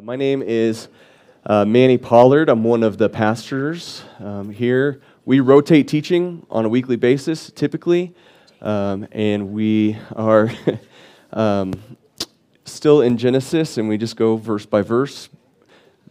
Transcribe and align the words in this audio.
Uh, 0.00 0.02
my 0.02 0.16
name 0.16 0.42
is 0.42 0.88
uh, 1.44 1.64
Manny 1.64 1.98
Pollard. 1.98 2.48
I'm 2.48 2.64
one 2.64 2.82
of 2.82 2.96
the 2.96 3.08
pastors 3.08 4.02
um, 4.18 4.50
here. 4.50 5.00
We 5.26 5.40
rotate 5.40 5.88
teaching 5.88 6.46
on 6.50 6.64
a 6.64 6.68
weekly 6.68 6.96
basis, 6.96 7.50
typically, 7.50 8.14
um, 8.62 9.06
and 9.12 9.52
we 9.52 9.98
are 10.16 10.50
um, 11.34 11.74
still 12.64 13.02
in 13.02 13.18
Genesis, 13.18 13.76
and 13.76 13.88
we 13.88 13.98
just 13.98 14.16
go 14.16 14.36
verse 14.36 14.64
by 14.64 14.80
verse, 14.80 15.28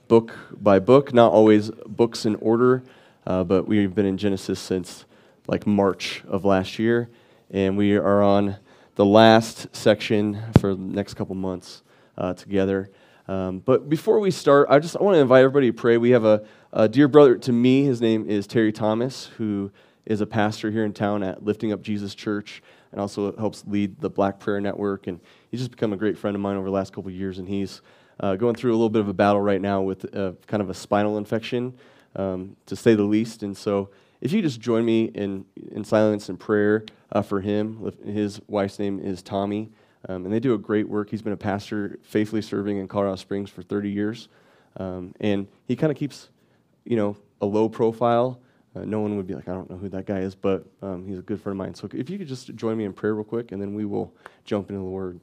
book 0.07 0.35
by 0.51 0.77
book, 0.77 1.13
not 1.13 1.31
always 1.31 1.71
books 1.87 2.25
in 2.25 2.35
order, 2.35 2.83
uh, 3.25 3.43
but 3.43 3.67
we've 3.67 3.95
been 3.95 4.05
in 4.05 4.17
Genesis 4.17 4.59
since 4.59 5.05
like 5.47 5.65
March 5.65 6.23
of 6.27 6.45
last 6.45 6.77
year, 6.77 7.09
and 7.49 7.75
we 7.75 7.95
are 7.95 8.21
on 8.21 8.57
the 8.95 9.05
last 9.05 9.67
section 9.75 10.39
for 10.59 10.75
the 10.75 10.81
next 10.81 11.15
couple 11.15 11.33
months 11.33 11.81
uh, 12.17 12.33
together. 12.33 12.91
Um, 13.29 13.59
but 13.59 13.87
before 13.89 14.19
we 14.19 14.31
start, 14.31 14.69
I 14.71 14.79
just 14.79 14.97
I 14.97 15.03
want 15.03 15.13
to 15.13 15.19
invite 15.19 15.43
everybody 15.43 15.67
to 15.67 15.73
pray. 15.73 15.97
We 15.97 16.09
have 16.11 16.25
a, 16.25 16.43
a, 16.73 16.89
dear 16.89 17.07
brother 17.07 17.37
to 17.37 17.51
me. 17.51 17.83
His 17.83 18.01
name 18.01 18.27
is 18.27 18.47
Terry 18.47 18.71
Thomas, 18.71 19.27
who 19.37 19.71
is 20.07 20.19
a 20.19 20.25
pastor 20.25 20.71
here 20.71 20.83
in 20.83 20.93
town 20.93 21.21
at 21.21 21.45
Lifting 21.45 21.71
Up 21.71 21.83
Jesus 21.83 22.15
Church 22.15 22.63
and 22.91 22.99
also 22.99 23.37
helps 23.37 23.63
lead 23.67 24.01
the 24.01 24.09
Black 24.09 24.39
Prayer 24.39 24.59
Network. 24.59 25.05
And 25.05 25.19
he's 25.51 25.59
just 25.59 25.69
become 25.69 25.93
a 25.93 25.95
great 25.95 26.17
friend 26.17 26.35
of 26.35 26.41
mine 26.41 26.55
over 26.55 26.65
the 26.65 26.71
last 26.71 26.91
couple 26.91 27.11
years. 27.11 27.37
And 27.37 27.47
he's 27.47 27.83
uh, 28.19 28.35
going 28.35 28.55
through 28.55 28.71
a 28.71 28.73
little 28.73 28.89
bit 28.89 29.01
of 29.01 29.09
a 29.09 29.13
battle 29.13 29.41
right 29.41 29.61
now 29.61 29.83
with 29.83 30.11
uh, 30.17 30.31
kind 30.47 30.63
of 30.63 30.71
a 30.71 30.73
spinal 30.73 31.19
infection, 31.19 31.75
um, 32.15 32.55
to 32.65 32.75
say 32.75 32.95
the 32.95 33.03
least. 33.03 33.43
And 33.43 33.55
so 33.55 33.91
if 34.21 34.31
you 34.31 34.41
just 34.41 34.59
join 34.59 34.83
me 34.83 35.03
in, 35.03 35.45
in 35.71 35.83
silence 35.83 36.29
and 36.29 36.39
prayer 36.39 36.83
uh, 37.11 37.21
for 37.21 37.41
him, 37.41 37.93
his 38.03 38.41
wife's 38.47 38.79
name 38.79 38.99
is 38.99 39.21
Tommy. 39.21 39.69
Um, 40.07 40.25
and 40.25 40.33
they 40.33 40.39
do 40.39 40.53
a 40.53 40.57
great 40.57 40.87
work. 40.87 41.09
He's 41.09 41.21
been 41.21 41.33
a 41.33 41.37
pastor 41.37 41.99
faithfully 42.03 42.41
serving 42.41 42.77
in 42.77 42.87
Colorado 42.87 43.15
Springs 43.17 43.49
for 43.49 43.61
30 43.61 43.89
years. 43.89 44.29
Um, 44.77 45.13
and 45.19 45.47
he 45.67 45.75
kind 45.75 45.91
of 45.91 45.97
keeps, 45.97 46.29
you 46.85 46.95
know, 46.95 47.17
a 47.41 47.45
low 47.45 47.67
profile. 47.67 48.39
Uh, 48.75 48.85
no 48.85 48.99
one 49.01 49.17
would 49.17 49.27
be 49.27 49.33
like, 49.33 49.49
I 49.49 49.53
don't 49.53 49.69
know 49.69 49.77
who 49.77 49.89
that 49.89 50.05
guy 50.05 50.19
is, 50.19 50.35
but 50.35 50.65
um, 50.81 51.05
he's 51.05 51.17
a 51.17 51.21
good 51.21 51.41
friend 51.41 51.59
of 51.59 51.65
mine. 51.65 51.75
So 51.75 51.89
if 51.91 52.09
you 52.09 52.17
could 52.17 52.27
just 52.27 52.53
join 52.55 52.77
me 52.77 52.85
in 52.85 52.93
prayer 52.93 53.15
real 53.15 53.23
quick, 53.23 53.51
and 53.51 53.61
then 53.61 53.73
we 53.73 53.83
will 53.83 54.13
jump 54.45 54.69
into 54.69 54.79
the 54.79 54.87
Word. 54.87 55.19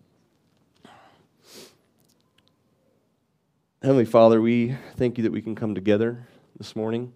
Heavenly 3.83 4.05
Father, 4.05 4.41
we 4.41 4.77
thank 4.97 5.17
you 5.17 5.23
that 5.23 5.33
we 5.33 5.41
can 5.41 5.55
come 5.55 5.75
together 5.75 6.27
this 6.59 6.75
morning. 6.75 7.13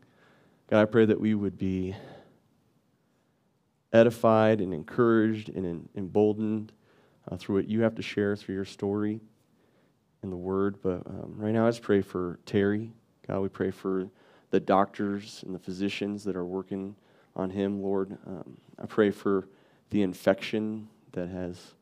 God, 0.68 0.82
I 0.82 0.84
pray 0.84 1.04
that 1.04 1.20
we 1.20 1.34
would 1.34 1.58
be 1.58 1.96
edified 3.92 4.60
and 4.60 4.72
encouraged 4.72 5.48
and 5.48 5.88
emboldened 5.96 6.70
uh, 7.28 7.36
through 7.36 7.56
what 7.56 7.68
you 7.68 7.82
have 7.82 7.94
to 7.96 8.02
share 8.02 8.36
through 8.36 8.54
your 8.54 8.64
story 8.64 9.20
and 10.22 10.30
the 10.30 10.36
word. 10.36 10.76
But 10.82 11.06
um, 11.06 11.34
right 11.36 11.52
now, 11.52 11.66
I 11.66 11.70
just 11.70 11.82
pray 11.82 12.02
for 12.02 12.38
Terry. 12.46 12.92
God, 13.26 13.40
we 13.40 13.48
pray 13.48 13.70
for 13.70 14.08
the 14.50 14.60
doctors 14.60 15.42
and 15.46 15.54
the 15.54 15.58
physicians 15.58 16.24
that 16.24 16.36
are 16.36 16.44
working 16.44 16.96
on 17.36 17.50
him, 17.50 17.82
Lord. 17.82 18.16
Um, 18.26 18.56
I 18.78 18.86
pray 18.86 19.10
for 19.10 19.48
the 19.90 20.02
infection 20.02 20.88
that 21.12 21.28
has 21.28 21.74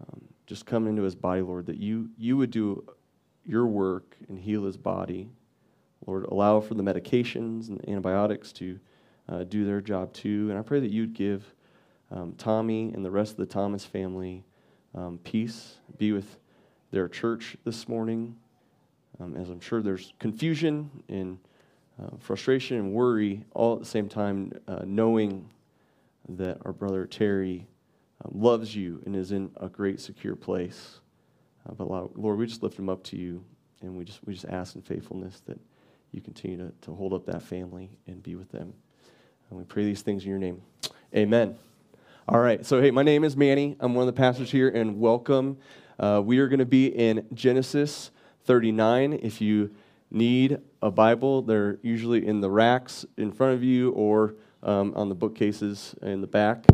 um, 0.00 0.20
just 0.46 0.66
come 0.66 0.86
into 0.86 1.02
his 1.02 1.14
body, 1.14 1.42
Lord, 1.42 1.66
that 1.66 1.78
you, 1.78 2.10
you 2.18 2.36
would 2.36 2.50
do 2.50 2.84
your 3.44 3.66
work 3.66 4.16
and 4.28 4.38
heal 4.38 4.64
his 4.64 4.76
body. 4.76 5.28
Lord, 6.06 6.24
allow 6.26 6.60
for 6.60 6.74
the 6.74 6.82
medications 6.82 7.68
and 7.68 7.78
the 7.78 7.90
antibiotics 7.90 8.52
to 8.54 8.78
uh, 9.28 9.44
do 9.44 9.64
their 9.64 9.80
job 9.80 10.12
too. 10.12 10.48
And 10.50 10.58
I 10.58 10.62
pray 10.62 10.80
that 10.80 10.90
you'd 10.90 11.14
give 11.14 11.54
um, 12.10 12.34
Tommy 12.36 12.92
and 12.92 13.04
the 13.04 13.10
rest 13.10 13.32
of 13.32 13.38
the 13.38 13.46
Thomas 13.46 13.84
family 13.84 14.44
um, 14.94 15.18
peace, 15.24 15.76
be 15.98 16.12
with 16.12 16.38
their 16.90 17.08
church 17.08 17.56
this 17.64 17.88
morning, 17.88 18.36
um, 19.20 19.36
as 19.36 19.48
I'm 19.48 19.60
sure 19.60 19.82
there's 19.82 20.12
confusion 20.18 20.90
and 21.08 21.38
uh, 22.02 22.16
frustration 22.18 22.76
and 22.76 22.92
worry 22.92 23.44
all 23.52 23.74
at 23.74 23.80
the 23.80 23.86
same 23.86 24.08
time, 24.08 24.52
uh, 24.66 24.82
knowing 24.84 25.48
that 26.28 26.58
our 26.64 26.72
brother 26.72 27.06
Terry 27.06 27.66
um, 28.24 28.40
loves 28.40 28.74
you 28.74 29.02
and 29.06 29.14
is 29.14 29.32
in 29.32 29.50
a 29.58 29.68
great, 29.68 30.00
secure 30.00 30.36
place. 30.36 31.00
Uh, 31.68 31.74
but 31.74 31.88
Lord, 31.88 32.38
we 32.38 32.46
just 32.46 32.62
lift 32.62 32.78
him 32.78 32.88
up 32.88 33.02
to 33.04 33.16
you, 33.16 33.44
and 33.82 33.96
we 33.96 34.04
just, 34.04 34.20
we 34.26 34.34
just 34.34 34.46
ask 34.46 34.74
in 34.74 34.82
faithfulness 34.82 35.42
that 35.46 35.58
you 36.12 36.20
continue 36.20 36.56
to, 36.56 36.72
to 36.82 36.94
hold 36.94 37.12
up 37.12 37.26
that 37.26 37.42
family 37.42 37.90
and 38.06 38.22
be 38.22 38.36
with 38.36 38.50
them. 38.50 38.72
And 39.50 39.58
we 39.58 39.64
pray 39.64 39.84
these 39.84 40.02
things 40.02 40.24
in 40.24 40.30
your 40.30 40.38
name. 40.38 40.62
Amen. 41.14 41.56
All 42.26 42.40
right, 42.40 42.64
so 42.64 42.80
hey, 42.80 42.90
my 42.90 43.02
name 43.02 43.22
is 43.22 43.36
Manny. 43.36 43.76
I'm 43.80 43.94
one 43.94 44.08
of 44.08 44.14
the 44.14 44.18
pastors 44.18 44.50
here, 44.50 44.70
and 44.70 44.98
welcome. 44.98 45.58
Uh, 45.98 46.22
we 46.24 46.38
are 46.38 46.48
going 46.48 46.58
to 46.58 46.64
be 46.64 46.86
in 46.86 47.26
Genesis 47.34 48.10
39. 48.46 49.20
If 49.22 49.42
you 49.42 49.74
need 50.10 50.56
a 50.80 50.90
Bible, 50.90 51.42
they're 51.42 51.78
usually 51.82 52.26
in 52.26 52.40
the 52.40 52.48
racks 52.48 53.04
in 53.18 53.30
front 53.30 53.52
of 53.52 53.62
you 53.62 53.90
or 53.90 54.36
um, 54.62 54.94
on 54.96 55.10
the 55.10 55.14
bookcases 55.14 55.94
in 56.00 56.22
the 56.22 56.26
back. 56.26 56.64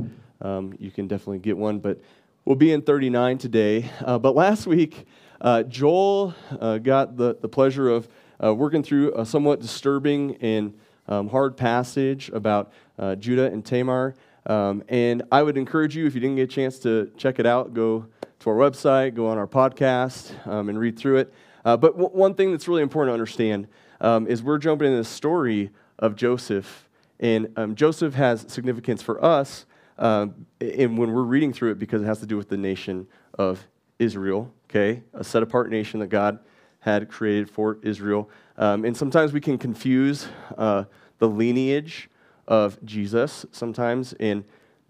Um, 0.41 0.73
you 0.79 0.93
can 0.93 1.09
definitely 1.09 1.41
get 1.41 1.57
one, 1.57 1.81
but 1.81 2.01
we'll 2.45 2.55
be 2.55 2.71
in 2.71 2.81
39 2.81 3.39
today. 3.39 3.91
Uh, 4.05 4.21
but 4.21 4.37
last 4.37 4.69
week, 4.69 5.05
uh, 5.41 5.65
Joel 5.65 6.33
uh, 6.61 6.79
got 6.79 7.17
the, 7.17 7.35
the 7.41 7.49
pleasure 7.49 7.89
of 7.89 8.09
uh, 8.41 8.55
working 8.55 8.85
through 8.85 9.19
a 9.19 9.27
somewhat 9.27 9.61
disturbing 9.61 10.37
and 10.37 10.79
um, 11.09 11.29
hard 11.29 11.57
passage 11.57 12.31
about 12.33 12.73
uh, 13.01 13.17
Judah 13.17 13.47
and 13.47 13.67
Tamar. 13.67 14.15
Um, 14.47 14.83
and 14.89 15.23
I 15.31 15.43
would 15.43 15.57
encourage 15.57 15.97
you, 15.97 16.07
if 16.07 16.15
you 16.15 16.21
didn't 16.21 16.37
get 16.37 16.45
a 16.45 16.47
chance 16.53 16.79
to 16.81 17.11
check 17.17 17.39
it 17.39 17.47
out, 17.47 17.75
go 17.75 18.07
to 18.41 18.51
our 18.51 18.57
website, 18.57 19.15
go 19.15 19.29
on 19.29 19.39
our 19.39 19.47
podcast, 19.47 20.35
um, 20.47 20.69
and 20.69 20.79
read 20.79 20.99
through 20.99 21.19
it. 21.19 21.35
Uh, 21.65 21.77
but 21.77 21.93
w- 21.93 22.17
one 22.17 22.35
thing 22.35 22.51
that's 22.51 22.67
really 22.67 22.83
important 22.83 23.11
to 23.11 23.15
understand 23.15 23.69
um, 24.01 24.27
is 24.27 24.43
we're 24.43 24.59
jumping 24.59 24.87
into 24.87 24.99
the 24.99 25.05
story 25.05 25.71
of 25.99 26.17
Joseph. 26.17 26.89
And 27.19 27.53
um, 27.57 27.75
Joseph 27.75 28.15
has 28.15 28.47
significance 28.49 29.03
for 29.03 29.23
us 29.23 29.67
um, 30.01 30.47
and 30.61 30.97
when 30.97 31.13
we're 31.13 31.23
reading 31.23 31.53
through 31.53 31.73
it 31.73 31.79
because 31.79 32.03
it 32.03 32.07
has 32.07 32.21
to 32.21 32.27
do 32.27 32.37
with 32.37 32.49
the 32.49 32.57
nation 32.57 33.07
of 33.39 33.69
Israel, 33.99 34.53
okay? 34.69 35.03
A 35.13 35.23
set 35.23 35.43
apart 35.43 35.71
nation 35.71 36.01
that 36.01 36.07
God 36.07 36.39
had 36.81 37.09
created 37.11 37.51
for 37.51 37.79
Israel. 37.83 38.31
Um, 38.57 38.87
and 38.87 38.97
sometimes 38.97 39.35
we 39.35 39.43
can 39.43 39.59
confuse 39.59 40.27
uh, 40.57 40.85
the 41.19 41.29
lineage 41.29 42.09
of 42.51 42.85
Jesus 42.85 43.47
sometimes. 43.53 44.13
In 44.15 44.45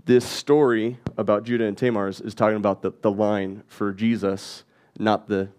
this 0.06 0.24
story 0.24 0.98
about 1.16 1.44
Judah 1.44 1.66
and 1.66 1.78
Tamar 1.78 2.08
is, 2.08 2.34
talking 2.34 2.56
about 2.56 2.82
the, 2.82 2.92
the 3.02 3.10
line 3.10 3.62
for 3.68 3.92
Jesus, 3.92 4.64
not 4.98 5.28
the 5.28 5.50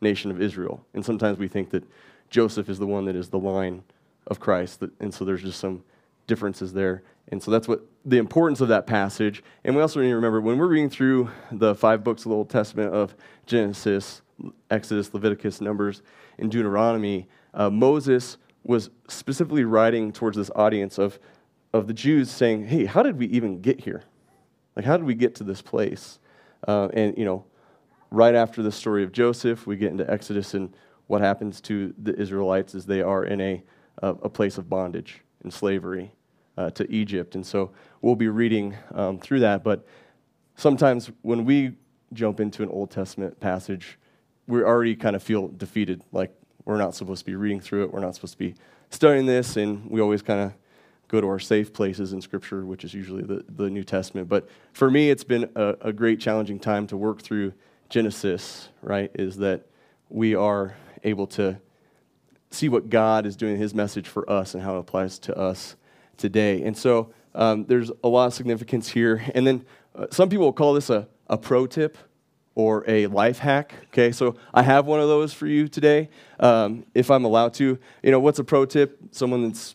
nation 0.00 0.30
of 0.30 0.40
Israel. 0.40 0.86
And 0.94 1.04
sometimes 1.04 1.38
we 1.38 1.48
think 1.48 1.70
that 1.70 1.84
Joseph 2.30 2.70
is 2.70 2.78
the 2.78 2.86
one 2.86 3.04
that 3.06 3.16
is 3.16 3.28
the 3.28 3.38
line 3.38 3.82
of 4.28 4.38
Christ. 4.38 4.82
And 5.00 5.12
so 5.12 5.24
there's 5.24 5.42
just 5.42 5.58
some 5.58 5.82
differences 6.28 6.72
there. 6.72 7.02
And 7.28 7.42
so 7.42 7.50
that's 7.50 7.66
what 7.66 7.84
the 8.04 8.18
importance 8.18 8.60
of 8.60 8.68
that 8.68 8.86
passage. 8.86 9.42
And 9.64 9.74
we 9.74 9.82
also 9.82 10.00
need 10.00 10.08
to 10.08 10.14
remember 10.14 10.40
when 10.40 10.56
we're 10.56 10.68
reading 10.68 10.88
through 10.88 11.30
the 11.50 11.74
five 11.74 12.04
books 12.04 12.24
of 12.24 12.30
the 12.30 12.36
Old 12.36 12.48
Testament 12.48 12.94
of 12.94 13.14
Genesis, 13.46 14.22
Exodus, 14.70 15.12
Leviticus, 15.12 15.60
Numbers, 15.60 16.02
and 16.38 16.50
Deuteronomy, 16.50 17.28
uh, 17.52 17.68
Moses 17.68 18.38
was 18.62 18.90
specifically 19.08 19.64
writing 19.64 20.12
towards 20.12 20.36
this 20.36 20.50
audience 20.54 20.98
of 20.98 21.18
of 21.72 21.86
the 21.86 21.94
Jews 21.94 22.30
saying, 22.30 22.66
hey, 22.66 22.84
how 22.84 23.02
did 23.02 23.18
we 23.18 23.26
even 23.26 23.60
get 23.60 23.80
here? 23.80 24.02
Like, 24.76 24.84
how 24.84 24.96
did 24.96 25.06
we 25.06 25.14
get 25.14 25.34
to 25.36 25.44
this 25.44 25.62
place? 25.62 26.18
Uh, 26.66 26.88
and, 26.92 27.16
you 27.16 27.24
know, 27.24 27.44
right 28.10 28.34
after 28.34 28.62
the 28.62 28.72
story 28.72 29.04
of 29.04 29.12
Joseph, 29.12 29.66
we 29.66 29.76
get 29.76 29.90
into 29.90 30.10
Exodus 30.10 30.54
and 30.54 30.74
what 31.06 31.20
happens 31.20 31.60
to 31.60 31.92
the 32.00 32.16
Israelites 32.20 32.74
is 32.74 32.86
they 32.86 33.02
are 33.02 33.24
in 33.24 33.40
a, 33.40 33.62
uh, 34.02 34.14
a 34.22 34.28
place 34.28 34.58
of 34.58 34.68
bondage 34.68 35.22
and 35.42 35.52
slavery 35.52 36.12
uh, 36.56 36.70
to 36.70 36.90
Egypt. 36.90 37.34
And 37.34 37.44
so 37.44 37.72
we'll 38.00 38.14
be 38.14 38.28
reading 38.28 38.76
um, 38.94 39.18
through 39.18 39.40
that. 39.40 39.64
But 39.64 39.86
sometimes 40.54 41.10
when 41.22 41.44
we 41.44 41.72
jump 42.12 42.38
into 42.38 42.62
an 42.62 42.68
Old 42.68 42.90
Testament 42.90 43.40
passage, 43.40 43.98
we 44.46 44.62
already 44.62 44.94
kind 44.94 45.16
of 45.16 45.22
feel 45.22 45.48
defeated. 45.48 46.02
Like 46.12 46.32
we're 46.64 46.78
not 46.78 46.94
supposed 46.94 47.20
to 47.20 47.26
be 47.26 47.34
reading 47.34 47.60
through 47.60 47.84
it, 47.84 47.92
we're 47.92 48.00
not 48.00 48.14
supposed 48.14 48.34
to 48.34 48.38
be 48.38 48.54
studying 48.90 49.26
this, 49.26 49.56
and 49.56 49.90
we 49.90 50.00
always 50.00 50.22
kind 50.22 50.40
of 50.40 50.52
go 51.10 51.20
to 51.20 51.26
our 51.26 51.40
safe 51.40 51.72
places 51.72 52.12
in 52.12 52.20
Scripture, 52.20 52.64
which 52.64 52.84
is 52.84 52.94
usually 52.94 53.22
the, 53.22 53.44
the 53.48 53.68
New 53.68 53.82
Testament. 53.82 54.28
But 54.28 54.48
for 54.72 54.90
me, 54.90 55.10
it's 55.10 55.24
been 55.24 55.50
a, 55.56 55.74
a 55.80 55.92
great 55.92 56.20
challenging 56.20 56.60
time 56.60 56.86
to 56.86 56.96
work 56.96 57.20
through 57.20 57.52
Genesis, 57.88 58.68
right? 58.80 59.10
Is 59.14 59.38
that 59.38 59.66
we 60.08 60.36
are 60.36 60.76
able 61.02 61.26
to 61.28 61.60
see 62.52 62.68
what 62.68 62.88
God 62.90 63.26
is 63.26 63.34
doing, 63.34 63.56
His 63.56 63.74
message 63.74 64.06
for 64.06 64.28
us, 64.30 64.54
and 64.54 64.62
how 64.62 64.76
it 64.76 64.80
applies 64.80 65.18
to 65.20 65.36
us 65.36 65.74
today. 66.16 66.62
And 66.62 66.78
so 66.78 67.12
um, 67.34 67.64
there's 67.64 67.90
a 68.04 68.08
lot 68.08 68.26
of 68.26 68.34
significance 68.34 68.88
here. 68.88 69.24
And 69.34 69.44
then 69.44 69.64
uh, 69.96 70.06
some 70.12 70.28
people 70.28 70.52
call 70.52 70.74
this 70.74 70.90
a, 70.90 71.08
a 71.28 71.36
pro 71.36 71.66
tip 71.66 71.98
or 72.54 72.84
a 72.86 73.08
life 73.08 73.38
hack. 73.38 73.74
Okay, 73.88 74.12
so 74.12 74.36
I 74.54 74.62
have 74.62 74.86
one 74.86 75.00
of 75.00 75.08
those 75.08 75.32
for 75.32 75.46
you 75.48 75.66
today, 75.66 76.08
um, 76.38 76.84
if 76.94 77.10
I'm 77.10 77.24
allowed 77.24 77.54
to. 77.54 77.78
You 78.02 78.10
know, 78.12 78.20
what's 78.20 78.38
a 78.38 78.44
pro 78.44 78.64
tip? 78.64 78.98
Someone 79.10 79.42
that's, 79.48 79.74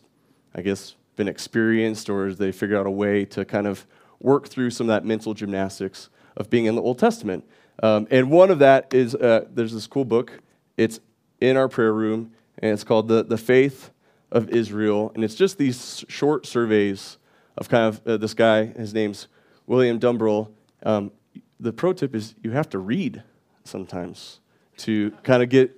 I 0.54 0.62
guess, 0.62 0.94
been 1.16 1.28
experienced 1.28 2.08
or 2.08 2.26
as 2.26 2.38
they 2.38 2.52
figure 2.52 2.78
out 2.78 2.86
a 2.86 2.90
way 2.90 3.24
to 3.24 3.44
kind 3.44 3.66
of 3.66 3.86
work 4.20 4.48
through 4.48 4.70
some 4.70 4.88
of 4.88 4.94
that 4.94 5.04
mental 5.04 5.34
gymnastics 5.34 6.08
of 6.36 6.50
being 6.50 6.66
in 6.66 6.74
the 6.74 6.82
Old 6.82 6.98
Testament. 6.98 7.44
Um, 7.82 8.06
and 8.10 8.30
one 8.30 8.50
of 8.50 8.58
that 8.60 8.92
is 8.94 9.14
uh, 9.14 9.46
there's 9.50 9.72
this 9.72 9.86
cool 9.86 10.04
book. 10.04 10.40
It's 10.76 11.00
in 11.40 11.56
our 11.56 11.68
prayer 11.68 11.92
room, 11.92 12.32
and 12.58 12.72
it's 12.72 12.84
called 12.84 13.08
the, 13.08 13.24
the 13.24 13.38
Faith 13.38 13.90
of 14.30 14.48
Israel. 14.50 15.12
And 15.14 15.24
it's 15.24 15.34
just 15.34 15.58
these 15.58 16.04
short 16.08 16.46
surveys 16.46 17.18
of 17.56 17.68
kind 17.68 17.86
of 17.86 18.06
uh, 18.06 18.16
this 18.16 18.34
guy. 18.34 18.66
His 18.66 18.94
name's 18.94 19.28
William 19.66 19.98
Dumbrell. 19.98 20.50
Um, 20.82 21.12
the 21.58 21.72
pro 21.72 21.92
tip 21.92 22.14
is 22.14 22.34
you 22.42 22.50
have 22.52 22.68
to 22.70 22.78
read 22.78 23.22
sometimes 23.64 24.40
to 24.78 25.10
kind 25.22 25.42
of 25.42 25.48
get 25.48 25.72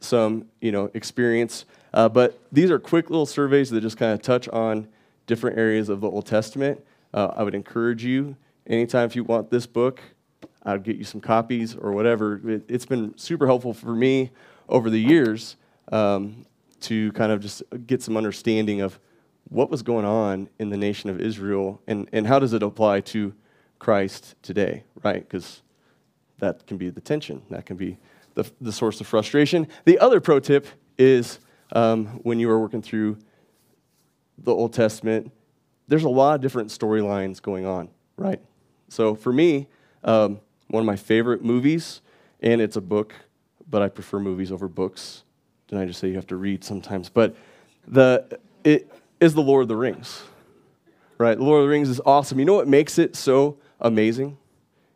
some 0.00 0.46
you 0.60 0.70
know 0.72 0.90
experience. 0.94 1.64
Uh, 1.92 2.08
but 2.08 2.40
these 2.52 2.70
are 2.70 2.78
quick 2.78 3.10
little 3.10 3.26
surveys 3.26 3.70
that 3.70 3.80
just 3.80 3.96
kind 3.96 4.12
of 4.12 4.22
touch 4.22 4.48
on 4.48 4.88
different 5.26 5.58
areas 5.58 5.88
of 5.88 6.00
the 6.00 6.10
Old 6.10 6.26
Testament. 6.26 6.84
Uh, 7.12 7.32
I 7.36 7.42
would 7.42 7.54
encourage 7.54 8.04
you 8.04 8.36
anytime 8.66 9.06
if 9.06 9.16
you 9.16 9.24
want 9.24 9.50
this 9.50 9.66
book, 9.66 10.00
I'd 10.62 10.82
get 10.82 10.96
you 10.96 11.04
some 11.04 11.20
copies 11.20 11.74
or 11.74 11.92
whatever. 11.92 12.40
It, 12.48 12.70
has 12.70 12.86
been 12.86 13.16
super 13.16 13.46
helpful 13.46 13.72
for 13.72 13.94
me 13.94 14.30
over 14.68 14.90
the 14.90 15.00
years 15.00 15.56
um, 15.90 16.44
to 16.80 17.10
kind 17.12 17.32
of 17.32 17.40
just 17.40 17.62
get 17.86 18.02
some 18.02 18.16
understanding 18.16 18.80
of 18.80 18.98
what 19.48 19.70
was 19.70 19.82
going 19.82 20.04
on 20.04 20.48
in 20.58 20.68
the 20.68 20.76
nation 20.76 21.08
of 21.08 21.20
Israel 21.20 21.80
and, 21.86 22.08
and 22.12 22.26
how 22.26 22.38
does 22.38 22.52
it 22.52 22.62
apply 22.62 23.00
to 23.00 23.32
Christ 23.78 24.34
today, 24.42 24.84
right? 25.02 25.26
Because 25.26 25.62
that 26.38 26.66
can 26.66 26.76
be 26.76 26.90
the 26.90 27.00
tension, 27.00 27.42
that 27.50 27.64
can 27.64 27.76
be 27.76 27.96
the, 28.34 28.50
the 28.60 28.72
source 28.72 29.00
of 29.00 29.06
frustration. 29.06 29.66
The 29.84 29.98
other 29.98 30.20
pro 30.20 30.38
tip 30.38 30.66
is 30.98 31.38
um, 31.72 32.06
when 32.22 32.38
you 32.38 32.50
are 32.50 32.58
working 32.58 32.82
through 32.82 33.18
the 34.38 34.54
Old 34.54 34.72
Testament, 34.72 35.32
there's 35.88 36.04
a 36.04 36.08
lot 36.08 36.36
of 36.36 36.40
different 36.40 36.70
storylines 36.70 37.40
going 37.40 37.66
on, 37.66 37.88
right? 38.16 38.40
So 38.88 39.14
for 39.14 39.32
me, 39.32 39.68
um, 40.04 40.40
one 40.68 40.82
of 40.82 40.86
my 40.86 40.96
favorite 40.96 41.42
movies, 41.42 42.02
and 42.40 42.60
it's 42.60 42.76
a 42.76 42.80
book, 42.80 43.14
but 43.68 43.82
I 43.82 43.88
prefer 43.88 44.18
movies 44.18 44.52
over 44.52 44.68
books. 44.68 45.24
Didn't 45.66 45.82
I 45.82 45.86
just 45.86 46.00
say 46.00 46.08
you 46.08 46.14
have 46.14 46.26
to 46.28 46.36
read 46.36 46.64
sometimes? 46.64 47.08
But 47.08 47.36
the 47.86 48.38
it 48.64 48.90
is 49.20 49.34
the 49.34 49.42
Lord 49.42 49.62
of 49.62 49.68
the 49.68 49.76
Rings, 49.76 50.22
right? 51.16 51.36
The 51.36 51.44
Lord 51.44 51.60
of 51.60 51.64
the 51.64 51.70
Rings 51.70 51.88
is 51.88 52.00
awesome. 52.04 52.38
You 52.38 52.44
know 52.44 52.54
what 52.54 52.68
makes 52.68 52.98
it 52.98 53.16
so 53.16 53.58
amazing 53.80 54.38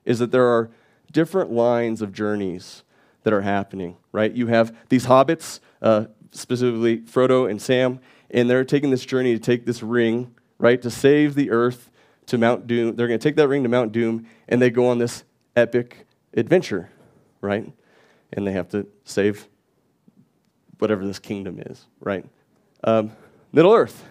is 0.05 0.19
that 0.19 0.31
there 0.31 0.47
are 0.47 0.71
different 1.13 1.53
lines 1.53 2.03
of 2.03 2.13
journeys 2.13 2.83
that 3.23 3.33
are 3.33 3.43
happening, 3.43 3.97
right? 4.11 4.33
You 4.33 4.49
have 4.49 4.77
these 4.89 5.07
hobbits, 5.07 5.61
uh, 5.81 6.07
specifically 6.33 6.99
Frodo 6.99 7.49
and 7.49 7.61
Sam, 7.61 8.01
and 8.31 8.51
they're 8.51 8.65
taking 8.65 8.91
this 8.91 9.05
journey 9.05 9.35
to 9.35 9.39
take 9.39 9.65
this 9.65 9.83
ring, 9.83 10.35
right, 10.59 10.81
to 10.83 10.91
save 10.91 11.35
the 11.35 11.51
earth 11.51 11.91
to 12.27 12.39
Mount 12.39 12.67
Doom. 12.67 12.97
They're 12.97 13.07
going 13.07 13.19
to 13.19 13.23
take 13.23 13.37
that 13.37 13.49
ring 13.49 13.63
to 13.63 13.69
Mount 13.69 13.93
Doom, 13.93 14.27
and 14.49 14.61
they 14.61 14.71
go 14.71 14.89
on 14.89 14.99
this 14.99 15.25
epic 15.55 16.07
adventure, 16.35 16.91
right? 17.41 17.71
And 18.33 18.47
they 18.47 18.53
have 18.53 18.69
to 18.71 18.87
save 19.05 19.49
whatever 20.79 21.07
this 21.07 21.19
kingdom 21.19 21.61
is, 21.61 21.87
right? 22.01 22.25
Um, 22.83 23.13
Middle 23.53 23.73
Earth. 23.73 24.05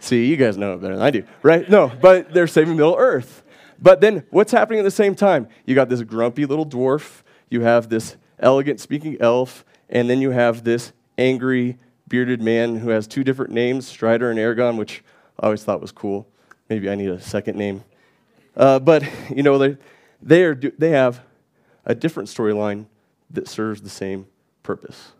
See, 0.00 0.26
you 0.26 0.36
guys 0.36 0.58
know 0.58 0.74
it 0.74 0.82
better 0.82 0.94
than 0.94 1.02
I 1.02 1.10
do, 1.10 1.24
right? 1.42 1.68
No, 1.68 1.90
but 2.00 2.34
they're 2.34 2.46
saving 2.46 2.76
Middle 2.76 2.96
Earth. 2.98 3.42
But 3.80 4.00
then 4.00 4.24
what's 4.30 4.52
happening 4.52 4.80
at 4.80 4.84
the 4.84 4.90
same 4.90 5.14
time? 5.14 5.48
You 5.64 5.74
got 5.74 5.88
this 5.88 6.02
grumpy 6.02 6.44
little 6.44 6.66
dwarf, 6.66 7.22
you 7.48 7.62
have 7.62 7.88
this 7.88 8.16
elegant 8.38 8.80
speaking 8.80 9.16
elf, 9.20 9.64
and 9.88 10.08
then 10.10 10.20
you 10.20 10.30
have 10.30 10.64
this 10.64 10.92
angry 11.18 11.78
bearded 12.08 12.42
man 12.42 12.76
who 12.76 12.90
has 12.90 13.06
two 13.06 13.24
different 13.24 13.52
names, 13.52 13.86
Strider 13.86 14.30
and 14.30 14.38
Aragorn, 14.38 14.76
which 14.76 15.02
I 15.40 15.46
always 15.46 15.64
thought 15.64 15.80
was 15.80 15.92
cool. 15.92 16.28
Maybe 16.68 16.88
I 16.88 16.94
need 16.94 17.10
a 17.10 17.20
second 17.20 17.56
name. 17.56 17.84
Uh, 18.56 18.78
but, 18.78 19.02
you 19.34 19.42
know, 19.42 19.76
they, 20.22 20.42
are, 20.42 20.54
they 20.54 20.90
have 20.90 21.20
a 21.84 21.94
different 21.94 22.28
storyline 22.28 22.86
that 23.30 23.48
serves 23.48 23.82
the 23.82 23.90
same 23.90 24.26
purpose. 24.62 25.12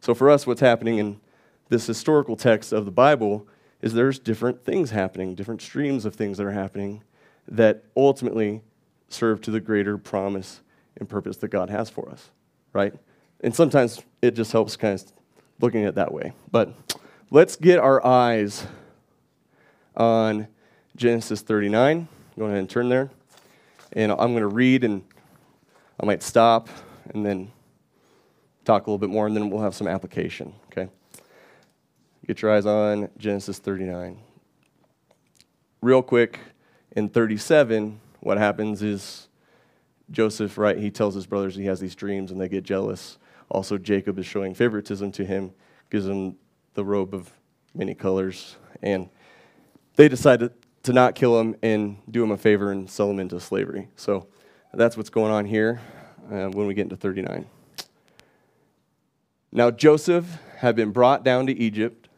So 0.00 0.14
for 0.14 0.30
us, 0.30 0.46
what's 0.46 0.60
happening 0.60 0.98
in 0.98 1.20
this 1.68 1.86
historical 1.86 2.36
text 2.36 2.72
of 2.72 2.84
the 2.84 2.90
Bible 2.90 3.46
is 3.82 3.94
there's 3.94 4.18
different 4.18 4.64
things 4.64 4.90
happening, 4.90 5.34
different 5.34 5.62
streams 5.62 6.04
of 6.04 6.14
things 6.14 6.38
that 6.38 6.46
are 6.46 6.52
happening 6.52 7.02
that 7.46 7.84
ultimately 7.96 8.62
serve 9.08 9.40
to 9.42 9.50
the 9.50 9.60
greater 9.60 9.96
promise 9.98 10.60
and 10.96 11.08
purpose 11.08 11.36
that 11.38 11.48
God 11.48 11.70
has 11.70 11.88
for 11.88 12.08
us, 12.10 12.30
right? 12.72 12.94
And 13.40 13.54
sometimes 13.54 14.02
it 14.20 14.32
just 14.32 14.52
helps 14.52 14.76
kind 14.76 14.94
of 14.94 15.04
looking 15.60 15.82
at 15.82 15.90
it 15.90 15.94
that 15.96 16.12
way. 16.12 16.32
But 16.50 16.74
let's 17.30 17.56
get 17.56 17.78
our 17.78 18.04
eyes 18.04 18.66
on 19.96 20.48
Genesis 20.96 21.40
39. 21.42 22.08
Go 22.38 22.44
ahead 22.46 22.58
and 22.58 22.70
turn 22.70 22.88
there. 22.88 23.10
And 23.92 24.12
I'm 24.12 24.32
going 24.32 24.40
to 24.40 24.48
read 24.48 24.84
and 24.84 25.02
I 26.00 26.06
might 26.06 26.22
stop 26.22 26.68
and 27.12 27.24
then 27.24 27.50
talk 28.64 28.86
a 28.86 28.90
little 28.90 28.98
bit 28.98 29.08
more, 29.08 29.26
and 29.26 29.34
then 29.34 29.48
we'll 29.48 29.62
have 29.62 29.74
some 29.74 29.88
application, 29.88 30.52
okay? 30.66 30.90
Get 32.26 32.42
your 32.42 32.54
eyes 32.54 32.66
on 32.66 33.08
Genesis 33.16 33.58
39. 33.58 34.18
Real 35.80 36.02
quick, 36.02 36.38
in 36.92 37.08
37, 37.08 37.98
what 38.20 38.36
happens 38.36 38.82
is 38.82 39.28
Joseph, 40.10 40.58
right, 40.58 40.76
he 40.76 40.90
tells 40.90 41.14
his 41.14 41.26
brothers 41.26 41.56
he 41.56 41.64
has 41.64 41.80
these 41.80 41.94
dreams 41.94 42.30
and 42.30 42.38
they 42.38 42.48
get 42.48 42.62
jealous. 42.62 43.16
Also, 43.50 43.78
Jacob 43.78 44.18
is 44.18 44.26
showing 44.26 44.54
favoritism 44.54 45.12
to 45.12 45.24
him, 45.24 45.52
gives 45.90 46.06
him 46.06 46.36
the 46.74 46.84
robe 46.84 47.14
of 47.14 47.32
many 47.74 47.94
colors, 47.94 48.56
and 48.82 49.08
they 49.96 50.08
decide 50.08 50.40
to, 50.40 50.52
not 50.90 51.14
kill 51.14 51.38
him 51.38 51.54
and 51.62 51.98
do 52.10 52.22
him 52.22 52.30
a 52.30 52.36
favor 52.38 52.72
and 52.72 52.88
sell 52.88 53.10
him 53.10 53.20
into 53.20 53.38
slavery. 53.38 53.88
So 53.94 54.26
that's 54.72 54.96
what's 54.96 55.10
going 55.10 55.30
on 55.30 55.44
here 55.44 55.82
uh, 56.32 56.46
when 56.46 56.66
we 56.66 56.72
get 56.72 56.84
into 56.84 56.96
39. 56.96 57.44
Now, 59.52 59.70
Joseph 59.70 60.38
had 60.58 60.76
been 60.76 60.92
brought 60.92 61.24
down 61.24 61.46
to 61.46 61.52
Egypt, 61.52 62.08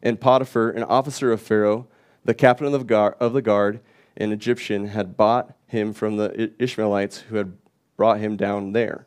and 0.00 0.20
Potiphar, 0.20 0.70
an 0.70 0.84
officer 0.84 1.32
of 1.32 1.40
Pharaoh, 1.40 1.88
the 2.24 2.34
captain 2.34 2.66
of 2.66 2.72
the 2.72 2.84
guard, 2.84 3.14
of 3.18 3.32
the 3.32 3.42
guard 3.42 3.80
an 4.16 4.32
Egyptian, 4.32 4.88
had 4.88 5.16
bought 5.16 5.56
him 5.66 5.92
from 5.92 6.16
the 6.16 6.52
Ishmaelites 6.58 7.20
who 7.22 7.36
had 7.36 7.56
brought 7.96 8.20
him 8.20 8.36
down 8.36 8.72
there. 8.72 9.06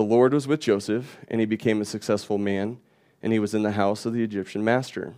The 0.00 0.06
Lord 0.06 0.32
was 0.32 0.48
with 0.48 0.60
Joseph, 0.60 1.18
and 1.28 1.40
he 1.40 1.46
became 1.46 1.82
a 1.82 1.84
successful 1.84 2.38
man, 2.38 2.78
and 3.22 3.34
he 3.34 3.38
was 3.38 3.52
in 3.52 3.64
the 3.64 3.72
house 3.72 4.06
of 4.06 4.14
the 4.14 4.22
Egyptian 4.22 4.64
master. 4.64 5.12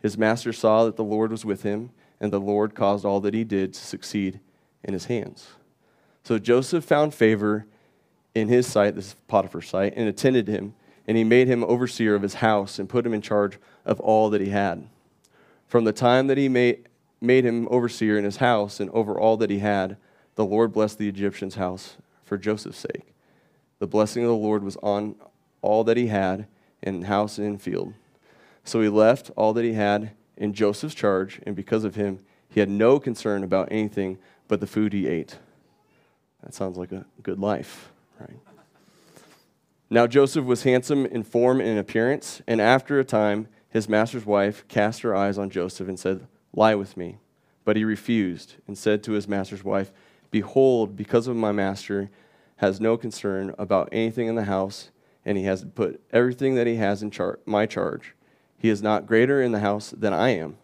His 0.00 0.16
master 0.16 0.52
saw 0.52 0.84
that 0.84 0.94
the 0.94 1.02
Lord 1.02 1.32
was 1.32 1.44
with 1.44 1.64
him, 1.64 1.90
and 2.20 2.32
the 2.32 2.38
Lord 2.38 2.76
caused 2.76 3.04
all 3.04 3.18
that 3.22 3.34
he 3.34 3.42
did 3.42 3.74
to 3.74 3.80
succeed 3.80 4.38
in 4.84 4.92
his 4.92 5.06
hands. 5.06 5.48
So 6.22 6.38
Joseph 6.38 6.84
found 6.84 7.14
favor 7.14 7.66
in 8.32 8.46
his 8.46 8.68
sight, 8.68 8.94
this 8.94 9.16
Potiphar's 9.26 9.68
sight, 9.68 9.94
and 9.96 10.08
attended 10.08 10.46
him, 10.46 10.76
and 11.08 11.16
he 11.16 11.24
made 11.24 11.48
him 11.48 11.64
overseer 11.64 12.14
of 12.14 12.22
his 12.22 12.34
house 12.34 12.78
and 12.78 12.88
put 12.88 13.04
him 13.04 13.12
in 13.12 13.22
charge 13.22 13.58
of 13.84 13.98
all 13.98 14.30
that 14.30 14.40
he 14.40 14.50
had. 14.50 14.86
From 15.66 15.82
the 15.82 15.92
time 15.92 16.28
that 16.28 16.38
he 16.38 16.48
made, 16.48 16.88
made 17.20 17.44
him 17.44 17.66
overseer 17.72 18.16
in 18.16 18.22
his 18.22 18.36
house 18.36 18.78
and 18.78 18.88
over 18.90 19.18
all 19.18 19.36
that 19.38 19.50
he 19.50 19.58
had, 19.58 19.96
the 20.36 20.44
Lord 20.44 20.72
blessed 20.72 20.98
the 20.98 21.08
Egyptian's 21.08 21.56
house 21.56 21.96
for 22.24 22.38
Joseph's 22.38 22.78
sake. 22.78 23.12
The 23.78 23.86
blessing 23.86 24.22
of 24.22 24.28
the 24.28 24.36
Lord 24.36 24.62
was 24.62 24.76
on 24.82 25.16
all 25.62 25.84
that 25.84 25.96
he 25.96 26.06
had 26.06 26.46
in 26.82 27.02
house 27.02 27.38
and 27.38 27.46
in 27.46 27.58
field. 27.58 27.94
So 28.64 28.80
he 28.80 28.88
left 28.88 29.30
all 29.36 29.52
that 29.52 29.64
he 29.64 29.74
had 29.74 30.12
in 30.36 30.52
Joseph's 30.52 30.94
charge, 30.94 31.40
and 31.46 31.54
because 31.54 31.84
of 31.84 31.94
him, 31.94 32.20
he 32.48 32.60
had 32.60 32.68
no 32.68 32.98
concern 32.98 33.44
about 33.44 33.68
anything 33.70 34.18
but 34.48 34.60
the 34.60 34.66
food 34.66 34.92
he 34.92 35.06
ate. 35.06 35.38
That 36.42 36.54
sounds 36.54 36.76
like 36.76 36.92
a 36.92 37.04
good 37.22 37.38
life, 37.38 37.90
right? 38.20 38.38
Now 39.88 40.06
Joseph 40.06 40.44
was 40.44 40.64
handsome 40.64 41.06
in 41.06 41.22
form 41.22 41.60
and 41.60 41.70
in 41.70 41.78
appearance, 41.78 42.42
and 42.46 42.60
after 42.60 42.98
a 42.98 43.04
time, 43.04 43.48
his 43.68 43.88
master's 43.88 44.26
wife 44.26 44.66
cast 44.68 45.02
her 45.02 45.14
eyes 45.14 45.38
on 45.38 45.50
Joseph 45.50 45.88
and 45.88 45.98
said, 45.98 46.26
Lie 46.52 46.74
with 46.74 46.96
me. 46.96 47.18
But 47.64 47.76
he 47.76 47.84
refused 47.84 48.54
and 48.66 48.78
said 48.78 49.02
to 49.04 49.12
his 49.12 49.28
master's 49.28 49.64
wife, 49.64 49.92
Behold, 50.30 50.96
because 50.96 51.26
of 51.26 51.36
my 51.36 51.52
master, 51.52 52.10
has 52.56 52.80
no 52.80 52.96
concern 52.96 53.54
about 53.58 53.88
anything 53.92 54.28
in 54.28 54.34
the 54.34 54.44
house, 54.44 54.90
and 55.24 55.36
he 55.36 55.44
has 55.44 55.64
put 55.74 56.00
everything 56.12 56.54
that 56.54 56.66
he 56.66 56.76
has 56.76 57.02
in 57.02 57.10
char- 57.10 57.40
my 57.44 57.66
charge. 57.66 58.14
He 58.58 58.68
is 58.68 58.82
not 58.82 59.06
greater 59.06 59.42
in 59.42 59.52
the 59.52 59.60
house 59.60 59.90
than 59.90 60.12
I 60.12 60.30
am, 60.30 60.56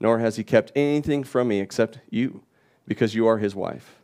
nor 0.00 0.18
has 0.18 0.36
he 0.36 0.44
kept 0.44 0.72
anything 0.74 1.24
from 1.24 1.48
me 1.48 1.60
except 1.60 1.98
you, 2.10 2.42
because 2.86 3.14
you 3.14 3.26
are 3.26 3.38
his 3.38 3.54
wife. 3.54 4.00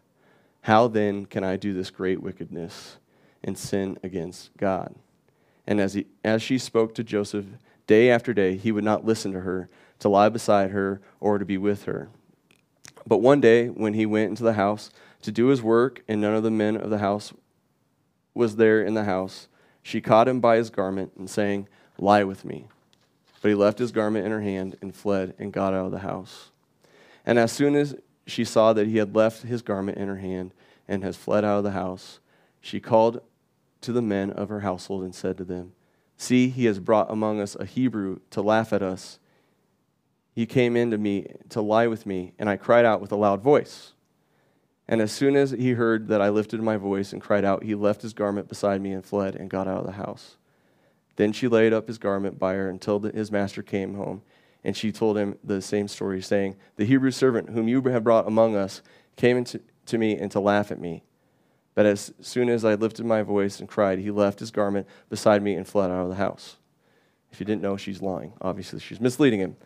How 0.63 0.89
then 0.89 1.25
can 1.25 1.43
I 1.43 1.57
do 1.57 1.73
this 1.73 1.91
great 1.91 2.23
wickedness 2.23 2.99
and 3.43 3.57
sin 3.57 3.99
against 4.03 4.55
God? 4.57 4.95
And 5.67 5.81
as, 5.81 5.95
he, 5.95 6.07
as 6.25 6.43
she 6.43 6.59
spoke 6.59 6.95
to 6.95 7.05
Joseph 7.05 7.47
day 7.87 8.11
after 8.11 8.35
day, 8.35 8.57
he 8.57 8.73
would 8.73 8.85
not 8.85 9.05
listen 9.05 9.33
to 9.33 9.41
her, 9.41 9.71
to 10.01 10.09
lie 10.09 10.29
beside 10.29 10.71
her, 10.71 11.01
or 11.21 11.39
to 11.39 11.45
be 11.45 11.57
with 11.57 11.85
her. 11.85 12.11
But 13.07 13.19
one 13.19 13.41
day, 13.41 13.69
when 13.69 13.95
he 13.95 14.05
went 14.05 14.29
into 14.31 14.43
the 14.43 14.55
house, 14.55 14.91
to 15.23 15.33
do 15.33 15.47
his 15.47 15.63
work, 15.63 16.03
and 16.09 16.21
none 16.21 16.35
of 16.35 16.43
the 16.43 16.51
men 16.51 16.77
of 16.77 16.91
the 16.91 16.99
house 16.99 17.33
was 18.35 18.57
there 18.57 18.83
in 18.83 18.95
the 18.95 19.05
house. 19.05 19.49
She 19.83 20.01
caught 20.01 20.29
him 20.29 20.41
by 20.41 20.57
his 20.57 20.71
garment 20.71 21.13
and 21.17 21.29
saying, 21.29 21.69
Lie 21.99 22.25
with 22.25 22.45
me. 22.45 22.67
But 23.43 23.49
he 23.49 23.55
left 23.55 23.79
his 23.79 23.93
garment 23.93 24.27
in 24.27 24.33
her 24.33 24.41
hand 24.41 24.77
and 24.81 24.95
fled 24.95 25.35
and 25.39 25.53
got 25.53 25.75
out 25.75 25.87
of 25.87 25.93
the 25.93 26.01
house. 26.01 26.51
And 27.25 27.39
as 27.39 27.53
soon 27.53 27.75
as 27.75 27.95
she 28.27 28.45
saw 28.45 28.73
that 28.73 28.87
he 28.87 28.99
had 28.99 29.15
left 29.15 29.43
his 29.43 29.63
garment 29.63 29.99
in 29.99 30.09
her 30.09 30.17
hand 30.17 30.53
and 30.89 31.03
has 31.03 31.17
fled 31.17 31.45
out 31.45 31.59
of 31.59 31.65
the 31.65 31.71
house, 31.73 32.21
she 32.61 32.81
called 32.81 33.21
to 33.81 33.93
the 33.93 34.03
men 34.03 34.31
of 34.31 34.49
her 34.49 34.61
household 34.61 35.03
and 35.03 35.15
said 35.15 35.37
to 35.39 35.45
them, 35.45 35.73
See, 36.17 36.49
he 36.49 36.67
has 36.67 36.79
brought 36.79 37.11
among 37.11 37.41
us 37.41 37.57
a 37.59 37.65
Hebrew 37.65 38.19
to 38.31 38.43
laugh 38.43 38.75
at 38.75 38.83
us. 38.83 39.19
He 40.35 40.45
came 40.45 40.77
in 40.77 40.91
to 40.91 40.99
me 40.99 41.33
to 41.49 41.63
lie 41.63 41.87
with 41.87 42.05
me, 42.05 42.35
and 42.39 42.49
I 42.49 42.57
cried 42.57 42.85
out 42.85 43.01
with 43.01 43.11
a 43.11 43.17
loud 43.17 43.41
voice. 43.41 43.93
And 44.91 45.01
as 45.01 45.13
soon 45.13 45.37
as 45.37 45.53
he 45.53 45.75
heard 45.75 46.09
that 46.09 46.21
I 46.21 46.31
lifted 46.31 46.61
my 46.61 46.77
voice 46.77 47.13
and 47.13 47.23
cried 47.23 47.45
out, 47.45 47.63
he 47.63 47.77
left 47.77 48.03
his 48.03 48.13
garment 48.13 48.49
beside 48.49 48.83
me 48.83 48.91
and 48.91 49.07
fled 49.07 49.37
and 49.37 49.49
got 49.49 49.69
out 49.69 49.79
of 49.79 49.87
the 49.87 49.93
house. 49.93 50.37
Then 51.15 51.31
she 51.33 51.47
laid 51.47 51.73
up 51.73 51.87
his 51.87 51.97
garment 51.97 52.41
by 52.41 52.55
her 52.55 52.69
until 52.69 52.99
his 52.99 53.31
master 53.31 53.63
came 53.63 53.95
home. 53.95 54.23
And 54.65 54.77
she 54.77 54.91
told 54.91 55.17
him 55.17 55.39
the 55.45 55.63
same 55.63 55.87
story, 55.87 56.21
saying, 56.21 56.57
The 56.75 56.85
Hebrew 56.85 57.13
servant 57.13 57.51
whom 57.51 57.69
you 57.69 57.81
have 57.83 58.03
brought 58.03 58.27
among 58.27 58.57
us 58.57 58.83
came 59.15 59.37
into, 59.37 59.61
to 59.87 59.97
me 59.97 60.19
and 60.19 60.29
to 60.33 60.41
laugh 60.41 60.73
at 60.73 60.81
me. 60.81 61.05
But 61.77 61.87
as 61.87 62.13
soon 62.21 62.49
as 62.49 62.65
I 62.65 62.75
lifted 62.75 63.07
my 63.07 63.23
voice 63.23 63.61
and 63.61 63.69
cried, 63.69 64.01
he 64.01 64.11
left 64.11 64.41
his 64.41 64.51
garment 64.51 64.89
beside 65.09 65.41
me 65.41 65.55
and 65.55 65.69
fled 65.69 65.93
out 65.93 66.03
of 66.03 66.09
the 66.09 66.17
house. 66.17 66.57
If 67.31 67.39
you 67.39 67.47
didn't 67.47 67.63
know, 67.63 67.77
she's 67.77 68.03
lying. 68.03 68.33
Obviously, 68.41 68.81
she's 68.81 69.01
misleading 69.01 69.39
him. 69.39 69.57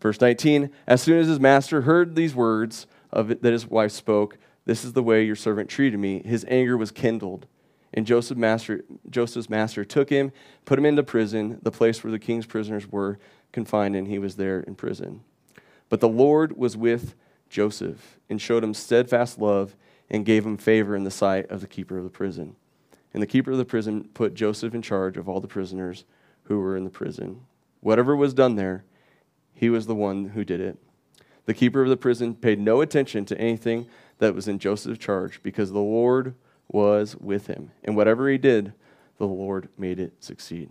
Verse 0.00 0.18
19 0.18 0.70
As 0.86 1.02
soon 1.02 1.18
as 1.18 1.26
his 1.26 1.38
master 1.38 1.82
heard 1.82 2.16
these 2.16 2.34
words 2.34 2.86
of 3.12 3.30
it, 3.30 3.42
that 3.42 3.52
his 3.52 3.66
wife 3.66 3.92
spoke, 3.92 4.38
This 4.64 4.84
is 4.84 4.92
the 4.92 5.02
way 5.02 5.24
your 5.24 5.36
servant 5.36 5.68
treated 5.68 5.98
me, 5.98 6.22
his 6.24 6.44
anger 6.48 6.76
was 6.76 6.90
kindled. 6.90 7.46
And 7.92 8.06
Joseph 8.06 8.38
master, 8.38 8.84
Joseph's 9.08 9.50
master 9.50 9.84
took 9.84 10.10
him, 10.10 10.30
put 10.64 10.78
him 10.78 10.86
into 10.86 11.02
prison, 11.02 11.58
the 11.62 11.72
place 11.72 12.04
where 12.04 12.12
the 12.12 12.20
king's 12.20 12.46
prisoners 12.46 12.86
were 12.86 13.18
confined, 13.52 13.96
and 13.96 14.06
he 14.06 14.18
was 14.18 14.36
there 14.36 14.60
in 14.60 14.76
prison. 14.76 15.22
But 15.88 16.00
the 16.00 16.08
Lord 16.08 16.56
was 16.56 16.76
with 16.76 17.14
Joseph 17.48 18.18
and 18.28 18.40
showed 18.40 18.62
him 18.62 18.74
steadfast 18.74 19.38
love 19.38 19.74
and 20.08 20.24
gave 20.24 20.46
him 20.46 20.56
favor 20.56 20.94
in 20.94 21.04
the 21.04 21.10
sight 21.10 21.50
of 21.50 21.60
the 21.60 21.66
keeper 21.66 21.98
of 21.98 22.04
the 22.04 22.10
prison. 22.10 22.54
And 23.12 23.22
the 23.22 23.26
keeper 23.26 23.50
of 23.50 23.58
the 23.58 23.64
prison 23.64 24.08
put 24.14 24.34
Joseph 24.34 24.74
in 24.74 24.82
charge 24.82 25.16
of 25.16 25.28
all 25.28 25.40
the 25.40 25.48
prisoners 25.48 26.04
who 26.44 26.60
were 26.60 26.76
in 26.76 26.84
the 26.84 26.90
prison. 26.90 27.40
Whatever 27.80 28.14
was 28.14 28.34
done 28.34 28.54
there, 28.54 28.84
he 29.52 29.68
was 29.68 29.86
the 29.86 29.94
one 29.94 30.26
who 30.26 30.44
did 30.44 30.60
it. 30.60 30.78
The 31.46 31.54
keeper 31.54 31.82
of 31.82 31.88
the 31.88 31.96
prison 31.96 32.34
paid 32.34 32.60
no 32.60 32.80
attention 32.80 33.24
to 33.26 33.38
anything 33.38 33.88
that 34.20 34.34
was 34.34 34.48
in 34.48 34.58
Joseph's 34.58 34.98
charge 34.98 35.42
because 35.42 35.72
the 35.72 35.80
Lord 35.80 36.34
was 36.68 37.16
with 37.16 37.48
him. 37.48 37.72
And 37.84 37.96
whatever 37.96 38.28
he 38.28 38.38
did, 38.38 38.72
the 39.18 39.26
Lord 39.26 39.68
made 39.76 39.98
it 39.98 40.12
succeed. 40.20 40.70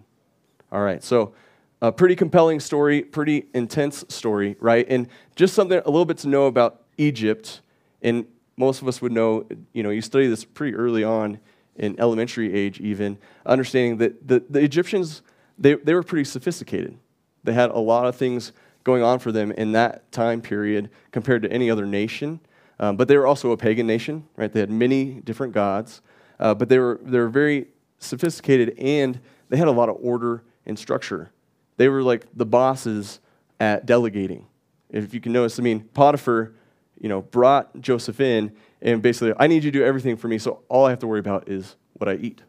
All 0.71 0.81
right, 0.81 1.03
so 1.03 1.33
a 1.81 1.91
pretty 1.91 2.15
compelling 2.15 2.59
story, 2.59 3.01
pretty 3.01 3.45
intense 3.53 4.05
story, 4.09 4.55
right? 4.59 4.85
And 4.89 5.07
just 5.35 5.53
something 5.53 5.77
a 5.77 5.89
little 5.89 6.05
bit 6.05 6.17
to 6.19 6.27
know 6.27 6.45
about 6.45 6.81
Egypt. 6.97 7.61
And 8.01 8.25
most 8.57 8.81
of 8.81 8.87
us 8.87 9.01
would 9.01 9.11
know, 9.11 9.47
you 9.73 9.83
know, 9.83 9.89
you 9.89 10.01
study 10.01 10.27
this 10.27 10.43
pretty 10.43 10.75
early 10.75 11.03
on 11.03 11.39
in 11.75 11.99
elementary 11.99 12.53
age, 12.53 12.79
even, 12.81 13.17
understanding 13.45 13.97
that 13.97 14.27
the, 14.27 14.43
the 14.49 14.59
Egyptians, 14.59 15.21
they, 15.57 15.75
they 15.75 15.93
were 15.93 16.03
pretty 16.03 16.25
sophisticated. 16.25 16.97
They 17.43 17.53
had 17.53 17.71
a 17.71 17.79
lot 17.79 18.05
of 18.05 18.15
things 18.15 18.51
going 18.83 19.01
on 19.01 19.19
for 19.19 19.31
them 19.31 19.51
in 19.53 19.71
that 19.71 20.11
time 20.11 20.41
period 20.41 20.89
compared 21.11 21.41
to 21.43 21.51
any 21.51 21.71
other 21.71 21.85
nation. 21.85 22.41
Um, 22.79 22.95
but 22.95 23.07
they 23.07 23.17
were 23.17 23.27
also 23.27 23.51
a 23.51 23.57
pagan 23.57 23.87
nation, 23.87 24.25
right? 24.37 24.51
They 24.51 24.59
had 24.61 24.69
many 24.69 25.21
different 25.21 25.53
gods, 25.53 26.01
uh, 26.39 26.53
but 26.53 26.69
they 26.69 26.79
were, 26.79 26.99
they 27.03 27.19
were 27.19 27.29
very 27.29 27.67
sophisticated 27.99 28.77
and 28.79 29.19
they 29.49 29.57
had 29.57 29.67
a 29.67 29.71
lot 29.71 29.89
of 29.89 29.97
order 29.99 30.43
and 30.65 30.79
structure. 30.79 31.31
They 31.77 31.89
were 31.89 32.01
like 32.01 32.25
the 32.33 32.45
bosses 32.45 33.19
at 33.59 33.85
delegating. 33.85 34.45
If 34.89 35.13
you 35.13 35.19
can 35.19 35.33
notice, 35.33 35.59
I 35.59 35.63
mean, 35.63 35.81
Potiphar, 35.93 36.53
you 36.99 37.09
know, 37.09 37.21
brought 37.21 37.79
Joseph 37.81 38.21
in 38.21 38.55
and 38.81 39.01
basically, 39.01 39.33
I 39.37 39.47
need 39.47 39.63
you 39.63 39.71
to 39.71 39.79
do 39.79 39.83
everything 39.83 40.15
for 40.15 40.29
me, 40.29 40.37
so 40.37 40.61
all 40.69 40.85
I 40.85 40.91
have 40.91 40.99
to 40.99 41.07
worry 41.07 41.19
about 41.19 41.49
is 41.49 41.75
what 41.93 42.07
I 42.07 42.15
eat. 42.15 42.41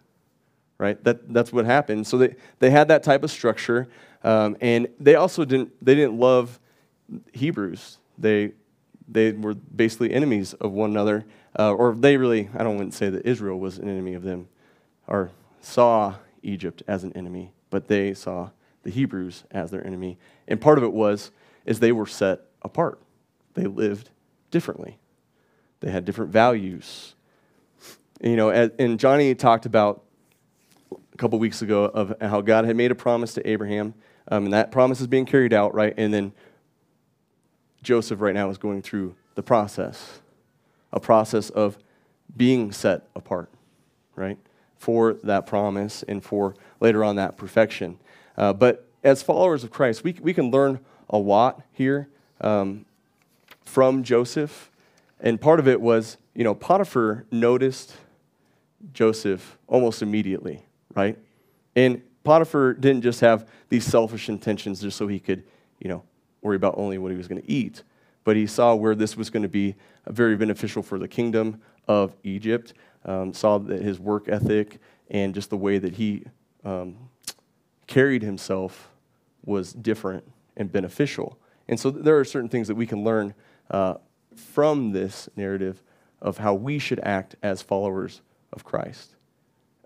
Right? 0.79 1.03
That, 1.05 1.33
that's 1.33 1.53
what 1.53 1.67
happened. 1.67 2.07
So 2.07 2.17
they, 2.17 2.37
they 2.61 2.71
had 2.71 2.89
that 2.89 3.03
type 3.03 3.25
of 3.25 3.31
structure, 3.31 3.89
um, 4.23 4.57
and 4.61 4.89
they 4.99 5.17
also 5.17 5.45
didn't, 5.45 5.73
they 5.85 5.95
didn't 5.95 6.19
love 6.19 6.59
Hebrews. 7.33 7.99
They, 8.17 8.53
they 9.11 9.33
were 9.33 9.55
basically 9.55 10.13
enemies 10.13 10.55
of 10.55 10.73
one 10.73 10.91
another, 10.91 11.25
uh, 11.59 11.73
or 11.73 11.95
they 11.95 12.17
really, 12.17 12.49
I 12.57 12.63
don't 12.63 12.77
want 12.77 12.93
to 12.93 12.97
say 12.97 13.11
that 13.11 13.27
Israel 13.27 13.59
was 13.59 13.79
an 13.79 13.89
enemy 13.89 14.15
of 14.15 14.23
them, 14.23 14.49
or 15.07 15.31
saw 15.61 16.15
Egypt 16.43 16.83
as 16.87 17.05
an 17.05 17.13
enemy, 17.15 17.53
but 17.71 17.89
they 17.89 18.15
saw 18.15 18.51
the 18.83 18.91
Hebrews 18.91 19.45
as 19.51 19.71
their 19.71 19.85
enemy. 19.85 20.19
And 20.49 20.61
part 20.61 20.79
of 20.79 20.85
it 20.85 20.93
was 20.93 21.31
is 21.67 21.81
they 21.81 21.93
were 21.93 22.07
set 22.07 22.41
apart. 22.63 23.01
They 23.55 23.65
lived 23.65 24.11
differently. 24.51 24.99
They 25.81 25.91
had 25.91 26.05
different 26.05 26.31
values. 26.31 27.15
And, 28.21 28.31
you 28.31 28.37
know, 28.37 28.51
and 28.51 28.99
Johnny 28.99 29.35
talked 29.35 29.67
about 29.67 30.05
a 30.93 31.17
couple 31.17 31.39
weeks 31.39 31.63
ago 31.63 31.85
of 31.85 32.15
how 32.21 32.41
God 32.41 32.65
had 32.65 32.77
made 32.77 32.91
a 32.91 32.95
promise 32.95 33.35
to 33.35 33.49
Abraham, 33.49 33.95
um, 34.29 34.45
and 34.45 34.53
that 34.53 34.71
promise 34.71 35.01
is 35.01 35.07
being 35.07 35.27
carried 35.27 35.53
out, 35.53 35.75
right? 35.75 35.95
And 35.97 36.15
then 36.15 36.33
Joseph 37.83 38.21
right 38.21 38.35
now 38.35 38.51
is 38.51 38.59
going 38.59 38.83
through 38.83 39.15
the 39.35 39.43
process, 39.43 40.21
a 40.93 41.01
process 41.01 41.51
of 41.51 41.79
being 42.37 42.73
set 42.73 43.09
apart, 43.15 43.51
right? 44.17 44.39
For 44.77 45.15
that 45.25 45.47
promise 45.47 46.03
and 46.05 46.23
for 46.23 46.55
later 46.81 47.05
on 47.05 47.17
that 47.17 47.37
perfection. 47.37 47.99
Uh, 48.37 48.53
but 48.53 48.87
as 49.03 49.23
followers 49.23 49.65
of 49.65 49.71
Christ, 49.71 50.05
we, 50.05 50.13
we 50.21 50.35
can 50.35 50.51
learn 50.51 50.81
a 51.09 51.19
lot 51.19 51.63
here 51.73 52.09
um, 52.41 52.85
from 53.65 54.03
Joseph. 54.03 54.71
And 55.21 55.41
part 55.41 55.61
of 55.61 55.69
it 55.69 55.81
was, 55.81 56.17
you 56.35 56.45
know, 56.45 56.55
Potiphar 56.55 57.27
noticed 57.31 57.95
Joseph 58.93 59.59
almost 59.67 60.03
immediately, 60.03 60.65
right? 60.95 61.19
And 61.77 62.03
Potiphar 62.25 62.75
didn't 62.75 63.03
just 63.03 63.21
have 63.21 63.49
these 63.69 63.85
selfish 63.85 64.29
intentions 64.29 64.81
just 64.81 64.97
so 64.97 65.07
he 65.07 65.19
could, 65.19 65.45
you 65.79 65.89
know, 65.89 66.03
worry 66.43 66.57
about 66.57 66.75
only 66.77 66.99
what 66.99 67.11
he 67.11 67.17
was 67.17 67.29
going 67.29 67.41
to 67.41 67.51
eat, 67.51 67.83
but 68.25 68.37
he 68.37 68.47
saw 68.47 68.75
where 68.75 68.95
this 68.95 69.17
was 69.17 69.31
going 69.31 69.43
to 69.43 69.49
be 69.49 69.75
very 70.09 70.37
beneficial 70.37 70.83
for 70.83 70.99
the 70.99 71.09
kingdom 71.09 71.61
of 71.89 72.15
Egypt, 72.23 72.75
um, 73.05 73.33
saw 73.33 73.59
that 73.59 73.83
his 73.83 73.99
work 73.99 74.29
ethic 74.29 74.79
and 75.11 75.35
just 75.35 75.51
the 75.51 75.57
way 75.57 75.79
that 75.79 75.95
he 75.95 76.25
um, 76.65 76.97
carried 77.87 78.23
himself 78.23 78.91
was 79.45 79.73
different 79.73 80.25
and 80.57 80.71
beneficial. 80.71 81.39
And 81.69 81.79
so 81.79 81.91
there 81.91 82.19
are 82.19 82.25
certain 82.25 82.49
things 82.49 82.69
that 82.69 82.75
we 82.75 82.87
can 82.87 83.05
learn 83.05 83.35
uh, 83.71 83.95
from 84.35 84.93
this 84.93 85.29
narrative 85.37 85.83
of 86.21 86.39
how 86.39 86.55
we 86.55 86.79
should 86.79 87.01
act 87.01 87.37
as 87.43 87.63
followers 87.63 88.21
of 88.53 88.65
Christ 88.65 89.17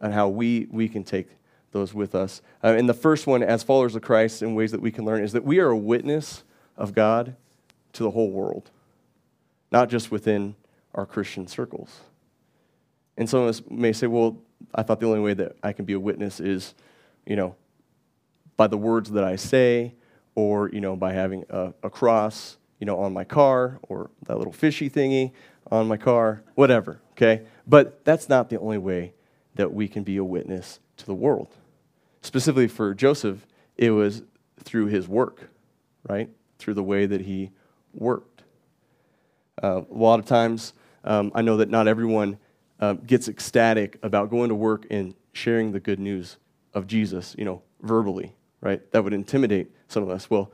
and 0.01 0.13
how 0.13 0.29
we, 0.29 0.67
we 0.71 0.89
can 0.89 1.05
take 1.05 1.29
those 1.75 1.93
with 1.93 2.15
us. 2.15 2.41
Uh, 2.63 2.69
and 2.69 2.89
the 2.89 2.95
first 2.95 3.27
one, 3.27 3.43
as 3.43 3.63
followers 3.63 3.95
of 3.95 4.01
Christ, 4.01 4.43
in 4.43 4.55
ways 4.55 4.71
that 4.71 4.81
we 4.81 4.91
can 4.91 5.05
learn, 5.05 5.23
is 5.23 5.33
that 5.33 5.45
we 5.45 5.59
are 5.59 5.69
a 5.69 5.77
witness 5.77 6.45
of 6.79 6.95
God 6.95 7.37
to 7.93 8.03
the 8.03 8.13
whole 8.13 8.31
world, 8.31 8.71
not 9.71 9.91
just 9.91 10.11
within 10.11 10.55
our 10.95 11.05
Christian 11.05 11.47
circles. 11.47 12.01
And 13.17 13.29
some 13.29 13.41
of 13.41 13.49
us 13.49 13.63
may 13.69 13.93
say, 13.93 14.07
well, 14.07 14.39
I 14.75 14.83
thought 14.83 15.01
the 15.01 15.07
only 15.07 15.21
way 15.21 15.35
that 15.35 15.57
I 15.63 15.73
can 15.73 15.85
be 15.85 15.93
a 15.93 16.01
witness 16.01 16.41
is, 16.41 16.75
you 17.27 17.37
know, 17.37 17.57
by 18.57 18.69
the 18.69 18.79
words 18.79 19.11
that 19.11 19.25
I 19.25 19.37
say, 19.37 19.95
or 20.35 20.71
you 20.71 20.81
know, 20.81 20.97
by 20.97 21.13
having 21.13 21.45
a, 21.51 21.75
a 21.83 21.91
cross, 21.91 22.57
you 22.79 22.87
know, 22.87 22.99
on 22.99 23.13
my 23.13 23.25
car, 23.25 23.79
or 23.83 24.11
that 24.27 24.39
little 24.39 24.53
fishy 24.53 24.89
thingy 24.89 25.33
on 25.71 25.87
my 25.89 25.97
car, 25.97 26.43
whatever. 26.55 27.01
Okay, 27.13 27.43
but 27.67 28.05
that's 28.05 28.29
not 28.29 28.49
the 28.49 28.59
only 28.59 28.79
way 28.79 29.13
that 29.55 29.73
we 29.73 29.87
can 29.89 30.03
be 30.03 30.17
a 30.17 30.25
witness 30.25 30.81
to 30.97 31.07
the 31.07 31.15
world. 31.15 31.49
Specifically 32.25 32.69
for 32.69 32.95
Joseph, 32.95 33.47
it 33.77 33.91
was 33.91 34.23
through 34.59 34.87
his 34.87 35.07
work, 35.07 35.51
right? 36.09 36.29
Through 36.59 36.75
the 36.75 36.83
way 36.83 37.07
that 37.07 37.21
he 37.21 37.51
worked. 37.93 38.43
Uh, 39.63 39.83
a 39.89 39.95
lot 39.95 40.19
of 40.19 40.27
times, 40.27 40.73
um, 41.05 41.31
I 41.35 41.43
know 41.43 41.59
that 41.59 41.71
not 41.71 41.87
everyone 41.87 42.39
uh, 42.81 42.95
gets 42.95 43.29
ecstatic 43.29 43.99
about 44.03 44.31
going 44.31 44.49
to 44.49 44.55
work 44.55 44.87
and 44.91 45.15
sharing 45.33 45.71
the 45.71 45.81
good 45.81 46.01
news 46.01 46.39
of 46.73 46.89
Jesus, 46.89 47.37
you 47.39 47.45
know, 47.45 47.63
verbally 47.83 48.35
right? 48.65 48.91
That 48.91 49.05
would 49.05 49.13
intimidate 49.13 49.71
some 49.87 50.03
of 50.03 50.09
us. 50.09 50.29
Well, 50.29 50.51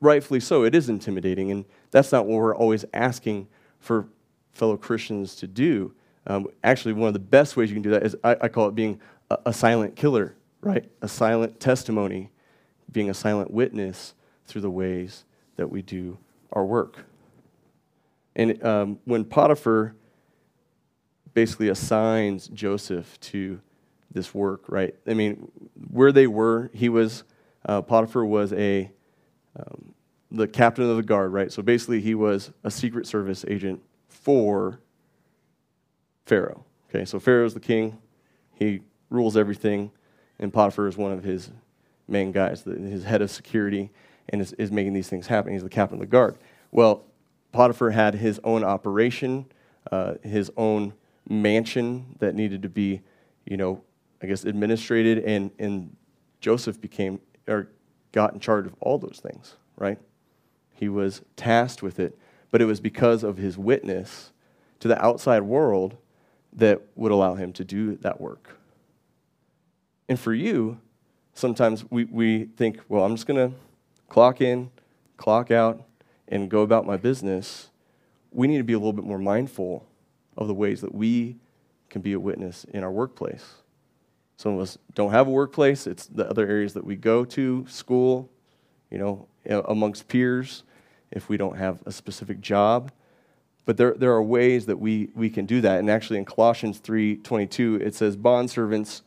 rightfully 0.00 0.40
so, 0.40 0.64
it 0.64 0.74
is 0.74 0.90
intimidating, 0.90 1.50
and 1.50 1.64
that's 1.92 2.12
not 2.12 2.26
what 2.26 2.38
we're 2.38 2.54
always 2.54 2.84
asking 2.92 3.48
for 3.78 4.08
fellow 4.52 4.76
Christians 4.76 5.36
to 5.36 5.46
do. 5.46 5.94
Um, 6.26 6.48
actually, 6.64 6.94
one 6.94 7.06
of 7.06 7.14
the 7.14 7.20
best 7.20 7.56
ways 7.56 7.70
you 7.70 7.76
can 7.76 7.82
do 7.82 7.90
that 7.90 8.02
is 8.02 8.16
I, 8.24 8.36
I 8.42 8.48
call 8.48 8.68
it 8.68 8.74
being 8.74 9.00
a, 9.30 9.38
a, 9.46 9.52
silent 9.52 9.96
killer, 9.96 10.34
right? 10.60 10.90
A 11.02 11.08
silent 11.08 11.60
testimony, 11.60 12.30
being 12.90 13.10
a 13.10 13.14
silent 13.14 13.50
witness 13.50 14.14
through 14.46 14.62
the 14.62 14.70
ways 14.70 15.24
that 15.56 15.70
we 15.70 15.82
do 15.82 16.18
our 16.52 16.64
work. 16.64 17.04
And 18.36 18.62
um, 18.64 18.98
when 19.04 19.24
Potiphar 19.24 19.94
basically 21.34 21.68
assigns 21.68 22.48
Joseph 22.48 23.18
to 23.20 23.60
this 24.10 24.32
work, 24.32 24.64
right? 24.68 24.94
I 25.06 25.14
mean, 25.14 25.50
where 25.90 26.12
they 26.12 26.26
were, 26.26 26.70
he 26.72 26.88
was, 26.88 27.24
uh, 27.66 27.82
Potiphar 27.82 28.24
was 28.24 28.52
a, 28.52 28.90
um, 29.56 29.94
the 30.30 30.46
captain 30.46 30.88
of 30.88 30.96
the 30.96 31.02
guard, 31.02 31.32
right? 31.32 31.52
So 31.52 31.62
basically, 31.62 32.00
he 32.00 32.14
was 32.14 32.50
a 32.62 32.70
Secret 32.70 33.06
Service 33.06 33.44
agent 33.48 33.82
for 34.08 34.80
Pharaoh. 36.26 36.64
Okay, 36.88 37.04
so 37.04 37.18
Pharaoh's 37.18 37.54
the 37.54 37.60
king, 37.60 37.98
He 38.54 38.80
rules 39.14 39.36
everything, 39.36 39.90
and 40.38 40.52
Potiphar 40.52 40.88
is 40.88 40.96
one 40.96 41.12
of 41.12 41.24
his 41.24 41.50
main 42.08 42.32
guys, 42.32 42.64
his 42.64 43.04
head 43.04 43.22
of 43.22 43.30
security, 43.30 43.90
and 44.28 44.40
is, 44.40 44.52
is 44.54 44.70
making 44.70 44.92
these 44.92 45.08
things 45.08 45.26
happen. 45.26 45.52
He's 45.52 45.62
the 45.62 45.68
captain 45.68 45.96
of 45.96 46.00
the 46.00 46.06
guard. 46.06 46.36
Well, 46.70 47.04
Potiphar 47.52 47.90
had 47.90 48.14
his 48.14 48.40
own 48.44 48.64
operation, 48.64 49.46
uh, 49.90 50.14
his 50.22 50.50
own 50.56 50.92
mansion 51.28 52.16
that 52.18 52.34
needed 52.34 52.62
to 52.62 52.68
be, 52.68 53.00
you 53.44 53.56
know, 53.56 53.82
I 54.22 54.26
guess, 54.26 54.44
administrated, 54.44 55.18
and, 55.18 55.50
and 55.58 55.96
Joseph 56.40 56.80
became, 56.80 57.20
or 57.46 57.68
got 58.12 58.34
in 58.34 58.40
charge 58.40 58.66
of 58.66 58.74
all 58.80 58.98
those 58.98 59.20
things, 59.22 59.56
right? 59.76 59.98
He 60.72 60.88
was 60.88 61.22
tasked 61.36 61.82
with 61.82 61.98
it, 61.98 62.18
but 62.50 62.60
it 62.60 62.64
was 62.64 62.80
because 62.80 63.22
of 63.22 63.36
his 63.36 63.56
witness 63.56 64.32
to 64.80 64.88
the 64.88 65.02
outside 65.02 65.42
world 65.42 65.96
that 66.52 66.82
would 66.94 67.12
allow 67.12 67.34
him 67.34 67.52
to 67.52 67.64
do 67.64 67.96
that 67.96 68.20
work. 68.20 68.58
And 70.08 70.18
for 70.18 70.34
you, 70.34 70.78
sometimes 71.34 71.84
we, 71.90 72.04
we 72.04 72.44
think, 72.56 72.80
well, 72.88 73.04
I'm 73.04 73.14
just 73.14 73.26
going 73.26 73.50
to 73.50 73.56
clock 74.08 74.40
in, 74.40 74.70
clock 75.16 75.50
out, 75.50 75.82
and 76.28 76.50
go 76.50 76.62
about 76.62 76.86
my 76.86 76.96
business. 76.96 77.70
We 78.30 78.46
need 78.46 78.58
to 78.58 78.64
be 78.64 78.72
a 78.72 78.78
little 78.78 78.92
bit 78.92 79.04
more 79.04 79.18
mindful 79.18 79.86
of 80.36 80.48
the 80.48 80.54
ways 80.54 80.80
that 80.80 80.94
we 80.94 81.36
can 81.88 82.02
be 82.02 82.12
a 82.12 82.20
witness 82.20 82.64
in 82.64 82.82
our 82.82 82.90
workplace. 82.90 83.54
Some 84.36 84.54
of 84.54 84.60
us 84.60 84.78
don't 84.94 85.12
have 85.12 85.28
a 85.28 85.30
workplace, 85.30 85.86
it's 85.86 86.06
the 86.06 86.28
other 86.28 86.46
areas 86.46 86.74
that 86.74 86.84
we 86.84 86.96
go 86.96 87.24
to, 87.24 87.64
school, 87.68 88.28
you 88.90 88.98
know, 88.98 89.28
amongst 89.68 90.08
peers, 90.08 90.64
if 91.12 91.28
we 91.28 91.36
don't 91.36 91.56
have 91.56 91.80
a 91.86 91.92
specific 91.92 92.40
job. 92.40 92.90
But 93.64 93.76
there, 93.76 93.94
there 93.94 94.12
are 94.12 94.22
ways 94.22 94.66
that 94.66 94.78
we, 94.78 95.10
we 95.14 95.30
can 95.30 95.46
do 95.46 95.60
that. 95.60 95.78
And 95.78 95.88
actually 95.88 96.18
in 96.18 96.24
Colossians 96.24 96.80
3.22, 96.80 97.80
it 97.80 97.94
says, 97.94 98.16
Bondservants, 98.16 99.02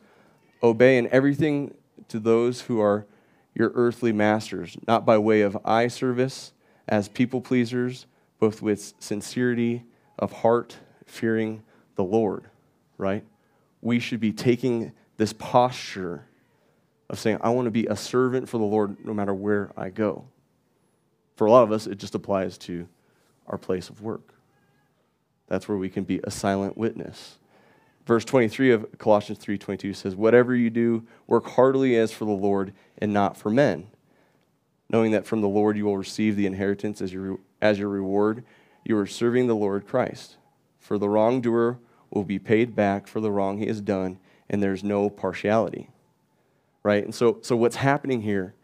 obey 0.62 0.98
in 0.98 1.08
everything 1.08 1.74
to 2.08 2.18
those 2.18 2.62
who 2.62 2.80
are 2.80 3.06
your 3.54 3.72
earthly 3.74 4.12
masters, 4.12 4.76
not 4.86 5.04
by 5.04 5.18
way 5.18 5.40
of 5.40 5.58
eye 5.64 5.88
service 5.88 6.52
as 6.88 7.08
people 7.08 7.40
pleasers, 7.40 8.06
but 8.38 8.62
with 8.62 8.94
sincerity 8.98 9.84
of 10.18 10.32
heart, 10.32 10.76
fearing 11.06 11.62
the 11.96 12.04
Lord, 12.04 12.44
right? 12.96 13.24
We 13.82 13.98
should 13.98 14.20
be 14.20 14.32
taking 14.32 14.92
this 15.16 15.32
posture 15.32 16.24
of 17.10 17.18
saying, 17.18 17.38
I 17.40 17.50
want 17.50 17.66
to 17.66 17.70
be 17.70 17.86
a 17.86 17.96
servant 17.96 18.48
for 18.48 18.58
the 18.58 18.64
Lord 18.64 19.04
no 19.04 19.12
matter 19.14 19.34
where 19.34 19.72
I 19.76 19.88
go. 19.88 20.24
For 21.36 21.46
a 21.46 21.50
lot 21.50 21.62
of 21.62 21.72
us, 21.72 21.86
it 21.86 21.98
just 21.98 22.14
applies 22.14 22.58
to 22.58 22.88
our 23.46 23.58
place 23.58 23.88
of 23.88 24.02
work. 24.02 24.34
That's 25.46 25.68
where 25.68 25.78
we 25.78 25.88
can 25.88 26.04
be 26.04 26.20
a 26.24 26.30
silent 26.30 26.76
witness. 26.76 27.38
Verse 28.08 28.24
23 28.24 28.70
of 28.70 28.86
Colossians 28.96 29.38
3:22 29.38 29.92
says, 29.92 30.16
"Whatever 30.16 30.56
you 30.56 30.70
do, 30.70 31.02
work 31.26 31.44
heartily 31.44 31.94
as 31.94 32.10
for 32.10 32.24
the 32.24 32.30
Lord 32.30 32.72
and 32.96 33.12
not 33.12 33.36
for 33.36 33.50
men, 33.50 33.88
knowing 34.88 35.12
that 35.12 35.26
from 35.26 35.42
the 35.42 35.48
Lord 35.48 35.76
you 35.76 35.84
will 35.84 35.98
receive 35.98 36.34
the 36.34 36.46
inheritance 36.46 37.02
as 37.02 37.12
your 37.12 37.38
as 37.60 37.78
your 37.78 37.90
reward. 37.90 38.44
You 38.82 38.96
are 38.96 39.06
serving 39.06 39.46
the 39.46 39.54
Lord 39.54 39.86
Christ. 39.86 40.38
For 40.78 40.96
the 40.96 41.10
wrongdoer 41.10 41.80
will 42.08 42.24
be 42.24 42.38
paid 42.38 42.74
back 42.74 43.06
for 43.06 43.20
the 43.20 43.30
wrong 43.30 43.58
he 43.58 43.66
has 43.66 43.82
done, 43.82 44.18
and 44.48 44.62
there's 44.62 44.82
no 44.82 45.10
partiality." 45.10 45.90
Right? 46.82 47.04
And 47.04 47.14
so 47.14 47.40
so 47.42 47.56
what's 47.56 47.76
happening 47.76 48.22
here 48.22 48.54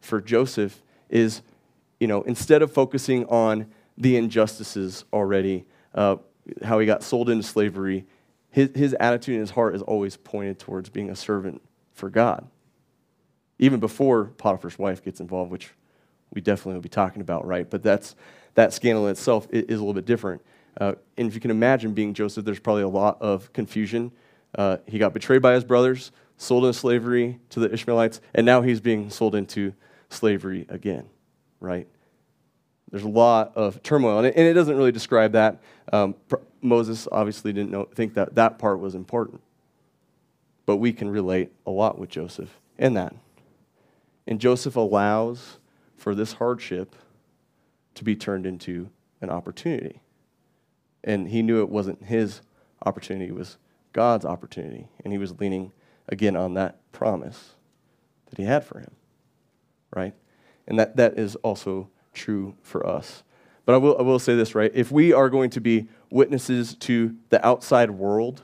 for 0.00 0.18
Joseph 0.22 0.82
is, 1.10 1.42
you 2.00 2.06
know, 2.06 2.22
instead 2.22 2.62
of 2.62 2.72
focusing 2.72 3.26
on 3.26 3.66
the 3.98 4.16
injustices 4.16 5.04
already, 5.12 5.66
uh, 5.94 6.16
how 6.62 6.78
he 6.78 6.86
got 6.86 7.02
sold 7.02 7.28
into 7.28 7.42
slavery, 7.42 8.06
his, 8.54 8.70
his 8.72 8.94
attitude 9.00 9.34
in 9.34 9.40
his 9.40 9.50
heart 9.50 9.74
is 9.74 9.82
always 9.82 10.16
pointed 10.16 10.60
towards 10.60 10.88
being 10.88 11.10
a 11.10 11.16
servant 11.16 11.60
for 11.92 12.08
God. 12.08 12.46
Even 13.58 13.80
before 13.80 14.26
Potiphar's 14.26 14.78
wife 14.78 15.04
gets 15.04 15.18
involved, 15.18 15.50
which 15.50 15.70
we 16.32 16.40
definitely 16.40 16.74
will 16.74 16.80
be 16.80 16.88
talking 16.88 17.20
about, 17.20 17.44
right? 17.44 17.68
But 17.68 17.82
that's, 17.82 18.14
that 18.54 18.72
scandal 18.72 19.08
itself 19.08 19.48
is, 19.50 19.64
a 19.64 19.72
little 19.72 19.92
bit 19.92 20.04
different. 20.04 20.40
Uh, 20.80 20.94
and 21.16 21.26
if 21.26 21.34
you 21.34 21.40
can 21.40 21.50
imagine 21.50 21.94
being 21.94 22.14
Joseph, 22.14 22.44
there's 22.44 22.60
probably 22.60 22.84
a 22.84 22.88
lot 22.88 23.20
of 23.20 23.52
confusion. 23.52 24.12
Uh, 24.56 24.76
he 24.86 24.98
got 25.00 25.12
betrayed 25.12 25.42
by 25.42 25.54
his 25.54 25.64
brothers, 25.64 26.12
sold 26.36 26.64
into 26.64 26.78
slavery 26.78 27.40
to 27.50 27.58
the 27.58 27.72
Ishmaelites, 27.72 28.20
and 28.36 28.46
now 28.46 28.62
he's 28.62 28.80
being 28.80 29.10
sold 29.10 29.34
into 29.34 29.74
slavery 30.10 30.64
again, 30.68 31.06
right? 31.58 31.88
There's 32.94 33.02
a 33.02 33.08
lot 33.08 33.56
of 33.56 33.82
turmoil, 33.82 34.18
and 34.18 34.28
it, 34.28 34.36
and 34.36 34.46
it 34.46 34.52
doesn't 34.52 34.76
really 34.76 34.92
describe 34.92 35.32
that. 35.32 35.60
Um, 35.92 36.14
Moses 36.62 37.08
obviously 37.10 37.52
didn't 37.52 37.72
know, 37.72 37.88
think 37.92 38.14
that 38.14 38.36
that 38.36 38.56
part 38.56 38.78
was 38.78 38.94
important. 38.94 39.40
But 40.64 40.76
we 40.76 40.92
can 40.92 41.10
relate 41.10 41.50
a 41.66 41.72
lot 41.72 41.98
with 41.98 42.08
Joseph 42.08 42.60
in 42.78 42.94
that. 42.94 43.12
And 44.28 44.40
Joseph 44.40 44.76
allows 44.76 45.58
for 45.96 46.14
this 46.14 46.34
hardship 46.34 46.94
to 47.96 48.04
be 48.04 48.14
turned 48.14 48.46
into 48.46 48.90
an 49.20 49.28
opportunity. 49.28 50.00
And 51.02 51.26
he 51.26 51.42
knew 51.42 51.62
it 51.62 51.70
wasn't 51.70 52.04
his 52.04 52.42
opportunity, 52.86 53.26
it 53.26 53.34
was 53.34 53.58
God's 53.92 54.24
opportunity. 54.24 54.86
And 55.02 55.12
he 55.12 55.18
was 55.18 55.40
leaning 55.40 55.72
again 56.08 56.36
on 56.36 56.54
that 56.54 56.78
promise 56.92 57.54
that 58.30 58.38
he 58.38 58.44
had 58.44 58.62
for 58.62 58.78
him. 58.78 58.92
Right? 59.92 60.14
And 60.68 60.78
that, 60.78 60.94
that 60.94 61.18
is 61.18 61.34
also 61.34 61.88
true 62.14 62.54
for 62.62 62.86
us. 62.86 63.22
But 63.66 63.74
I 63.74 63.78
will, 63.78 63.98
I 63.98 64.02
will 64.02 64.18
say 64.18 64.34
this, 64.36 64.54
right? 64.54 64.70
If 64.74 64.92
we 64.92 65.12
are 65.12 65.30
going 65.30 65.50
to 65.50 65.60
be 65.60 65.88
witnesses 66.10 66.74
to 66.80 67.14
the 67.30 67.44
outside 67.46 67.90
world, 67.90 68.42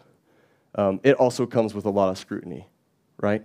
um, 0.74 1.00
it 1.02 1.14
also 1.16 1.46
comes 1.46 1.74
with 1.74 1.84
a 1.84 1.90
lot 1.90 2.08
of 2.08 2.18
scrutiny, 2.18 2.66
right? 3.20 3.42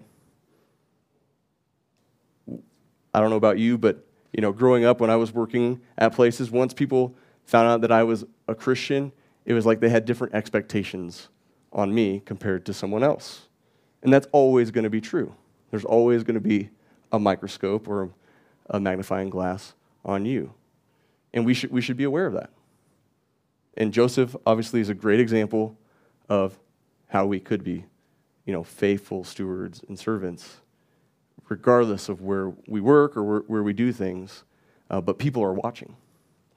I 3.13 3.19
don't 3.19 3.29
know 3.29 3.35
about 3.35 3.59
you, 3.59 3.77
but 3.77 4.05
you 4.33 4.41
know, 4.41 4.51
growing 4.51 4.83
up 4.83 4.99
when 4.99 5.09
I 5.09 5.15
was 5.15 5.33
working 5.33 5.79
at 5.97 6.13
places, 6.13 6.51
once 6.51 6.73
people 6.73 7.15
found 7.45 7.67
out 7.67 7.81
that 7.81 7.91
I 7.91 8.03
was 8.03 8.25
a 8.47 8.55
Christian, 8.55 9.11
it 9.45 9.53
was 9.53 9.65
like 9.65 9.79
they 9.79 9.89
had 9.89 10.05
different 10.05 10.33
expectations 10.33 11.29
on 11.71 11.93
me 11.93 12.21
compared 12.25 12.65
to 12.65 12.73
someone 12.73 13.03
else. 13.03 13.47
And 14.03 14.11
that's 14.11 14.27
always 14.31 14.71
going 14.71 14.83
to 14.83 14.89
be 14.89 15.01
true. 15.01 15.33
There's 15.71 15.85
always 15.85 16.23
going 16.23 16.35
to 16.35 16.41
be 16.41 16.69
a 17.11 17.19
microscope 17.19 17.88
or 17.88 18.11
a 18.69 18.79
magnifying 18.79 19.29
glass 19.29 19.73
on 20.05 20.25
you. 20.25 20.53
And 21.33 21.45
we 21.45 21.53
should, 21.53 21.71
we 21.71 21.81
should 21.81 21.97
be 21.97 22.05
aware 22.05 22.27
of 22.27 22.33
that. 22.33 22.51
And 23.75 23.91
Joseph 23.91 24.35
obviously 24.45 24.79
is 24.79 24.87
a 24.87 24.93
great 24.93 25.19
example 25.19 25.77
of 26.29 26.57
how 27.07 27.25
we 27.25 27.39
could 27.39 27.63
be, 27.63 27.85
you 28.45 28.53
know, 28.53 28.63
faithful 28.63 29.23
stewards 29.23 29.83
and 29.89 29.99
servants, 29.99 30.61
regardless 31.49 32.07
of 32.07 32.21
where 32.21 32.53
we 32.67 32.79
work 32.79 33.17
or 33.17 33.23
where, 33.23 33.39
where 33.41 33.63
we 33.63 33.73
do 33.73 33.91
things. 33.91 34.43
Uh, 34.89 35.01
but 35.01 35.17
people 35.19 35.43
are 35.43 35.53
watching, 35.53 35.95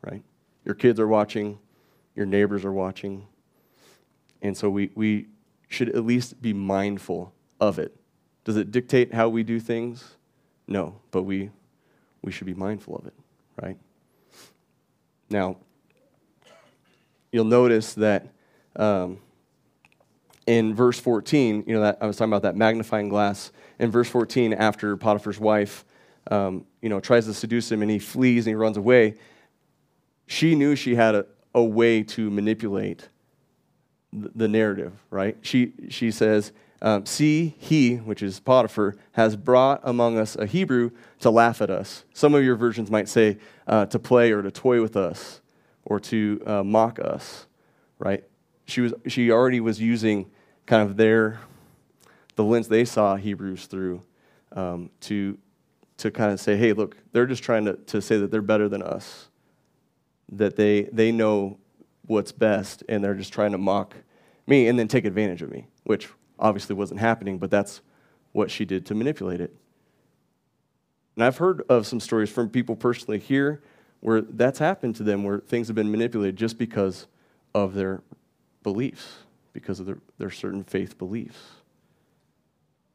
right? 0.03 0.23
Your 0.65 0.75
kids 0.75 1.01
are 1.01 1.09
watching, 1.09 1.59
your 2.15 2.27
neighbors 2.27 2.65
are 2.65 2.73
watching. 2.73 3.27
And 4.43 4.57
so 4.57 4.71
we, 4.71 4.91
we 4.95 5.27
should 5.69 5.89
at 5.89 6.05
least 6.05 6.41
be 6.41 6.53
mindful 6.53 7.33
of 7.59 7.79
it. 7.79 7.97
Does 8.45 8.57
it 8.57 8.71
dictate 8.71 9.13
how 9.13 9.29
we 9.29 9.43
do 9.43 9.59
things? 9.59 10.17
No, 10.69 11.01
but 11.11 11.25
we, 11.25 11.51
we 12.23 12.31
should 12.31 12.47
be 12.47 12.55
mindful 12.55 12.97
of 12.97 13.07
it 13.07 13.15
right? 13.61 13.77
Now, 15.31 15.57
you'll 17.33 17.45
notice 17.45 17.95
that 17.95 18.29
um, 18.77 19.19
in 20.47 20.75
verse 20.75 20.99
14, 20.99 21.65
you 21.67 21.75
know, 21.75 21.81
that 21.81 21.99
I 22.01 22.07
was 22.07 22.17
talking 22.17 22.33
about 22.33 22.43
that 22.43 22.57
magnifying 22.57 23.09
glass. 23.09 23.53
In 23.79 23.91
verse 23.91 24.09
14, 24.09 24.55
after 24.55 24.97
Potiphar's 24.97 25.39
wife, 25.39 25.85
um, 26.31 26.65
you 26.81 26.89
know, 26.89 27.01
tries 27.01 27.27
to 27.27 27.35
seduce 27.35 27.71
him 27.71 27.83
and 27.83 27.91
he 27.91 27.99
flees 27.99 28.47
and 28.47 28.53
he 28.53 28.55
runs 28.55 28.77
away, 28.77 29.17
she 30.27 30.55
knew 30.55 30.77
she 30.77 30.95
had 30.95 31.15
a, 31.15 31.27
a 31.55 31.63
way 31.63 32.03
to 32.03 32.31
manipulate 32.31 33.09
the, 34.13 34.49
narrative, 34.49 34.93
right? 35.11 35.37
She, 35.43 35.73
she 35.91 36.11
says, 36.11 36.53
um, 36.81 37.07
See, 37.07 37.57
he, 37.59 37.97
which 37.97 38.23
is 38.23 38.39
Potiphar, 38.39 38.95
has 39.13 39.37
brought 39.37 39.81
among 39.83 40.17
us 40.19 40.37
a 40.37 40.47
Hebrew 40.47 40.91
to 41.21 41.31
laugh 41.31 41.61
at 41.61 41.71
us. 41.71 42.05
Some 42.13 42.35
of 42.35 42.45
your 42.45 42.57
versions 42.57 42.91
might 42.91 43.09
say 43.09 43.39
uh, 43.67 43.87
to 43.87 43.99
play 43.99 44.31
or 44.31 44.43
to 44.43 44.51
toy 44.51 44.81
with 44.81 44.97
us 44.97 45.41
or 45.85 45.99
to 45.99 46.41
uh, 46.47 46.63
mock 46.63 47.01
us, 47.01 47.47
right? 47.99 48.23
She, 48.67 48.81
was, 48.81 48.95
she 49.09 49.31
already 49.31 49.61
was 49.61 49.81
using 49.81 50.31
kind 50.67 50.89
of 50.89 50.97
their, 50.97 51.41
the 52.37 52.45
lens 52.45 52.69
they 52.69 52.85
saw 52.85 53.17
Hebrews 53.17 53.67
through 53.67 54.03
um, 54.53 54.91
to, 55.01 55.37
to 55.97 56.11
kind 56.11 56.31
of 56.31 56.39
say, 56.39 56.57
hey, 56.57 56.75
look, 56.75 56.97
they're 57.13 57.27
just 57.27 57.43
trying 57.43 57.65
to, 57.65 57.75
to 57.75 58.01
say 58.01 58.19
that 58.19 58.31
they're 58.31 58.43
better 58.43 58.69
than 58.69 58.83
us, 58.83 59.29
that 60.31 60.55
they, 60.55 60.83
they 60.93 61.11
know 61.11 61.59
what's 62.07 62.31
best, 62.31 62.85
and 62.89 63.03
they're 63.03 63.15
just 63.15 63.33
trying 63.33 63.53
to 63.53 63.59
mock 63.59 63.97
me 64.47 64.69
and 64.69 64.79
then 64.79 64.87
take 64.87 65.05
advantage 65.05 65.43
of 65.43 65.51
me, 65.51 65.67
which 65.85 66.09
obviously 66.39 66.75
wasn't 66.75 67.01
happening, 67.01 67.39
but 67.39 67.51
that's 67.51 67.81
what 68.33 68.51
she 68.51 68.65
did 68.65 68.87
to 68.87 68.95
manipulate 68.95 69.41
it. 69.41 69.55
And 71.17 71.25
I've 71.25 71.39
heard 71.39 71.63
of 71.69 71.87
some 71.87 72.01
stories 72.01 72.31
from 72.31 72.49
people 72.49 72.77
personally 72.77 73.19
here 73.19 73.61
where 74.01 74.21
that's 74.21 74.59
happened 74.59 74.95
to 74.97 75.03
them, 75.03 75.25
where 75.25 75.41
things 75.41 75.67
have 75.67 75.75
been 75.75 75.91
manipulated 75.91 76.37
just 76.37 76.59
because 76.59 77.07
of 77.55 77.75
their 77.75 78.03
beliefs, 78.63 79.19
because 79.53 79.81
of 79.81 79.87
their, 79.87 79.99
their 80.19 80.31
certain 80.31 80.63
faith 80.63 80.97
beliefs. 80.97 81.39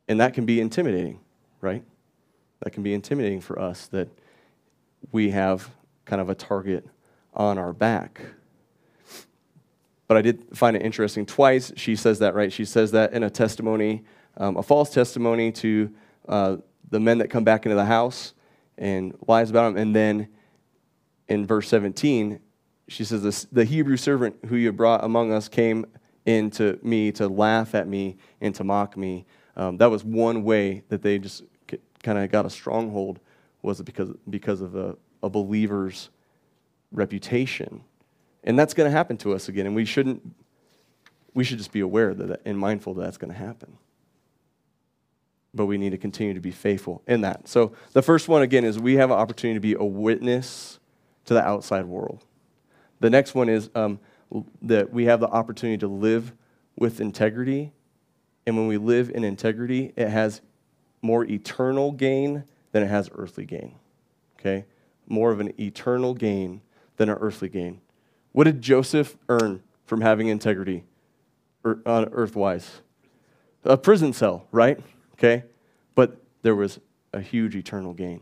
And 0.07 0.19
that 0.19 0.33
can 0.33 0.45
be 0.45 0.61
intimidating, 0.61 1.19
right? 1.59 1.83
That 2.61 2.71
can 2.71 2.83
be 2.83 2.93
intimidating 2.93 3.41
for 3.41 3.59
us 3.59 3.87
that 3.87 4.07
we 5.11 5.31
have 5.31 5.69
kind 6.05 6.21
of 6.21 6.29
a 6.29 6.35
target 6.35 6.87
on 7.33 7.57
our 7.57 7.73
back. 7.73 8.21
But 10.07 10.17
I 10.17 10.21
did 10.21 10.45
find 10.53 10.75
it 10.75 10.81
interesting. 10.81 11.25
Twice 11.25 11.71
she 11.75 11.95
says 11.95 12.19
that, 12.19 12.35
right? 12.35 12.51
She 12.51 12.65
says 12.65 12.91
that 12.91 13.13
in 13.13 13.23
a 13.23 13.29
testimony, 13.29 14.03
um, 14.37 14.57
a 14.57 14.63
false 14.63 14.93
testimony 14.93 15.51
to 15.53 15.93
uh, 16.27 16.57
the 16.89 16.99
men 16.99 17.19
that 17.19 17.29
come 17.29 17.43
back 17.43 17.65
into 17.65 17.75
the 17.75 17.85
house 17.85 18.33
and 18.77 19.15
lies 19.27 19.49
about 19.49 19.73
them. 19.73 19.77
And 19.77 19.95
then 19.95 20.27
in 21.27 21.45
verse 21.45 21.67
17, 21.69 22.39
she 22.87 23.03
says, 23.03 23.23
this, 23.23 23.45
The 23.51 23.65
Hebrew 23.65 23.97
servant 23.97 24.35
who 24.47 24.55
you 24.55 24.71
brought 24.71 25.03
among 25.03 25.31
us 25.31 25.47
came 25.47 25.85
in 26.25 26.51
to 26.51 26.79
me 26.83 27.11
to 27.13 27.27
laugh 27.27 27.75
at 27.75 27.87
me 27.87 28.17
and 28.41 28.53
to 28.55 28.63
mock 28.63 28.97
me. 28.97 29.25
Um, 29.55 29.77
that 29.77 29.89
was 29.89 30.03
one 30.03 30.43
way 30.43 30.83
that 30.89 31.01
they 31.01 31.19
just 31.19 31.43
kind 32.03 32.17
of 32.17 32.29
got 32.31 32.45
a 32.45 32.49
stronghold 32.49 33.19
was 33.61 33.79
it 33.79 33.83
because, 33.83 34.09
because 34.29 34.61
of 34.61 34.75
a, 34.75 34.95
a 35.23 35.29
believer's 35.29 36.09
reputation. 36.91 37.83
And 38.43 38.57
that's 38.59 38.73
going 38.73 38.89
to 38.89 38.95
happen 38.95 39.17
to 39.17 39.33
us 39.33 39.47
again. 39.47 39.65
And 39.65 39.75
we 39.75 39.85
shouldn't, 39.85 40.21
we 41.33 41.43
should 41.43 41.57
just 41.57 41.71
be 41.71 41.79
aware 41.79 42.13
that, 42.13 42.41
and 42.45 42.57
mindful 42.57 42.93
that 42.95 43.03
that's 43.03 43.17
going 43.17 43.31
to 43.31 43.37
happen. 43.39 43.77
But 45.53 45.67
we 45.67 45.77
need 45.77 45.91
to 45.91 45.97
continue 45.97 46.33
to 46.33 46.39
be 46.39 46.51
faithful 46.51 47.03
in 47.07 47.21
that. 47.21 47.47
So 47.47 47.73
the 47.93 48.01
first 48.01 48.27
one, 48.27 48.41
again, 48.41 48.65
is 48.65 48.79
we 48.79 48.95
have 48.95 49.11
an 49.11 49.17
opportunity 49.17 49.55
to 49.55 49.61
be 49.61 49.73
a 49.73 49.85
witness 49.85 50.79
to 51.25 51.33
the 51.33 51.45
outside 51.45 51.85
world. 51.85 52.25
The 52.99 53.09
next 53.09 53.35
one 53.35 53.49
is 53.49 53.69
um, 53.75 53.99
that 54.61 54.91
we 54.91 55.05
have 55.05 55.19
the 55.19 55.27
opportunity 55.27 55.77
to 55.79 55.87
live 55.87 56.33
with 56.77 56.99
integrity. 56.99 57.71
And 58.45 58.57
when 58.57 58.67
we 58.67 58.77
live 58.77 59.09
in 59.09 59.23
integrity, 59.23 59.93
it 59.95 60.09
has 60.09 60.41
more 61.01 61.23
eternal 61.25 61.91
gain 61.91 62.45
than 62.71 62.83
it 62.83 62.87
has 62.87 63.09
earthly 63.13 63.45
gain. 63.45 63.75
Okay? 64.39 64.65
More 65.07 65.31
of 65.31 65.39
an 65.39 65.53
eternal 65.59 66.13
gain 66.13 66.61
than 66.97 67.09
an 67.09 67.17
earthly 67.19 67.49
gain. 67.49 67.81
What 68.33 68.43
did 68.45 68.61
Joseph 68.61 69.15
earn 69.29 69.63
from 69.85 70.01
having 70.01 70.27
integrity 70.27 70.83
er, 71.65 71.81
on 71.85 72.05
earthwise? 72.07 72.67
A 73.63 73.77
prison 73.77 74.11
cell, 74.11 74.47
right? 74.51 74.79
Okay? 75.13 75.43
But 75.95 76.17
there 76.41 76.55
was 76.55 76.79
a 77.13 77.21
huge 77.21 77.55
eternal 77.55 77.93
gain. 77.93 78.21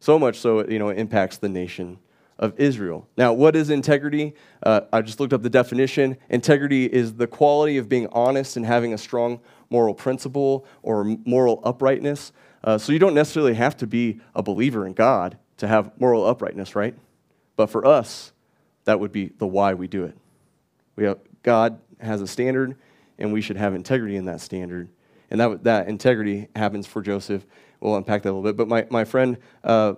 So 0.00 0.18
much 0.18 0.38
so, 0.38 0.66
you 0.68 0.78
know, 0.78 0.90
it 0.90 0.98
impacts 0.98 1.38
the 1.38 1.48
nation 1.48 1.98
of 2.38 2.58
Israel. 2.58 3.08
Now, 3.16 3.32
what 3.32 3.56
is 3.56 3.70
integrity? 3.70 4.34
Uh, 4.62 4.82
I 4.92 5.00
just 5.00 5.20
looked 5.20 5.32
up 5.32 5.42
the 5.42 5.50
definition. 5.50 6.16
Integrity 6.28 6.86
is 6.86 7.14
the 7.14 7.26
quality 7.26 7.78
of 7.78 7.88
being 7.88 8.08
honest 8.12 8.56
and 8.56 8.66
having 8.66 8.92
a 8.92 8.98
strong 8.98 9.40
moral 9.70 9.94
principle 9.94 10.66
or 10.82 11.04
moral 11.24 11.62
uprightness. 11.64 12.32
Uh, 12.64 12.78
so 12.78 12.92
you 12.92 12.98
don't 12.98 13.14
necessarily 13.14 13.54
have 13.54 13.76
to 13.78 13.86
be 13.86 14.20
a 14.34 14.42
believer 14.42 14.86
in 14.86 14.92
God 14.92 15.38
to 15.58 15.68
have 15.68 15.92
moral 15.98 16.26
uprightness, 16.26 16.74
right? 16.74 16.94
But 17.56 17.66
for 17.70 17.86
us, 17.86 18.32
that 18.84 19.00
would 19.00 19.12
be 19.12 19.28
the 19.38 19.46
why 19.46 19.74
we 19.74 19.88
do 19.88 20.04
it. 20.04 20.16
We 20.96 21.04
have, 21.04 21.18
God 21.42 21.80
has 22.00 22.20
a 22.20 22.26
standard, 22.26 22.76
and 23.18 23.32
we 23.32 23.40
should 23.40 23.56
have 23.56 23.74
integrity 23.74 24.16
in 24.16 24.24
that 24.26 24.40
standard. 24.40 24.88
And 25.30 25.40
that, 25.40 25.64
that 25.64 25.88
integrity 25.88 26.48
happens 26.54 26.86
for 26.86 27.00
Joseph. 27.00 27.46
We'll 27.80 27.96
unpack 27.96 28.22
that 28.22 28.30
a 28.30 28.32
little 28.32 28.42
bit. 28.42 28.56
But 28.56 28.68
my, 28.68 28.86
my 28.90 29.04
friend, 29.04 29.38
uh, 29.64 29.94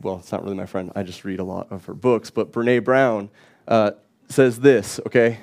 well, 0.00 0.18
it's 0.18 0.30
not 0.30 0.44
really 0.44 0.56
my 0.56 0.66
friend, 0.66 0.92
I 0.94 1.02
just 1.02 1.24
read 1.24 1.40
a 1.40 1.44
lot 1.44 1.72
of 1.72 1.84
her 1.86 1.94
books, 1.94 2.30
but 2.30 2.52
Brene 2.52 2.84
Brown 2.84 3.30
uh, 3.66 3.92
says 4.28 4.60
this, 4.60 5.00
okay? 5.06 5.38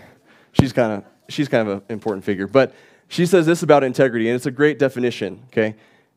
She's 0.53 0.71
kind 0.71 0.93
of 0.93 1.03
she's 1.29 1.47
kind 1.47 1.67
of 1.67 1.77
an 1.77 1.83
important 1.89 2.23
figure. 2.23 2.47
But 2.47 2.73
she 3.07 3.25
says 3.25 3.45
this 3.45 3.63
about 3.63 3.83
integrity, 3.83 4.29
and 4.29 4.35
it's 4.35 4.45
a 4.45 4.51
great 4.51 4.77
definition, 4.77 5.43
okay? 5.47 5.75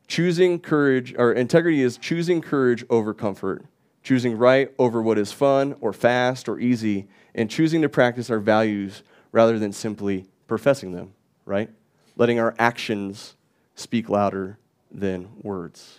Choosing 0.09 0.61
courage, 0.61 1.15
or 1.17 1.33
integrity 1.33 1.83
is 1.83 1.97
choosing 1.97 2.41
courage 2.41 2.85
over 2.91 3.15
comfort 3.15 3.65
choosing 4.07 4.39
right 4.39 4.73
over 4.79 5.03
what 5.03 5.19
is 5.19 5.33
fun 5.33 5.75
or 5.81 5.93
fast 5.93 6.49
or 6.49 6.61
easy, 6.61 7.09
and 7.35 7.51
choosing 7.51 7.83
to 7.83 7.89
practice 7.89 8.31
our 8.31 8.39
values 8.39 9.03
rather 9.33 9.59
than 9.59 9.73
simply 9.73 10.25
professing 10.47 10.93
them, 10.93 11.13
right? 11.45 11.69
Letting 12.15 12.39
our 12.39 12.55
actions 12.57 13.35
speak 13.75 14.09
louder 14.09 14.61
than 14.93 15.29
words. 15.43 15.99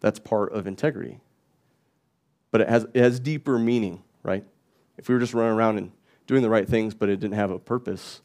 That's 0.00 0.18
part 0.18 0.52
of 0.52 0.66
integrity. 0.66 1.20
But 2.50 2.60
it 2.60 2.68
has, 2.68 2.86
it 2.92 3.00
has 3.00 3.18
deeper 3.18 3.58
meaning, 3.58 4.02
right? 4.22 4.44
If 4.98 5.08
we 5.08 5.14
were 5.14 5.20
just 5.20 5.32
running 5.32 5.56
around 5.56 5.78
and 5.78 5.92
doing 6.26 6.42
the 6.42 6.50
right 6.50 6.68
things, 6.68 6.92
but 6.92 7.08
it 7.08 7.20
didn't 7.20 7.36
have 7.36 7.50
a 7.50 7.58
purpose, 7.58 8.20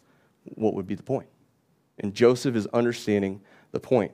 what 0.55 0.73
would 0.73 0.87
be 0.87 0.95
the 0.95 1.03
point? 1.03 1.29
And 1.99 2.13
Joseph 2.13 2.57
is 2.57 2.67
understanding 2.67 3.39
the 3.71 3.79
point. 3.79 4.11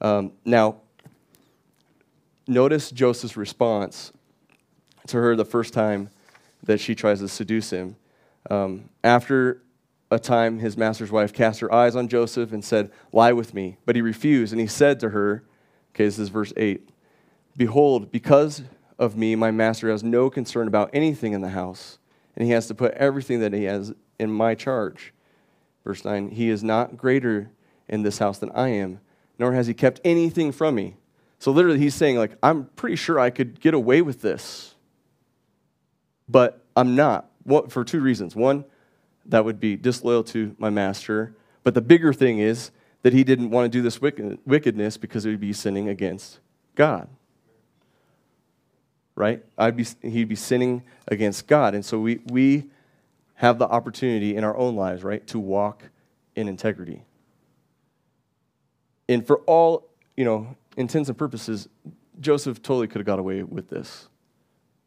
Um, 0.00 0.32
now, 0.46 0.76
notice 2.48 2.90
Joseph's 2.90 3.36
response 3.36 4.10
to 5.08 5.18
her 5.18 5.36
the 5.36 5.44
first 5.44 5.74
time 5.74 6.10
that 6.62 6.80
she 6.80 6.94
tries 6.94 7.20
to 7.20 7.28
seduce 7.28 7.70
him. 7.70 7.96
Um, 8.50 8.90
after 9.02 9.62
a 10.10 10.18
time, 10.18 10.58
his 10.58 10.76
master's 10.76 11.10
wife 11.10 11.32
cast 11.32 11.60
her 11.60 11.72
eyes 11.72 11.96
on 11.96 12.08
Joseph 12.08 12.52
and 12.52 12.64
said, 12.64 12.90
Lie 13.12 13.32
with 13.32 13.54
me. 13.54 13.78
But 13.84 13.96
he 13.96 14.02
refused, 14.02 14.52
and 14.52 14.60
he 14.60 14.66
said 14.66 15.00
to 15.00 15.10
her, 15.10 15.44
Okay, 15.94 16.04
this 16.04 16.18
is 16.18 16.28
verse 16.28 16.52
8 16.56 16.88
Behold, 17.56 18.10
because 18.10 18.62
of 18.98 19.16
me, 19.16 19.34
my 19.34 19.50
master 19.50 19.90
has 19.90 20.02
no 20.02 20.30
concern 20.30 20.68
about 20.68 20.90
anything 20.92 21.32
in 21.32 21.40
the 21.40 21.50
house, 21.50 21.98
and 22.36 22.46
he 22.46 22.52
has 22.52 22.66
to 22.68 22.74
put 22.74 22.92
everything 22.94 23.40
that 23.40 23.52
he 23.52 23.64
has 23.64 23.92
in 24.18 24.30
my 24.30 24.54
charge. 24.54 25.12
Verse 25.84 26.04
9 26.04 26.30
He 26.30 26.48
is 26.48 26.62
not 26.62 26.96
greater 26.96 27.50
in 27.88 28.02
this 28.02 28.18
house 28.18 28.38
than 28.38 28.50
I 28.50 28.68
am, 28.68 29.00
nor 29.38 29.52
has 29.52 29.66
he 29.66 29.74
kept 29.74 30.00
anything 30.04 30.52
from 30.52 30.74
me. 30.74 30.96
So 31.38 31.50
literally, 31.50 31.78
he's 31.78 31.94
saying, 31.94 32.16
like, 32.16 32.36
I'm 32.42 32.66
pretty 32.76 32.96
sure 32.96 33.18
I 33.18 33.30
could 33.30 33.60
get 33.60 33.74
away 33.74 34.00
with 34.00 34.22
this 34.22 34.71
but 36.32 36.64
I'm 36.74 36.96
not 36.96 37.28
for 37.68 37.84
two 37.84 38.00
reasons. 38.00 38.34
One, 38.34 38.64
that 39.26 39.44
would 39.44 39.60
be 39.60 39.76
disloyal 39.76 40.24
to 40.24 40.56
my 40.58 40.70
master. 40.70 41.34
But 41.62 41.74
the 41.74 41.80
bigger 41.80 42.12
thing 42.12 42.38
is 42.38 42.70
that 43.02 43.12
he 43.12 43.22
didn't 43.24 43.50
want 43.50 43.70
to 43.70 43.78
do 43.78 43.82
this 43.82 44.00
wickedness 44.00 44.96
because 44.96 45.26
it 45.26 45.30
would 45.30 45.40
be 45.40 45.52
sinning 45.52 45.88
against 45.88 46.40
God. 46.74 47.08
Right? 49.14 49.44
I'd 49.58 49.76
be, 49.76 49.86
he'd 50.00 50.28
be 50.28 50.34
sinning 50.36 50.82
against 51.06 51.46
God. 51.46 51.74
And 51.74 51.84
so 51.84 51.98
we, 51.98 52.20
we 52.26 52.64
have 53.34 53.58
the 53.58 53.68
opportunity 53.68 54.36
in 54.36 54.44
our 54.44 54.56
own 54.56 54.74
lives, 54.74 55.04
right, 55.04 55.26
to 55.28 55.38
walk 55.38 55.84
in 56.34 56.48
integrity. 56.48 57.02
And 59.08 59.26
for 59.26 59.38
all, 59.40 59.88
you 60.16 60.24
know, 60.24 60.56
intents 60.76 61.08
and 61.08 61.18
purposes, 61.18 61.68
Joseph 62.20 62.62
totally 62.62 62.86
could 62.86 63.00
have 63.00 63.06
got 63.06 63.18
away 63.18 63.42
with 63.42 63.68
this. 63.68 64.08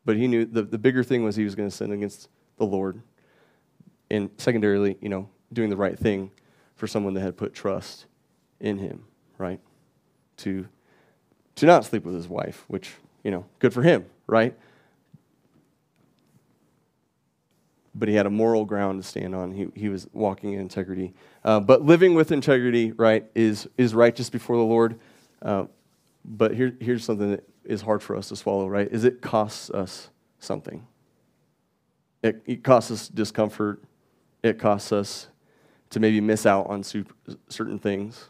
But 0.05 0.17
he 0.17 0.27
knew 0.27 0.45
the, 0.45 0.61
the 0.61 0.77
bigger 0.77 1.03
thing 1.03 1.23
was 1.23 1.35
he 1.35 1.43
was 1.43 1.55
going 1.55 1.69
to 1.69 1.75
sin 1.75 1.91
against 1.91 2.29
the 2.57 2.65
Lord. 2.65 3.01
And 4.11 4.29
secondarily, 4.37 4.97
you 5.01 5.09
know, 5.09 5.29
doing 5.51 5.69
the 5.69 5.75
right 5.75 5.97
thing 5.97 6.31
for 6.75 6.87
someone 6.87 7.15
that 7.15 7.21
had 7.21 7.37
put 7.37 7.53
trust 7.53 8.05
in 8.59 8.77
him, 8.77 9.05
right? 9.37 9.59
To, 10.37 10.67
to 11.55 11.65
not 11.65 11.85
sleep 11.85 12.03
with 12.03 12.13
his 12.13 12.27
wife, 12.27 12.65
which, 12.67 12.91
you 13.23 13.31
know, 13.31 13.45
good 13.59 13.73
for 13.73 13.81
him, 13.81 14.05
right? 14.27 14.55
But 17.95 18.09
he 18.09 18.15
had 18.15 18.25
a 18.25 18.29
moral 18.29 18.65
ground 18.65 19.01
to 19.01 19.07
stand 19.07 19.33
on. 19.33 19.53
He, 19.53 19.67
he 19.73 19.89
was 19.89 20.07
walking 20.13 20.53
in 20.53 20.59
integrity. 20.59 21.13
Uh, 21.43 21.61
but 21.61 21.83
living 21.83 22.13
with 22.13 22.31
integrity, 22.31 22.91
right, 22.91 23.25
is, 23.33 23.67
is 23.77 23.95
righteous 23.95 24.29
before 24.29 24.57
the 24.57 24.63
Lord. 24.63 24.99
Uh, 25.41 25.65
but 26.27 26.55
here, 26.55 26.75
here's 26.79 27.03
something 27.03 27.31
that 27.31 27.47
is 27.63 27.81
hard 27.81 28.01
for 28.01 28.15
us 28.15 28.29
to 28.29 28.35
swallow, 28.35 28.67
right? 28.67 28.87
Is 28.91 29.03
it 29.03 29.21
costs 29.21 29.69
us 29.69 30.09
something. 30.39 30.85
It, 32.23 32.41
it 32.45 32.63
costs 32.63 32.91
us 32.91 33.07
discomfort. 33.07 33.83
It 34.43 34.57
costs 34.59 34.91
us 34.91 35.27
to 35.91 35.99
maybe 35.99 36.21
miss 36.21 36.45
out 36.45 36.67
on 36.67 36.83
super, 36.83 37.13
certain 37.49 37.79
things. 37.79 38.29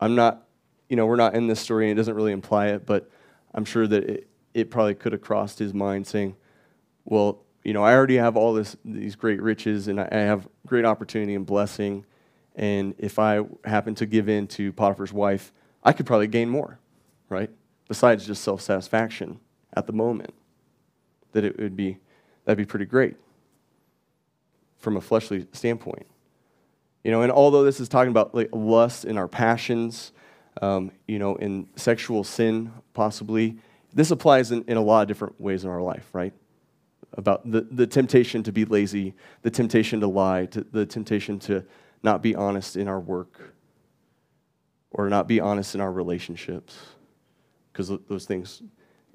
I'm 0.00 0.14
not, 0.14 0.46
you 0.88 0.96
know, 0.96 1.06
we're 1.06 1.16
not 1.16 1.34
in 1.34 1.46
this 1.46 1.60
story 1.60 1.90
and 1.90 1.92
it 1.92 2.00
doesn't 2.00 2.14
really 2.14 2.32
imply 2.32 2.68
it, 2.68 2.86
but 2.86 3.10
I'm 3.54 3.64
sure 3.64 3.86
that 3.86 4.04
it, 4.04 4.28
it 4.54 4.70
probably 4.70 4.94
could 4.94 5.12
have 5.12 5.20
crossed 5.20 5.58
his 5.58 5.74
mind 5.74 6.06
saying, 6.06 6.36
well, 7.04 7.42
you 7.64 7.72
know, 7.72 7.82
I 7.82 7.94
already 7.94 8.16
have 8.16 8.36
all 8.36 8.54
this, 8.54 8.76
these 8.84 9.16
great 9.16 9.42
riches 9.42 9.88
and 9.88 10.00
I 10.00 10.08
have 10.10 10.48
great 10.66 10.84
opportunity 10.84 11.34
and 11.34 11.44
blessing. 11.44 12.06
And 12.56 12.94
if 12.98 13.18
I 13.18 13.42
happen 13.64 13.94
to 13.96 14.06
give 14.06 14.28
in 14.28 14.46
to 14.48 14.72
Potiphar's 14.72 15.12
wife, 15.12 15.52
I 15.82 15.92
could 15.92 16.06
probably 16.06 16.26
gain 16.26 16.48
more 16.48 16.78
right? 17.30 17.48
Besides 17.88 18.26
just 18.26 18.44
self 18.44 18.60
satisfaction 18.60 19.40
at 19.72 19.86
the 19.86 19.94
moment, 19.94 20.34
that 21.32 21.44
it 21.44 21.58
would 21.58 21.76
be, 21.76 21.96
that'd 22.44 22.58
be 22.58 22.66
pretty 22.66 22.84
great 22.84 23.16
from 24.76 24.98
a 24.98 25.00
fleshly 25.00 25.46
standpoint. 25.52 26.06
You 27.04 27.10
know, 27.10 27.22
and 27.22 27.32
although 27.32 27.64
this 27.64 27.80
is 27.80 27.88
talking 27.88 28.10
about 28.10 28.34
like 28.34 28.50
lust 28.52 29.06
in 29.06 29.16
our 29.16 29.28
passions, 29.28 30.12
um, 30.60 30.90
you 31.06 31.18
know, 31.18 31.36
in 31.36 31.68
sexual 31.76 32.24
sin, 32.24 32.72
possibly, 32.92 33.56
this 33.94 34.10
applies 34.10 34.52
in, 34.52 34.64
in 34.64 34.76
a 34.76 34.82
lot 34.82 35.02
of 35.02 35.08
different 35.08 35.40
ways 35.40 35.64
in 35.64 35.70
our 35.70 35.80
life, 35.80 36.08
right? 36.12 36.34
About 37.14 37.50
the, 37.50 37.62
the 37.70 37.86
temptation 37.86 38.42
to 38.42 38.52
be 38.52 38.64
lazy, 38.64 39.14
the 39.42 39.50
temptation 39.50 40.00
to 40.00 40.06
lie, 40.06 40.46
to, 40.46 40.62
the 40.62 40.84
temptation 40.84 41.38
to 41.40 41.64
not 42.02 42.22
be 42.22 42.34
honest 42.34 42.76
in 42.76 42.86
our 42.88 43.00
work 43.00 43.54
or 44.90 45.08
not 45.08 45.28
be 45.28 45.40
honest 45.40 45.74
in 45.74 45.80
our 45.80 45.92
relationships. 45.92 46.76
Because 47.72 47.92
those 48.08 48.26
things 48.26 48.62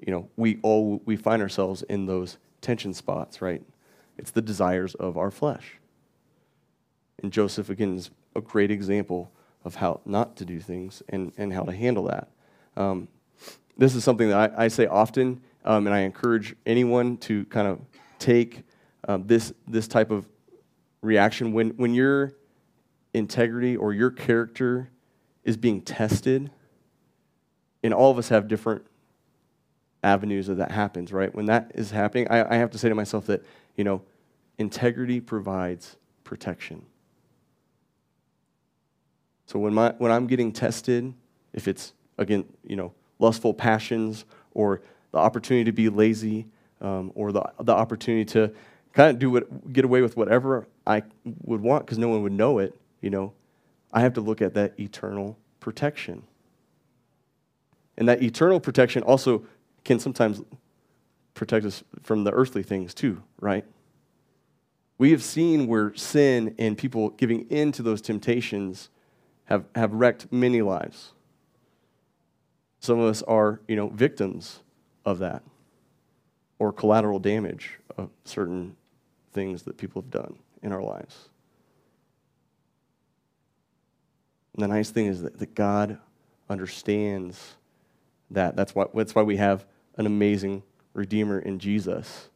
you 0.00 0.12
know 0.12 0.28
we 0.36 0.58
all 0.62 1.00
we 1.04 1.16
find 1.16 1.42
ourselves 1.42 1.82
in 1.82 2.06
those 2.06 2.38
tension 2.60 2.92
spots 2.92 3.40
right? 3.40 3.62
It's 4.18 4.30
the 4.30 4.42
desires 4.42 4.94
of 4.94 5.16
our 5.16 5.30
flesh. 5.30 5.78
And 7.22 7.32
joseph 7.32 7.70
again 7.70 7.96
is 7.96 8.10
a 8.34 8.40
great 8.40 8.70
example 8.70 9.30
of 9.64 9.74
how 9.74 10.00
not 10.04 10.36
to 10.36 10.44
do 10.44 10.60
things 10.60 11.02
and, 11.08 11.32
and 11.36 11.52
how 11.52 11.64
to 11.64 11.72
handle 11.72 12.04
that. 12.04 12.28
Um, 12.76 13.08
this 13.76 13.94
is 13.94 14.04
something 14.04 14.28
that 14.28 14.52
I, 14.56 14.64
I 14.64 14.68
say 14.68 14.86
often 14.86 15.40
um, 15.64 15.86
and 15.86 15.94
i 15.94 16.00
encourage 16.00 16.54
anyone 16.64 17.16
to 17.18 17.44
kind 17.46 17.66
of 17.66 17.80
take 18.18 18.62
um, 19.08 19.26
this, 19.26 19.52
this 19.66 19.88
type 19.88 20.10
of 20.10 20.26
reaction. 21.02 21.52
When, 21.52 21.70
when 21.70 21.94
your 21.94 22.34
integrity 23.12 23.76
or 23.76 23.92
your 23.92 24.10
character 24.10 24.90
is 25.46 25.56
being 25.56 25.80
tested 25.80 26.50
and 27.82 27.94
all 27.94 28.10
of 28.10 28.18
us 28.18 28.28
have 28.28 28.48
different 28.48 28.84
avenues 30.02 30.48
of 30.48 30.56
that 30.58 30.72
happens, 30.72 31.12
right? 31.12 31.32
When 31.34 31.46
that 31.46 31.70
is 31.74 31.92
happening, 31.92 32.26
I, 32.28 32.54
I 32.54 32.56
have 32.56 32.70
to 32.72 32.78
say 32.78 32.88
to 32.88 32.94
myself 32.94 33.26
that, 33.26 33.44
you 33.76 33.84
know, 33.84 34.02
integrity 34.58 35.20
provides 35.20 35.96
protection. 36.24 36.84
So 39.46 39.60
when, 39.60 39.72
my, 39.72 39.94
when 39.98 40.10
I'm 40.10 40.26
getting 40.26 40.50
tested, 40.50 41.14
if 41.52 41.68
it's, 41.68 41.92
again, 42.18 42.44
you 42.66 42.74
know, 42.74 42.92
lustful 43.20 43.54
passions 43.54 44.24
or 44.52 44.82
the 45.12 45.18
opportunity 45.18 45.64
to 45.64 45.72
be 45.72 45.88
lazy 45.88 46.46
um, 46.80 47.12
or 47.14 47.30
the, 47.30 47.44
the 47.60 47.72
opportunity 47.72 48.24
to 48.32 48.52
kind 48.94 49.10
of 49.10 49.20
do 49.20 49.30
what, 49.30 49.72
get 49.72 49.84
away 49.84 50.02
with 50.02 50.16
whatever 50.16 50.66
I 50.84 51.04
would 51.44 51.60
want 51.60 51.86
because 51.86 51.98
no 51.98 52.08
one 52.08 52.22
would 52.22 52.32
know 52.32 52.58
it, 52.58 52.74
you 53.00 53.10
know, 53.10 53.32
I 53.96 54.00
have 54.00 54.12
to 54.12 54.20
look 54.20 54.42
at 54.42 54.52
that 54.52 54.78
eternal 54.78 55.38
protection. 55.58 56.22
And 57.96 58.06
that 58.08 58.22
eternal 58.22 58.60
protection 58.60 59.02
also 59.02 59.46
can 59.86 59.98
sometimes 59.98 60.42
protect 61.32 61.64
us 61.64 61.82
from 62.02 62.22
the 62.24 62.30
earthly 62.30 62.62
things 62.62 62.92
too, 62.92 63.22
right? 63.40 63.64
We 64.98 65.12
have 65.12 65.22
seen 65.22 65.66
where 65.66 65.94
sin 65.94 66.54
and 66.58 66.76
people 66.76 67.08
giving 67.08 67.48
in 67.48 67.72
to 67.72 67.82
those 67.82 68.02
temptations 68.02 68.90
have, 69.44 69.64
have 69.74 69.94
wrecked 69.94 70.30
many 70.30 70.60
lives. 70.60 71.14
Some 72.80 73.00
of 73.00 73.08
us 73.08 73.22
are, 73.22 73.62
you 73.66 73.76
know, 73.76 73.88
victims 73.88 74.60
of 75.06 75.20
that 75.20 75.42
or 76.58 76.70
collateral 76.70 77.18
damage 77.18 77.78
of 77.96 78.10
certain 78.24 78.76
things 79.32 79.62
that 79.62 79.78
people 79.78 80.02
have 80.02 80.10
done 80.10 80.38
in 80.62 80.70
our 80.70 80.82
lives. 80.82 81.30
And 84.56 84.62
the 84.62 84.68
nice 84.68 84.90
thing 84.90 85.06
is 85.06 85.22
that, 85.22 85.38
that 85.38 85.54
God 85.54 85.98
understands 86.48 87.56
that. 88.30 88.56
That's 88.56 88.74
why, 88.74 88.86
that's 88.94 89.14
why 89.14 89.22
we 89.22 89.36
have 89.36 89.66
an 89.96 90.06
amazing 90.06 90.62
Redeemer 90.94 91.38
in 91.38 91.58
Jesus 91.58 92.30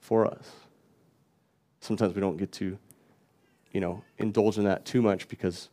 for 0.00 0.26
us. 0.26 0.50
Sometimes 1.80 2.14
we 2.14 2.22
don't 2.22 2.38
get 2.38 2.52
to, 2.52 2.78
you 3.70 3.80
know, 3.80 4.02
indulge 4.16 4.56
in 4.56 4.64
that 4.64 4.86
too 4.86 5.02
much 5.02 5.28
because 5.28 5.68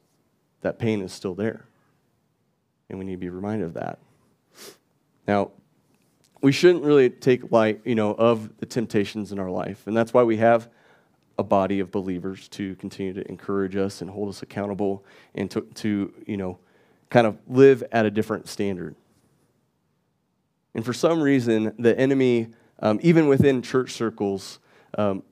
that 0.61 0.79
pain 0.79 1.01
is 1.01 1.13
still 1.13 1.33
there. 1.33 1.65
And 2.89 2.99
we 2.99 3.05
need 3.05 3.13
to 3.13 3.17
be 3.17 3.29
reminded 3.29 3.65
of 3.65 3.73
that. 3.75 3.99
Now, 5.27 5.51
we 6.41 6.51
shouldn't 6.51 6.83
really 6.83 7.09
take 7.09 7.51
light, 7.51 7.79
you 7.85 7.95
know, 7.95 8.13
of 8.15 8.57
the 8.57 8.65
temptations 8.65 9.31
in 9.31 9.39
our 9.39 9.49
life. 9.49 9.87
And 9.87 9.95
that's 9.95 10.13
why 10.13 10.23
we 10.23 10.37
have 10.37 10.69
a 11.39 11.43
body 11.43 11.79
of 11.79 11.89
believers 11.89 12.49
to 12.49 12.75
continue 12.75 13.13
to 13.13 13.25
encourage 13.29 13.77
us 13.77 14.01
and 14.01 14.09
hold 14.09 14.27
us 14.27 14.43
accountable 14.43 15.05
and 15.33 15.49
to, 15.49 15.61
to 15.73 16.13
you 16.27 16.35
know, 16.35 16.59
kind 17.09 17.25
of 17.25 17.37
live 17.47 17.81
at 17.93 18.05
a 18.05 18.11
different 18.11 18.49
standard. 18.49 18.93
And 20.75 20.85
for 20.85 20.91
some 20.91 21.21
reason, 21.21 21.73
the 21.79 21.97
enemy, 21.97 22.49
um, 22.79 22.99
even 23.01 23.27
within 23.27 23.61
church 23.61 23.93
circles, 23.93 24.59
um, 24.97 25.23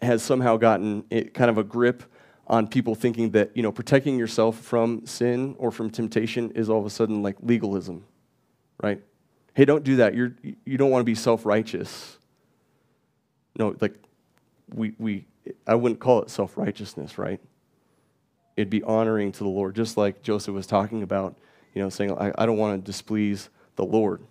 has 0.00 0.22
somehow 0.22 0.56
gotten 0.56 1.04
it, 1.10 1.34
kind 1.34 1.50
of 1.50 1.58
a 1.58 1.62
grip 1.62 2.02
on 2.46 2.66
people 2.66 2.94
thinking 2.94 3.30
that 3.30 3.50
you 3.54 3.62
know 3.62 3.70
protecting 3.70 4.18
yourself 4.18 4.58
from 4.58 5.06
sin 5.06 5.54
or 5.58 5.70
from 5.70 5.90
temptation 5.90 6.50
is 6.52 6.68
all 6.68 6.80
of 6.80 6.86
a 6.86 6.90
sudden 6.90 7.22
like 7.22 7.36
legalism, 7.40 8.04
right? 8.82 9.00
Hey, 9.54 9.64
don't 9.64 9.84
do 9.84 9.96
that. 9.96 10.14
You're 10.14 10.34
you 10.64 10.78
don't 10.78 10.90
want 10.90 11.00
to 11.02 11.04
be 11.04 11.14
self-righteous. 11.14 12.18
No, 13.58 13.76
like 13.80 13.94
we 14.74 14.94
we 14.98 15.26
I 15.66 15.74
wouldn't 15.74 16.00
call 16.00 16.22
it 16.22 16.30
self-righteousness, 16.30 17.18
right? 17.18 17.40
It'd 18.56 18.70
be 18.70 18.82
honoring 18.82 19.32
to 19.32 19.38
the 19.38 19.48
Lord, 19.48 19.74
just 19.74 19.96
like 19.96 20.22
Joseph 20.22 20.54
was 20.54 20.66
talking 20.66 21.02
about, 21.02 21.36
you 21.74 21.82
know, 21.82 21.88
saying, 21.88 22.16
I, 22.18 22.32
I 22.36 22.46
don't 22.46 22.58
want 22.58 22.84
to 22.84 22.90
displease 22.90 23.48
the 23.76 23.84
Lord. 23.84 24.22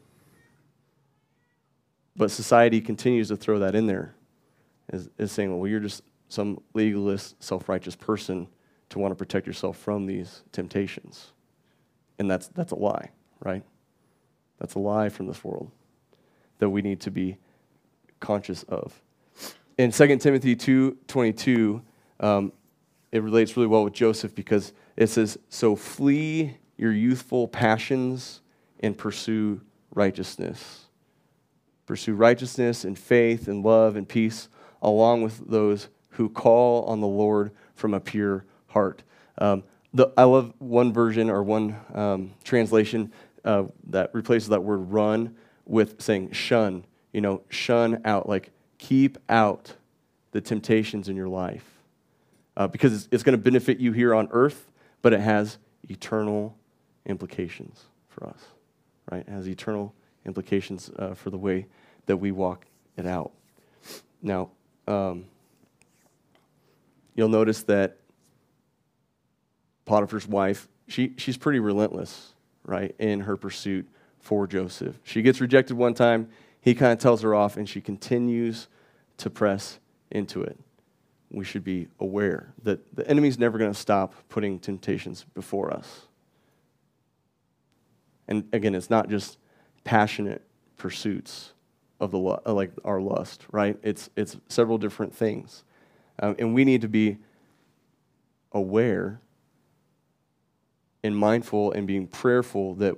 But 2.15 2.32
society 2.32 2.82
continues 2.82 3.30
to 3.30 3.36
throw 3.36 3.60
that 3.60 3.76
in 3.76 3.88
there, 3.88 4.15
is, 4.93 5.10
is 5.17 5.32
saying, 5.32 5.58
well, 5.58 5.69
you're 5.69 5.80
just 5.80 6.04
some 6.30 6.62
legalist, 6.74 7.41
self 7.43 7.67
righteous 7.67 7.95
person 7.95 8.47
to 8.89 9.00
want 9.00 9.12
to 9.12 9.15
protect 9.15 9.47
yourself 9.47 9.78
from 9.78 10.06
these 10.06 10.43
temptations. 10.52 11.32
And 12.19 12.30
that's, 12.30 12.47
that's 12.50 12.71
a 12.71 12.76
lie, 12.76 13.10
right? 13.39 13.63
That's 14.60 14.76
a 14.76 14.80
lie 14.80 15.10
from 15.10 15.28
this 15.28 15.43
world 15.43 15.71
that 16.60 16.69
we 16.69 16.82
need 16.82 17.00
to 17.02 17.12
be 17.12 17.38
conscious 18.19 18.63
of. 18.63 19.02
In 19.82 19.89
2 19.89 20.17
Timothy 20.17 20.56
2.22, 20.56 21.82
um, 22.20 22.54
it 23.12 23.24
relates 23.24 23.58
really 23.58 23.65
well 23.65 23.84
with 23.84 23.94
Joseph 23.94 24.36
because 24.36 24.74
it 24.96 25.08
says, 25.08 25.39
So 25.50 25.76
flee 25.76 26.56
your 26.78 26.91
youthful 26.91 27.48
passions 27.48 28.41
and 28.82 28.96
pursue 28.96 29.60
righteousness 29.96 30.86
Pursue 31.88 32.13
righteousness 32.13 32.86
and 32.86 32.98
faith 32.98 33.48
and 33.48 33.65
love 33.65 33.96
and 33.96 34.08
peace 34.08 34.50
along 34.84 35.24
with 35.24 35.50
those 35.50 35.89
who 36.10 36.30
call 36.30 36.86
on 36.86 37.02
the 37.02 37.08
Lord 37.08 37.50
from 37.74 37.96
a 37.96 38.00
pure 38.00 38.46
heart. 38.67 39.02
Um, 39.39 39.63
the, 39.96 40.12
I 40.15 40.26
love 40.26 40.54
one 40.60 40.94
version 40.94 41.32
or 41.32 41.41
one 41.41 41.76
um, 41.96 42.36
translation 42.44 43.12
uh, 43.44 43.63
that 43.88 44.13
replaces 44.13 44.50
that 44.50 44.62
word 44.62 44.91
run 44.91 45.36
with 45.65 46.00
saying 46.00 46.34
shun. 46.34 46.86
You 47.13 47.22
know, 47.22 47.41
shun 47.50 48.00
out, 48.06 48.30
like 48.30 48.52
keep 48.82 49.20
out 49.30 49.76
the 50.32 50.41
temptations 50.41 51.08
in 51.08 51.15
your 51.15 51.30
life. 51.30 51.63
Uh, 52.58 52.67
because 52.67 52.94
it's, 52.94 53.08
it's 53.12 53.24
going 53.24 53.38
to 53.38 53.41
benefit 53.41 53.80
you 53.80 53.91
here 53.94 54.13
on 54.13 54.28
earth, 54.32 54.72
but 55.02 55.13
it 55.13 55.22
has 55.22 55.60
eternal 55.88 56.58
implications 57.06 57.86
for 58.10 58.28
us, 58.28 58.39
right? 59.10 59.22
It 59.26 59.30
has 59.30 59.48
eternal 59.48 59.94
implications 60.26 60.89
uh, 60.98 61.13
for 61.13 61.30
the 61.30 61.38
way 61.38 61.67
that 62.08 62.17
we 62.17 62.32
walk 62.32 62.65
it 62.98 63.06
out. 63.06 63.32
Now, 64.22 64.50
um, 64.88 65.26
you'll 67.15 67.30
notice 67.30 67.63
that 67.63 67.98
Potiphar's 69.86 70.28
wife, 70.28 70.67
she, 70.88 71.13
she's 71.17 71.38
pretty 71.38 71.60
relentless, 71.60 72.34
right, 72.65 72.96
in 72.98 73.22
her 73.22 73.38
pursuit 73.38 73.88
for 74.20 74.48
Joseph. 74.48 75.00
She 75.04 75.22
gets 75.22 75.39
rejected 75.39 75.78
one 75.78 75.94
time, 75.94 76.30
he 76.62 76.76
kind 76.76 76.93
of 76.93 77.00
tells 77.00 77.24
her 77.24 77.36
off, 77.36 77.58
and 77.58 77.67
she 77.67 77.82
continues 77.82 78.67
to 79.17 79.30
press 79.30 79.80
into 80.12 80.43
it. 80.43 80.58
We 81.32 81.43
should 81.43 81.63
be 81.63 81.88
aware 82.00 82.54
that 82.63 82.95
the 82.95 83.08
enemy's 83.10 83.39
never 83.39 83.58
going 83.58 83.71
to 83.71 83.80
stop 83.80 84.13
putting 84.30 84.60
temptations 84.60 85.26
before 85.34 85.74
us. 85.74 86.08
And 88.28 88.47
again, 88.54 88.76
it's 88.76 88.89
not 88.89 89.10
just 89.10 89.38
passionate 89.84 90.43
pursuits 90.78 91.54
of 92.00 92.12
the 92.12 92.19
uh, 92.19 92.54
like 92.54 92.71
our 92.86 93.02
lust, 93.02 93.45
right? 93.52 93.78
It's 93.82 94.10
it's 94.15 94.38
several 94.47 94.78
different 94.78 95.15
things, 95.15 95.63
um, 96.19 96.36
and 96.39 96.54
we 96.54 96.63
need 96.63 96.82
to 96.82 96.88
be 96.88 97.17
aware 98.52 99.19
and 101.04 101.17
mindful 101.17 101.71
and 101.71 101.88
being 101.88 102.08
prayerful 102.08 102.76
that 102.76 102.95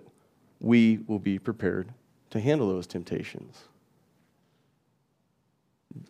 we 0.60 0.99
will 1.08 1.19
be 1.19 1.39
prepared 1.39 1.93
to 2.34 2.39
handle 2.39 2.67
those 2.67 2.88
temptations. 2.88 3.62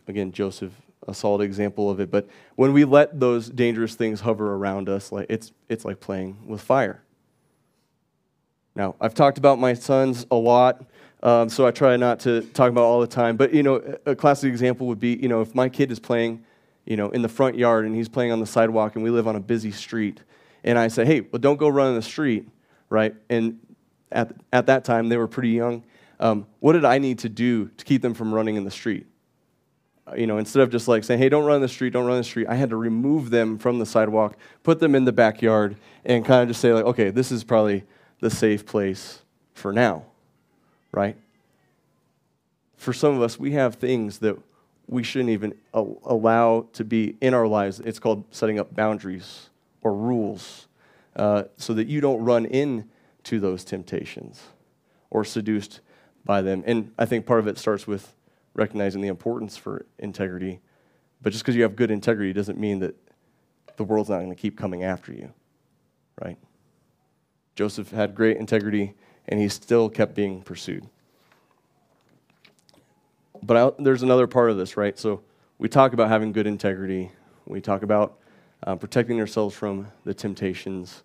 Again, 0.08 0.32
Joseph, 0.32 0.72
a 1.06 1.14
solid 1.14 1.42
example 1.42 1.90
of 1.90 2.00
it. 2.00 2.10
But 2.10 2.30
when 2.56 2.72
we 2.72 2.86
let 2.86 3.20
those 3.20 3.50
dangerous 3.50 3.96
things 3.96 4.22
hover 4.22 4.56
around 4.56 4.88
us, 4.88 5.12
like 5.12 5.26
it's 5.30 5.52
it's 5.68 5.84
like 5.84 6.00
playing 6.00 6.38
with 6.48 6.62
fire. 6.62 7.04
Now, 8.74 8.96
I've 9.02 9.14
talked 9.14 9.38
about 9.38 9.60
my 9.60 9.74
sons 9.74 10.26
a 10.32 10.36
lot. 10.36 10.86
Um, 11.22 11.50
so 11.50 11.68
I 11.68 11.72
try 11.72 11.98
not 11.98 12.22
to 12.22 12.42
talk 12.42 12.70
about 12.70 12.84
all 12.84 13.02
the 13.02 13.08
time. 13.08 13.36
But, 13.36 13.54
you 13.54 13.62
know, 13.64 13.98
a 14.06 14.16
classic 14.16 14.48
example 14.48 14.88
would 14.88 15.00
be, 15.00 15.16
you 15.16 15.28
know, 15.28 15.42
if 15.42 15.54
my 15.54 15.68
kid 15.68 15.92
is 15.92 16.00
playing, 16.00 16.44
you 16.86 16.96
know, 16.96 17.10
in 17.10 17.22
the 17.22 17.30
front 17.30 17.58
yard 17.58 17.86
and 17.86 17.96
he's 17.96 18.10
playing 18.10 18.32
on 18.32 18.40
the 18.40 18.46
sidewalk 18.46 18.96
and 18.96 19.04
we 19.04 19.10
live 19.10 19.28
on 19.28 19.36
a 19.36 19.40
busy 19.42 19.72
street, 19.72 20.22
and 20.64 20.80
I 20.80 20.88
say, 20.88 21.04
hey, 21.06 21.22
well, 21.22 21.40
don't 21.40 21.58
go 21.58 21.68
run 21.68 21.90
in 21.90 21.96
the 21.96 22.02
street, 22.02 22.48
right? 22.90 23.14
And 23.30 23.60
at, 24.12 24.34
at 24.54 24.66
that 24.68 24.86
time, 24.86 25.10
they 25.10 25.18
were 25.18 25.28
pretty 25.28 25.50
young. 25.50 25.84
Um, 26.24 26.48
what 26.62 26.74
did 26.74 26.86
I 26.86 27.00
need 27.00 27.20
to 27.20 27.30
do 27.30 27.68
to 27.68 27.84
keep 27.84 28.02
them 28.02 28.14
from 28.14 28.34
running 28.34 28.56
in 28.56 28.64
the 28.64 28.72
street? 28.72 29.08
you 30.18 30.28
know, 30.28 30.38
instead 30.38 30.62
of 30.62 30.70
just 30.70 30.88
like 30.88 31.04
saying, 31.04 31.20
hey, 31.20 31.30
don't 31.30 31.46
run 31.46 31.58
in 31.58 31.62
the 31.62 31.68
street, 31.68 31.94
don't 31.94 32.06
run 32.06 32.16
in 32.16 32.20
the 32.20 32.26
street, 32.26 32.48
I 32.48 32.56
had 32.56 32.70
to 32.72 32.76
remove 32.76 33.30
them 33.30 33.58
from 33.58 33.80
the 33.80 33.86
sidewalk, 33.86 34.38
put 34.62 34.80
them 34.80 34.96
in 34.96 35.06
the 35.06 35.14
backyard, 35.14 35.78
and 36.04 36.26
kind 36.26 36.42
of 36.42 36.50
just 36.50 36.60
say, 36.60 36.74
like, 36.74 36.86
okay, 36.86 37.10
this 37.10 37.32
is 37.32 37.44
probably 37.44 37.84
the 38.20 38.30
safe 38.30 38.66
place 38.66 39.22
for 39.54 39.72
now, 39.72 40.04
right? 40.92 41.16
For 42.76 42.92
some 42.92 43.16
of 43.16 43.22
us, 43.22 43.40
we 43.40 43.52
have 43.52 43.76
things 43.76 44.20
that 44.20 44.38
we 44.88 45.04
shouldn't 45.04 45.30
even 45.30 45.54
allow 45.74 46.68
to 46.74 46.84
be 46.84 47.16
in 47.22 47.34
our 47.34 47.48
lives. 47.48 47.80
It's 47.80 48.00
called 48.00 48.26
setting 48.32 48.60
up 48.60 48.76
boundaries 48.76 49.50
or 49.82 49.96
rules 49.96 50.68
uh, 51.16 51.44
so 51.56 51.74
that 51.76 51.88
you 51.88 52.02
don't 52.02 52.24
run 52.24 52.46
into 52.46 53.40
those 53.40 53.64
temptations 53.64 54.44
or 55.10 55.24
seduced 55.24 55.80
by 56.26 56.42
them. 56.42 56.64
And 56.66 56.92
I 56.98 57.06
think 57.06 57.26
part 57.26 57.40
of 57.40 57.48
it 57.48 57.58
starts 57.58 57.88
with 57.88 58.16
recognizing 58.54 59.02
the 59.02 59.08
importance 59.08 59.58
for 59.58 59.86
integrity. 60.00 60.60
But 61.22 61.32
just 61.32 61.44
because 61.44 61.56
you 61.56 61.64
have 61.64 61.76
good 61.76 61.92
integrity 61.92 62.34
doesn't 62.34 62.60
mean 62.60 62.80
that 62.80 62.96
the 63.78 63.84
world's 63.84 64.10
not 64.10 64.18
going 64.18 64.30
to 64.30 64.36
keep 64.36 64.58
coming 64.58 64.84
after 64.84 65.12
you, 65.12 65.34
right? 66.22 66.38
Joseph 67.56 67.92
had 67.92 68.16
great 68.16 68.38
integrity, 68.38 68.94
and 69.28 69.40
he 69.40 69.48
still 69.50 69.90
kept 69.90 70.16
being 70.16 70.42
pursued. 70.42 70.88
But 73.42 73.58
I, 73.58 73.72
there's 73.82 74.04
another 74.04 74.28
part 74.28 74.50
of 74.50 74.58
this, 74.58 74.78
right? 74.78 74.98
So 74.98 75.22
we 75.58 75.70
talk 75.70 75.94
about 75.94 76.10
having 76.10 76.32
good 76.32 76.48
integrity. 76.48 77.12
We 77.46 77.62
talk 77.62 77.84
about 77.84 78.20
uh, 78.66 78.76
protecting 78.76 79.20
ourselves 79.20 79.56
from 79.56 79.88
the 80.04 80.14
temptations. 80.14 81.04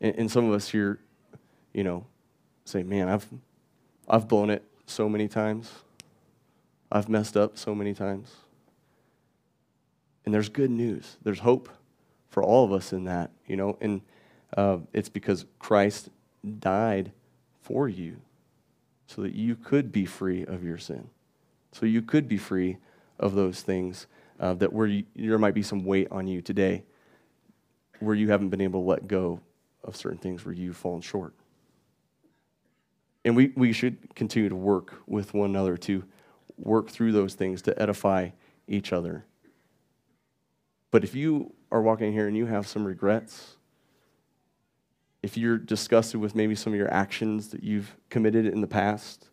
And, 0.00 0.14
and 0.16 0.30
some 0.30 0.48
of 0.48 0.54
us 0.54 0.68
here, 0.68 1.00
you 1.72 1.84
know, 1.84 2.06
say, 2.64 2.82
man, 2.82 3.08
I've, 3.08 3.26
I've 4.10 4.26
blown 4.26 4.50
it 4.50 4.64
so 4.86 5.08
many 5.08 5.28
times. 5.28 5.70
I've 6.90 7.08
messed 7.08 7.36
up 7.36 7.56
so 7.56 7.76
many 7.76 7.94
times. 7.94 8.34
And 10.24 10.34
there's 10.34 10.48
good 10.48 10.70
news. 10.70 11.16
There's 11.22 11.38
hope 11.38 11.68
for 12.28 12.42
all 12.42 12.64
of 12.64 12.72
us 12.72 12.92
in 12.92 13.04
that, 13.04 13.30
you 13.46 13.56
know, 13.56 13.78
and 13.80 14.00
uh, 14.56 14.78
it's 14.92 15.08
because 15.08 15.46
Christ 15.60 16.10
died 16.58 17.12
for 17.62 17.88
you 17.88 18.16
so 19.06 19.22
that 19.22 19.32
you 19.34 19.54
could 19.54 19.92
be 19.92 20.06
free 20.06 20.44
of 20.44 20.64
your 20.64 20.78
sin. 20.78 21.08
So 21.70 21.86
you 21.86 22.02
could 22.02 22.26
be 22.26 22.36
free 22.36 22.78
of 23.20 23.36
those 23.36 23.62
things 23.62 24.08
uh, 24.40 24.54
that 24.54 24.72
where 24.72 24.88
you, 24.88 25.04
there 25.14 25.38
might 25.38 25.54
be 25.54 25.62
some 25.62 25.84
weight 25.84 26.08
on 26.10 26.26
you 26.26 26.42
today 26.42 26.82
where 28.00 28.16
you 28.16 28.30
haven't 28.30 28.48
been 28.48 28.60
able 28.60 28.82
to 28.82 28.88
let 28.88 29.06
go 29.06 29.40
of 29.84 29.94
certain 29.94 30.18
things 30.18 30.44
where 30.44 30.54
you've 30.54 30.76
fallen 30.76 31.00
short. 31.00 31.32
And 33.24 33.36
we, 33.36 33.52
we 33.54 33.72
should 33.72 34.14
continue 34.14 34.48
to 34.48 34.56
work 34.56 34.94
with 35.06 35.34
one 35.34 35.50
another 35.50 35.76
to 35.78 36.04
work 36.56 36.88
through 36.88 37.12
those 37.12 37.34
things 37.34 37.62
to 37.62 37.80
edify 37.80 38.30
each 38.66 38.92
other. 38.92 39.24
But 40.90 41.04
if 41.04 41.14
you 41.14 41.52
are 41.70 41.82
walking 41.82 42.12
here 42.12 42.26
and 42.26 42.36
you 42.36 42.46
have 42.46 42.66
some 42.66 42.84
regrets, 42.84 43.56
if 45.22 45.36
you're 45.36 45.58
disgusted 45.58 46.20
with 46.20 46.34
maybe 46.34 46.54
some 46.54 46.72
of 46.72 46.78
your 46.78 46.92
actions 46.92 47.48
that 47.48 47.62
you've 47.62 47.94
committed 48.08 48.46
in 48.46 48.60
the 48.60 48.66
past, 48.66 49.28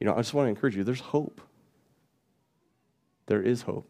you 0.00 0.06
know, 0.06 0.14
I 0.14 0.18
just 0.18 0.34
want 0.34 0.46
to 0.46 0.50
encourage 0.50 0.76
you 0.76 0.82
there's 0.82 1.00
hope. 1.00 1.40
There 3.26 3.42
is 3.42 3.62
hope. 3.62 3.88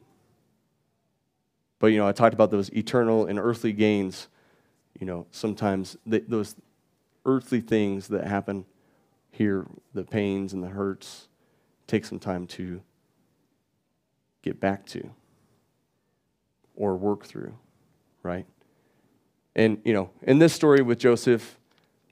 But, 1.79 1.89
you 1.89 1.99
know, 1.99 2.07
I 2.07 2.13
talked 2.13 2.35
about 2.35 2.51
those 2.51 2.69
eternal 2.71 3.25
and 3.25 3.39
earthly 3.39 3.73
gains. 3.73 4.29
You 4.99 5.07
know, 5.07 5.27
sometimes 5.31 5.97
those 6.05 6.55
earthly 7.25 7.63
things 7.63 8.09
that 8.09 8.27
happen 8.27 8.67
here, 9.41 9.67
the 9.95 10.05
pains 10.05 10.53
and 10.53 10.63
the 10.63 10.69
hurts, 10.69 11.27
take 11.87 12.05
some 12.05 12.19
time 12.19 12.47
to 12.47 12.83
get 14.43 14.61
back 14.61 14.85
to 14.85 15.09
or 16.77 16.95
work 16.95 17.25
through, 17.25 17.55
right? 18.23 18.45
And, 19.57 19.81
you 19.83 19.95
know, 19.95 20.11
in 20.21 20.41
this 20.41 20.53
story 20.53 20.83
with 20.83 20.99
Joseph, 20.99 21.59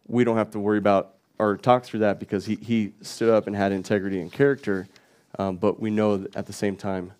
we 0.07 0.25
don't 0.25 0.39
have 0.39 0.53
to 0.53 0.59
worry 0.59 0.79
about 0.79 1.17
or 1.39 1.59
talk 1.59 1.85
through 1.85 2.01
that 2.01 2.19
because 2.19 2.47
he, 2.47 2.55
he 2.55 2.95
stood 3.03 3.29
up 3.29 3.47
and 3.47 3.55
had 3.55 3.73
integrity 3.73 4.23
and 4.23 4.33
character. 4.33 4.89
Um, 5.39 5.59
but 5.59 5.79
we 5.79 5.91
know 5.91 6.27
at 6.35 6.47
the 6.47 6.55
same 6.55 6.77
time 6.77 7.13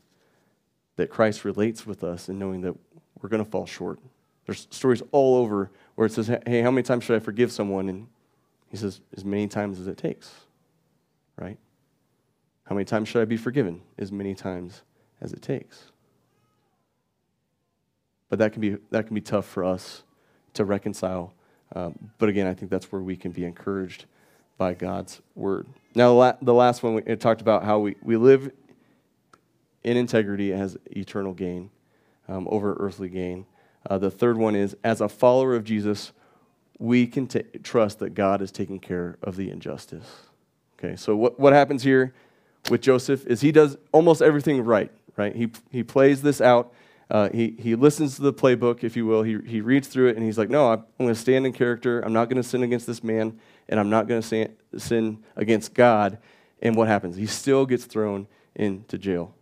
that 0.97 1.11
Christ 1.11 1.45
relates 1.45 1.87
with 1.87 2.03
us 2.03 2.31
and 2.31 2.39
knowing 2.39 2.63
that 2.63 2.75
we're 3.21 3.29
going 3.29 3.45
to 3.45 3.51
fall 3.51 3.67
short. 3.67 3.99
There's 4.47 4.69
stories 4.71 5.03
all 5.13 5.37
over 5.37 5.71
where 5.97 6.07
it 6.07 6.13
says, 6.13 6.29
hey, 6.47 6.63
how 6.63 6.71
many 6.71 6.83
times 6.83 7.05
should 7.05 7.17
I 7.17 7.19
forgive 7.19 7.53
someone? 7.53 7.91
And 7.91 8.07
he 8.71 8.77
says, 8.77 9.01
as 9.17 9.25
many 9.25 9.49
times 9.49 9.81
as 9.81 9.87
it 9.87 9.97
takes, 9.97 10.31
right? 11.39 11.59
How 12.65 12.75
many 12.75 12.85
times 12.85 13.09
should 13.09 13.23
I 13.23 13.25
be 13.25 13.37
forgiven? 13.37 13.81
As 13.99 14.13
many 14.13 14.35
times 14.35 14.83
as 15.21 15.33
it 15.33 15.41
takes. 15.41 15.91
But 18.29 18.39
that 18.41 18.53
can 18.53 18.61
be, 18.61 18.77
that 18.91 19.07
can 19.07 19.15
be 19.15 19.23
tough 19.23 19.47
for 19.47 19.65
us 19.65 20.03
to 20.55 20.65
reconcile. 20.65 21.33
Um, 21.75 22.11
but 22.19 22.29
again, 22.29 22.47
I 22.47 22.55
think 22.55 22.71
that's 22.71 22.93
where 22.93 23.01
we 23.01 23.17
can 23.17 23.33
be 23.33 23.45
encouraged 23.45 24.05
by 24.59 24.75
God's 24.75 25.23
word. 25.35 25.67
Now, 25.95 26.37
the 26.43 26.55
last 26.55 26.83
one, 26.83 26.95
we 26.95 27.17
talked 27.17 27.41
about 27.41 27.65
how 27.65 27.79
we, 27.79 27.97
we 28.03 28.17
live 28.17 28.51
in 29.85 29.97
integrity 29.97 30.53
as 30.53 30.77
eternal 30.91 31.33
gain 31.33 31.71
um, 32.29 32.47
over 32.51 32.77
earthly 32.79 33.09
gain. 33.09 33.47
Uh, 33.89 33.97
the 33.97 34.11
third 34.11 34.37
one 34.37 34.55
is 34.55 34.77
as 34.85 35.01
a 35.01 35.09
follower 35.09 35.55
of 35.55 35.65
Jesus, 35.65 36.13
we 36.79 37.07
can 37.07 37.27
t- 37.27 37.43
trust 37.63 37.99
that 37.99 38.15
God 38.15 38.41
is 38.41 38.53
taking 38.53 38.79
care 38.79 39.19
of 39.23 39.37
the 39.37 39.51
injustice. 39.51 40.07
Okay, 40.79 40.97
so 40.97 41.17
what, 41.17 41.39
what 41.41 41.53
happens 41.53 41.83
here 41.83 42.15
with 42.71 42.81
Joseph 42.81 43.27
is 43.27 43.41
he 43.41 43.51
does 43.51 43.77
almost 43.93 44.23
everything 44.23 44.65
right, 44.65 44.93
right? 45.17 45.35
He, 45.35 45.51
he 45.71 45.83
plays 45.83 46.23
this 46.23 46.41
out. 46.41 46.73
Uh, 47.11 47.31
he, 47.31 47.57
he 47.59 47.75
listens 47.75 48.17
to 48.17 48.23
the 48.23 48.33
playbook, 48.33 48.85
if 48.85 48.97
you 48.97 49.07
will. 49.07 49.23
He, 49.23 49.39
he 49.47 49.61
reads 49.61 49.89
through 49.89 50.09
it 50.09 50.17
and 50.17 50.25
he's 50.25 50.39
like, 50.39 50.51
No, 50.51 50.73
I'm 50.73 50.85
going 50.99 51.09
to 51.09 51.19
stand 51.19 51.47
in 51.47 51.53
character. 51.53 52.01
I'm 52.01 52.13
not 52.13 52.29
going 52.29 52.41
to 52.41 52.47
sin 52.47 52.63
against 52.63 52.87
this 52.87 53.03
man, 53.03 53.41
and 53.69 53.81
I'm 53.81 53.91
not 53.91 54.07
going 54.07 54.23
to 54.23 54.51
sin 54.79 55.25
against 55.35 55.75
God. 55.75 56.19
And 56.61 56.77
what 56.77 56.87
happens? 56.89 57.17
He 57.17 57.27
still 57.27 57.67
gets 57.67 57.87
thrown 57.87 58.27
into 58.55 58.99
jail. 58.99 59.35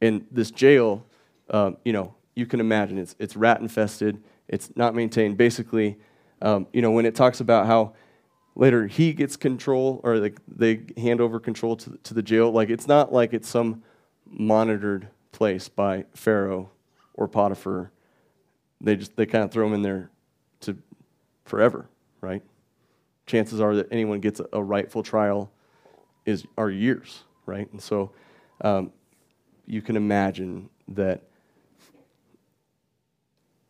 And 0.00 0.26
this 0.30 0.50
jail, 0.50 1.06
um, 1.50 1.76
you 1.84 1.92
know, 1.92 2.14
you 2.34 2.46
can 2.46 2.60
imagine 2.60 2.98
it's, 2.98 3.14
it's 3.18 3.36
rat 3.36 3.60
infested, 3.60 4.22
it's 4.48 4.70
not 4.76 4.94
maintained. 4.94 5.36
Basically, 5.36 5.96
um, 6.44 6.66
you 6.72 6.82
know, 6.82 6.90
when 6.90 7.06
it 7.06 7.14
talks 7.14 7.40
about 7.40 7.66
how 7.66 7.94
later 8.54 8.86
he 8.86 9.14
gets 9.14 9.34
control 9.36 10.00
or 10.04 10.18
like 10.18 10.38
they 10.46 10.82
hand 10.96 11.20
over 11.20 11.40
control 11.40 11.74
to, 11.76 11.98
to 12.04 12.14
the 12.14 12.22
jail, 12.22 12.52
like 12.52 12.68
it's 12.68 12.86
not 12.86 13.12
like 13.12 13.32
it's 13.32 13.48
some 13.48 13.82
monitored 14.26 15.08
place 15.32 15.68
by 15.68 16.04
Pharaoh 16.14 16.70
or 17.14 17.26
Potiphar. 17.26 17.90
They 18.80 18.94
just 18.96 19.16
they 19.16 19.24
kind 19.24 19.42
of 19.42 19.50
throw 19.50 19.66
him 19.66 19.72
in 19.72 19.82
there 19.82 20.10
to 20.60 20.76
forever, 21.46 21.88
right? 22.20 22.42
Chances 23.26 23.58
are 23.58 23.74
that 23.76 23.88
anyone 23.90 24.20
gets 24.20 24.38
a, 24.38 24.46
a 24.52 24.62
rightful 24.62 25.02
trial 25.02 25.50
is 26.26 26.44
are 26.58 26.70
years, 26.70 27.24
right? 27.46 27.70
And 27.72 27.80
so 27.80 28.12
um, 28.60 28.92
you 29.66 29.80
can 29.80 29.96
imagine 29.96 30.68
that 30.88 31.22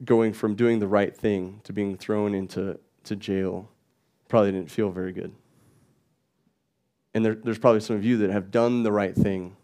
going 0.04 0.32
from 0.32 0.54
doing 0.54 0.78
the 0.78 0.86
right 0.86 1.16
thing 1.16 1.60
to 1.64 1.72
being 1.72 1.96
thrown 1.96 2.34
into 2.34 2.78
to 3.04 3.16
jail 3.16 3.70
probably 4.28 4.52
didn't 4.52 4.70
feel 4.70 4.90
very 4.90 5.12
good. 5.12 5.32
And 7.12 7.24
there, 7.24 7.34
there's 7.34 7.58
probably 7.58 7.80
some 7.80 7.96
of 7.96 8.04
you 8.04 8.16
that 8.18 8.30
have 8.30 8.50
done 8.50 8.82
the 8.82 8.92
right 8.92 9.14
thing 9.14 9.56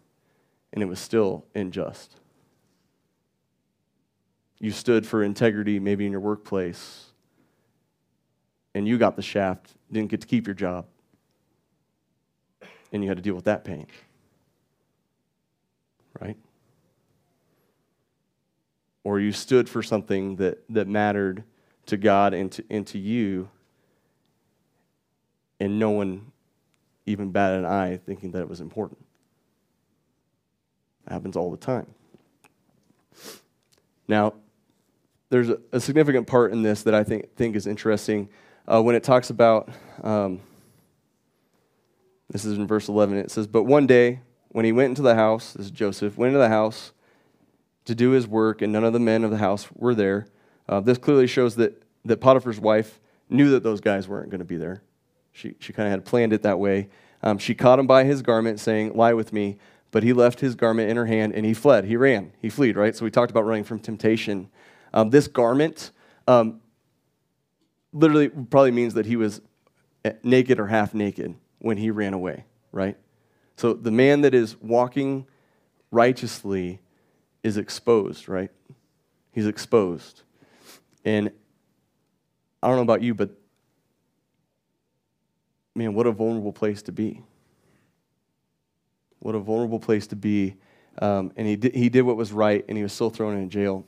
and 0.73 0.81
it 0.81 0.85
was 0.85 0.99
still 0.99 1.45
unjust. 1.53 2.15
You 4.59 4.71
stood 4.71 5.05
for 5.05 5.23
integrity 5.23 5.79
maybe 5.79 6.05
in 6.05 6.11
your 6.11 6.21
workplace 6.21 7.07
and 8.73 8.87
you 8.87 8.97
got 8.97 9.15
the 9.15 9.21
shaft, 9.21 9.73
didn't 9.91 10.09
get 10.09 10.21
to 10.21 10.27
keep 10.27 10.47
your 10.47 10.53
job, 10.53 10.85
and 12.93 13.03
you 13.03 13.09
had 13.09 13.17
to 13.17 13.23
deal 13.23 13.35
with 13.35 13.45
that 13.45 13.65
pain 13.65 13.87
right? 16.19 16.37
Or 19.03 19.19
you 19.19 19.31
stood 19.31 19.67
for 19.67 19.81
something 19.81 20.35
that, 20.37 20.63
that 20.69 20.87
mattered 20.87 21.43
to 21.87 21.97
God 21.97 22.33
and 22.33 22.51
to, 22.51 22.63
and 22.69 22.85
to 22.87 22.99
you, 22.99 23.49
and 25.59 25.79
no 25.79 25.91
one 25.91 26.31
even 27.05 27.31
batted 27.31 27.59
an 27.59 27.65
eye 27.65 27.97
thinking 27.97 28.31
that 28.31 28.41
it 28.41 28.49
was 28.49 28.61
important. 28.61 28.99
It 31.07 31.13
happens 31.13 31.35
all 31.35 31.51
the 31.51 31.57
time. 31.57 31.87
Now, 34.07 34.33
there's 35.29 35.49
a, 35.49 35.57
a 35.71 35.79
significant 35.79 36.27
part 36.27 36.51
in 36.51 36.61
this 36.61 36.83
that 36.83 36.93
I 36.93 37.03
think, 37.03 37.35
think 37.35 37.55
is 37.55 37.65
interesting 37.65 38.29
uh, 38.67 38.81
when 38.81 38.95
it 38.95 39.03
talks 39.03 39.29
about. 39.29 39.69
Um, 40.03 40.41
this 42.29 42.45
is 42.45 42.57
in 42.57 42.67
verse 42.67 42.87
11. 42.87 43.17
It 43.17 43.31
says, 43.31 43.47
But 43.47 43.63
one 43.63 43.87
day, 43.87 44.19
when 44.49 44.65
he 44.65 44.71
went 44.71 44.89
into 44.89 45.01
the 45.01 45.15
house, 45.15 45.53
this 45.53 45.67
is 45.67 45.71
Joseph, 45.71 46.17
went 46.17 46.29
into 46.29 46.39
the 46.39 46.49
house 46.49 46.91
to 47.85 47.95
do 47.95 48.11
his 48.11 48.27
work, 48.27 48.61
and 48.61 48.71
none 48.71 48.83
of 48.83 48.93
the 48.93 48.99
men 48.99 49.23
of 49.23 49.31
the 49.31 49.37
house 49.37 49.67
were 49.73 49.95
there. 49.95 50.27
Uh, 50.69 50.79
this 50.79 50.97
clearly 50.97 51.27
shows 51.27 51.55
that, 51.55 51.81
that 52.05 52.17
Potiphar's 52.17 52.59
wife 52.59 52.99
knew 53.29 53.49
that 53.51 53.63
those 53.63 53.81
guys 53.81 54.07
weren't 54.07 54.29
going 54.29 54.39
to 54.39 54.45
be 54.45 54.57
there. 54.57 54.83
She, 55.31 55.55
she 55.59 55.73
kind 55.73 55.87
of 55.87 55.91
had 55.91 56.05
planned 56.05 56.33
it 56.33 56.43
that 56.43 56.59
way. 56.59 56.89
Um, 57.23 57.37
she 57.37 57.55
caught 57.55 57.79
him 57.79 57.87
by 57.87 58.03
his 58.03 58.21
garment, 58.21 58.59
saying, 58.59 58.93
Lie 58.95 59.13
with 59.13 59.31
me. 59.33 59.57
But 59.91 60.03
he 60.03 60.13
left 60.13 60.39
his 60.39 60.55
garment 60.55 60.89
in 60.89 60.97
her 60.97 61.05
hand 61.05 61.33
and 61.33 61.45
he 61.45 61.53
fled. 61.53 61.85
He 61.85 61.97
ran. 61.97 62.31
He 62.41 62.49
fled, 62.49 62.77
right? 62.77 62.95
So 62.95 63.03
we 63.03 63.11
talked 63.11 63.29
about 63.29 63.45
running 63.45 63.65
from 63.65 63.79
temptation. 63.79 64.49
Um, 64.93 65.09
this 65.09 65.27
garment 65.27 65.91
um, 66.27 66.61
literally 67.93 68.29
probably 68.29 68.71
means 68.71 68.93
that 68.93 69.05
he 69.05 69.17
was 69.17 69.41
naked 70.23 70.59
or 70.59 70.67
half 70.67 70.93
naked 70.93 71.35
when 71.59 71.77
he 71.77 71.91
ran 71.91 72.13
away, 72.13 72.45
right? 72.71 72.97
So 73.57 73.73
the 73.73 73.91
man 73.91 74.21
that 74.21 74.33
is 74.33 74.55
walking 74.61 75.27
righteously 75.91 76.79
is 77.43 77.57
exposed, 77.57 78.29
right? 78.29 78.51
He's 79.31 79.47
exposed. 79.47 80.21
And 81.03 81.31
I 82.61 82.67
don't 82.67 82.75
know 82.75 82.83
about 82.83 83.01
you, 83.01 83.13
but 83.13 83.31
man, 85.73 85.93
what 85.93 86.05
a 86.05 86.11
vulnerable 86.11 86.53
place 86.53 86.81
to 86.83 86.91
be. 86.91 87.23
What 89.19 89.35
a 89.35 89.39
vulnerable 89.39 89.79
place 89.79 90.07
to 90.07 90.15
be. 90.15 90.55
Um, 90.99 91.31
and 91.35 91.47
he 91.47 91.55
did, 91.55 91.73
he 91.73 91.89
did 91.89 92.01
what 92.01 92.17
was 92.17 92.31
right, 92.33 92.65
and 92.67 92.77
he 92.77 92.83
was 92.83 92.93
still 92.93 93.09
thrown 93.09 93.37
in 93.37 93.49
jail. 93.49 93.85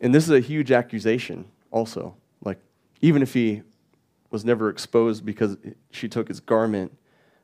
And 0.00 0.14
this 0.14 0.24
is 0.24 0.30
a 0.30 0.40
huge 0.40 0.70
accusation, 0.70 1.46
also. 1.70 2.14
Like, 2.44 2.60
even 3.00 3.22
if 3.22 3.32
he 3.32 3.62
was 4.30 4.44
never 4.44 4.68
exposed 4.68 5.24
because 5.24 5.56
she 5.90 6.08
took 6.08 6.28
his 6.28 6.40
garment, 6.40 6.96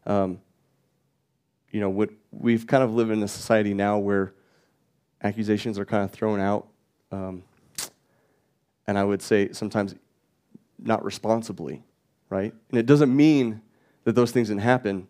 um, 0.05 0.40
you 1.70 1.80
know, 1.80 1.88
what, 1.88 2.11
we've 2.30 2.66
kind 2.66 2.82
of 2.82 2.93
lived 2.93 3.11
in 3.11 3.22
a 3.22 3.28
society 3.28 3.72
now 3.72 3.99
where 3.99 4.34
accusations 5.22 5.78
are 5.78 5.84
kind 5.84 6.04
of 6.04 6.10
thrown 6.10 6.40
out. 6.40 6.66
Um, 7.10 7.42
and 8.86 8.98
I 8.98 9.04
would 9.04 9.22
say 9.22 9.52
sometimes 9.52 9.94
not 10.78 11.04
responsibly, 11.04 11.82
right? 12.28 12.52
And 12.70 12.78
it 12.78 12.86
doesn't 12.86 13.14
mean 13.14 13.60
that 14.04 14.14
those 14.14 14.32
things 14.32 14.48
didn't 14.48 14.62
happen, 14.62 15.06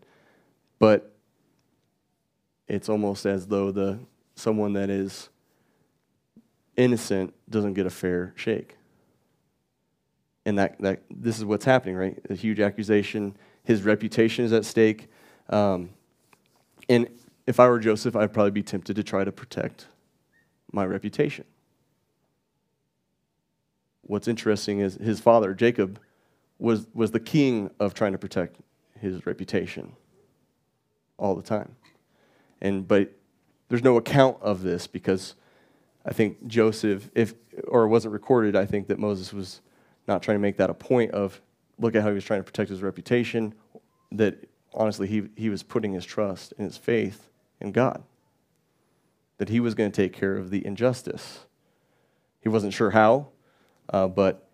but 0.78 1.14
it's 2.68 2.88
almost 2.88 3.26
as 3.26 3.46
though 3.46 3.70
the 3.70 3.98
someone 4.34 4.72
that 4.74 4.90
is 4.90 5.28
innocent 6.76 7.34
doesn't 7.48 7.74
get 7.74 7.86
a 7.86 7.90
fair 7.90 8.32
shake. 8.36 8.76
And 10.44 10.58
that, 10.58 10.80
that 10.80 11.02
this 11.10 11.38
is 11.38 11.44
what's 11.44 11.64
happening, 11.64 11.94
right? 11.96 12.18
A 12.28 12.34
huge 12.34 12.60
accusation. 12.60 13.36
His 13.64 13.82
reputation 13.82 14.44
is 14.44 14.52
at 14.52 14.64
stake. 14.64 15.08
Um, 15.48 15.90
and 16.88 17.08
if 17.46 17.60
I 17.60 17.68
were 17.68 17.78
Joseph, 17.78 18.16
I'd 18.16 18.32
probably 18.32 18.50
be 18.50 18.62
tempted 18.62 18.96
to 18.96 19.02
try 19.02 19.22
to 19.22 19.30
protect 19.30 19.86
my 20.72 20.84
reputation. 20.84 21.44
What's 24.02 24.26
interesting 24.26 24.80
is 24.80 24.94
his 24.94 25.20
father, 25.20 25.54
Jacob, 25.54 26.00
was, 26.58 26.86
was 26.92 27.12
the 27.12 27.20
king 27.20 27.70
of 27.78 27.94
trying 27.94 28.12
to 28.12 28.18
protect 28.18 28.56
his 29.00 29.26
reputation 29.26 29.92
all 31.18 31.34
the 31.34 31.42
time. 31.42 31.76
And 32.60 32.86
but 32.86 33.12
there's 33.68 33.82
no 33.82 33.96
account 33.96 34.38
of 34.40 34.62
this 34.62 34.86
because 34.86 35.34
I 36.04 36.12
think 36.12 36.46
Joseph, 36.46 37.10
if 37.14 37.34
or 37.68 37.84
it 37.84 37.88
wasn't 37.88 38.12
recorded, 38.12 38.56
I 38.56 38.66
think 38.66 38.88
that 38.88 38.98
Moses 38.98 39.32
was 39.32 39.60
not 40.06 40.22
trying 40.22 40.36
to 40.36 40.40
make 40.40 40.56
that 40.56 40.70
a 40.70 40.74
point 40.74 41.12
of 41.12 41.40
look 41.78 41.94
at 41.94 42.02
how 42.02 42.08
he 42.08 42.14
was 42.14 42.24
trying 42.24 42.40
to 42.40 42.44
protect 42.44 42.70
his 42.70 42.82
reputation. 42.82 43.54
That 44.12 44.48
honestly, 44.74 45.06
he, 45.06 45.28
he 45.36 45.48
was 45.48 45.62
putting 45.62 45.92
his 45.92 46.04
trust 46.04 46.52
and 46.56 46.66
his 46.66 46.76
faith 46.76 47.28
in 47.60 47.72
God. 47.72 48.02
That 49.38 49.48
he 49.48 49.60
was 49.60 49.74
going 49.74 49.90
to 49.90 49.96
take 49.96 50.12
care 50.12 50.36
of 50.36 50.50
the 50.50 50.64
injustice. 50.64 51.46
He 52.40 52.48
wasn't 52.48 52.74
sure 52.74 52.90
how, 52.90 53.28
uh, 53.88 54.08
but 54.08 54.48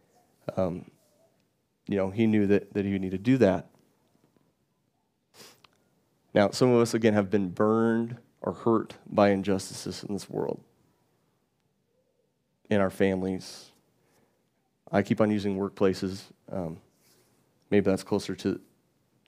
um, 0.57 0.91
you 1.87 1.97
know 1.97 2.11
he 2.11 2.26
knew 2.26 2.47
that, 2.47 2.72
that 2.74 2.85
he 2.85 2.93
would 2.93 3.01
need 3.01 3.11
to 3.11 3.18
do 3.18 3.39
that. 3.39 3.68
Now, 6.35 6.51
some 6.51 6.70
of 6.70 6.81
us, 6.81 6.95
again, 6.95 7.14
have 7.14 7.31
been 7.31 7.49
burned 7.49 8.16
or 8.43 8.53
hurt 8.53 8.95
by 9.07 9.31
injustices 9.31 10.05
in 10.05 10.12
this 10.12 10.29
world, 10.31 10.61
in 12.70 12.81
our 12.81 12.91
families. 12.91 13.70
I 14.93 15.03
keep 15.03 15.20
on 15.20 15.31
using 15.31 15.59
workplaces. 15.59 16.22
Um, 16.53 16.79
maybe 17.70 17.85
that's 17.85 18.05
closer 18.05 18.35
to, 18.37 18.61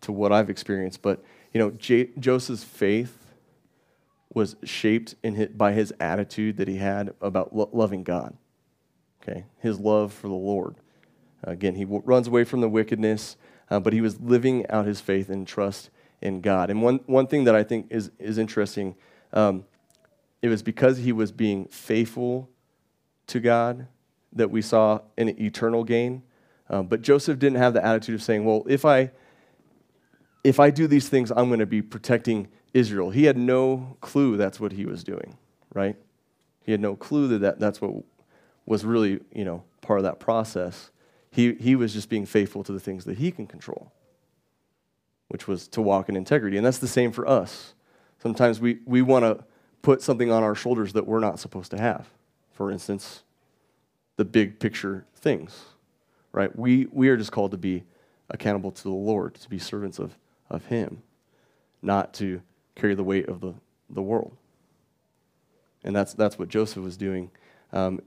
to 0.03 0.13
what 0.13 0.31
I've 0.31 0.51
experienced. 0.51 1.03
But, 1.03 1.25
you 1.53 1.59
know, 1.59 1.71
J- 1.71 2.11
Joseph's 2.19 2.65
faith 2.65 3.30
was 4.33 4.57
shaped 4.62 5.14
his, 5.22 5.49
by 5.49 5.72
his 5.72 5.93
attitude 6.01 6.57
that 6.59 6.68
he 6.68 6.76
had 6.76 7.14
about 7.20 7.55
lo- 7.55 7.70
loving 7.72 8.05
God. 8.05 8.37
Okay, 9.22 9.45
his 9.59 9.78
love 9.78 10.12
for 10.12 10.28
the 10.28 10.35
Lord. 10.35 10.76
Again, 11.43 11.74
he 11.74 11.85
w- 11.85 12.03
runs 12.05 12.26
away 12.26 12.45
from 12.45 12.61
the 12.61 12.68
wickedness, 12.68 13.37
uh, 13.70 13.81
but 13.81 13.93
he 13.93 14.01
was 14.01 14.20
living 14.20 14.68
out 14.70 14.87
his 14.87 15.01
faith 15.01 15.28
and 15.28 15.47
trust 15.47 15.91
in 16.20 16.41
God. 16.41 16.70
And 16.70 16.83
one, 16.83 17.01
one 17.07 17.26
thing 17.26 17.45
that 17.45 17.55
I 17.55 17.62
think 17.62 17.87
is, 17.91 18.11
is 18.18 18.39
interesting, 18.39 18.95
um, 19.33 19.64
it 20.43 20.49
was 20.49 20.62
because 20.62 20.99
he 20.99 21.12
was 21.12 21.33
being 21.33 21.66
faithful 21.66 22.49
to 23.26 23.41
God 23.41 23.87
that 24.33 24.51
we 24.51 24.62
saw 24.62 25.01
an 25.18 25.28
eternal 25.41 25.85
gain. 25.85 26.22
Um, 26.68 26.87
but 26.87 27.03
Joseph 27.03 27.39
didn't 27.39 27.59
have 27.59 27.74
the 27.74 27.85
attitude 27.85 28.14
of 28.14 28.22
saying, 28.22 28.45
well, 28.45 28.64
if 28.68 28.85
I, 28.85 29.11
if 30.43 30.61
I 30.61 30.70
do 30.70 30.86
these 30.86 31.09
things, 31.09 31.30
I'm 31.30 31.49
going 31.49 31.61
to 31.61 31.66
be 31.66 31.82
protecting 31.82 32.49
Israel. 32.72 33.11
He 33.11 33.24
had 33.24 33.36
no 33.36 33.97
clue 34.01 34.36
that's 34.36 34.61
what 34.61 34.72
he 34.72 34.86
was 34.86 35.05
doing, 35.05 35.36
right? 35.74 35.97
He 36.62 36.72
had 36.72 36.80
no 36.80 36.97
clue 36.97 37.28
that, 37.28 37.38
that 37.38 37.61
that's 37.61 37.80
what 37.80 38.05
was 38.66 38.84
really, 38.84 39.20
you 39.34 39.45
know, 39.45 39.64
part 39.80 39.99
of 39.99 40.05
that 40.05 40.20
process. 40.20 40.91
He, 41.30 41.55
he 41.55 41.76
was 41.76 41.93
just 41.93 42.09
being 42.09 42.26
faithful 42.26 42.62
to 42.64 42.72
the 42.72 42.80
things 42.80 43.05
that 43.05 43.18
he 43.18 43.30
can 43.30 43.47
control 43.47 43.93
which 45.30 45.47
was 45.47 45.68
to 45.68 45.80
walk 45.80 46.09
in 46.09 46.16
integrity. 46.16 46.57
And 46.57 46.66
that's 46.66 46.78
the 46.78 46.88
same 46.88 47.12
for 47.12 47.26
us. 47.26 47.74
Sometimes 48.18 48.61
we, 48.61 48.80
we 48.84 49.01
want 49.01 49.24
to 49.24 49.45
put 49.80 50.03
something 50.03 50.28
on 50.28 50.43
our 50.43 50.57
shoulders 50.57 50.93
that 50.95 51.07
we're 51.07 51.20
not 51.20 51.38
supposed 51.38 51.70
to 51.70 51.78
have. 51.78 52.09
For 52.51 52.68
instance, 52.68 53.22
the 54.16 54.24
big 54.24 54.59
picture 54.59 55.07
things, 55.14 55.66
right? 56.32 56.55
We, 56.59 56.88
we 56.91 57.09
are 57.11 57.16
just 57.16 57.30
called 57.30 57.53
to 57.53 57.57
be 57.57 57.84
accountable 58.28 58.72
to 58.72 58.82
the 58.82 58.91
Lord, 58.91 59.34
to 59.36 59.49
be 59.49 59.61
servants 59.61 60.01
of, 60.01 60.18
of 60.51 60.67
Him, 60.67 61.03
not 61.83 62.13
to 62.15 62.43
carry 62.75 62.95
the 62.95 63.05
weight 63.05 63.29
of 63.29 63.41
the, 63.41 63.55
the 63.89 64.03
world. 64.03 64.37
And 65.85 65.95
that's, 65.95 66.15
that's 66.15 66.39
what 66.39 66.49
Joseph 66.49 66.83
was 66.83 66.97
doing 66.97 67.31
um, 67.73 68.01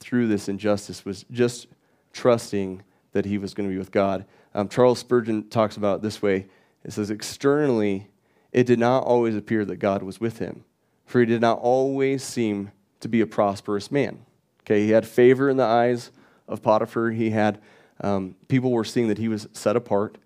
through 0.00 0.28
this 0.28 0.48
injustice, 0.48 1.04
was 1.04 1.24
just 1.30 1.68
trusting 2.12 2.82
that 3.12 3.24
he 3.24 3.38
was 3.38 3.54
going 3.54 3.68
to 3.68 3.72
be 3.72 3.78
with 3.78 3.90
God. 3.90 4.24
Um, 4.54 4.68
Charles 4.68 4.98
Spurgeon 4.98 5.48
talks 5.48 5.76
about 5.76 5.96
it 5.96 6.02
this 6.02 6.20
way 6.20 6.46
it 6.84 6.92
says, 6.92 7.10
externally, 7.10 8.08
it 8.52 8.66
did 8.66 8.78
not 8.78 9.04
always 9.04 9.34
appear 9.34 9.64
that 9.64 9.76
God 9.76 10.02
was 10.02 10.20
with 10.20 10.38
him, 10.38 10.64
for 11.06 11.20
he 11.20 11.26
did 11.26 11.40
not 11.40 11.58
always 11.58 12.22
seem 12.22 12.72
to 13.00 13.08
be 13.08 13.22
a 13.22 13.26
prosperous 13.26 13.90
man. 13.90 14.18
Okay, 14.62 14.84
he 14.84 14.90
had 14.90 15.06
favor 15.06 15.48
in 15.48 15.56
the 15.56 15.64
eyes 15.64 16.10
of 16.46 16.62
Potiphar. 16.62 17.10
He 17.10 17.30
had 17.30 17.60
um, 18.02 18.36
people 18.48 18.70
were 18.70 18.84
seeing 18.84 19.08
that 19.08 19.16
he 19.16 19.28
was 19.28 19.48
set 19.52 19.76
apart, 19.76 20.18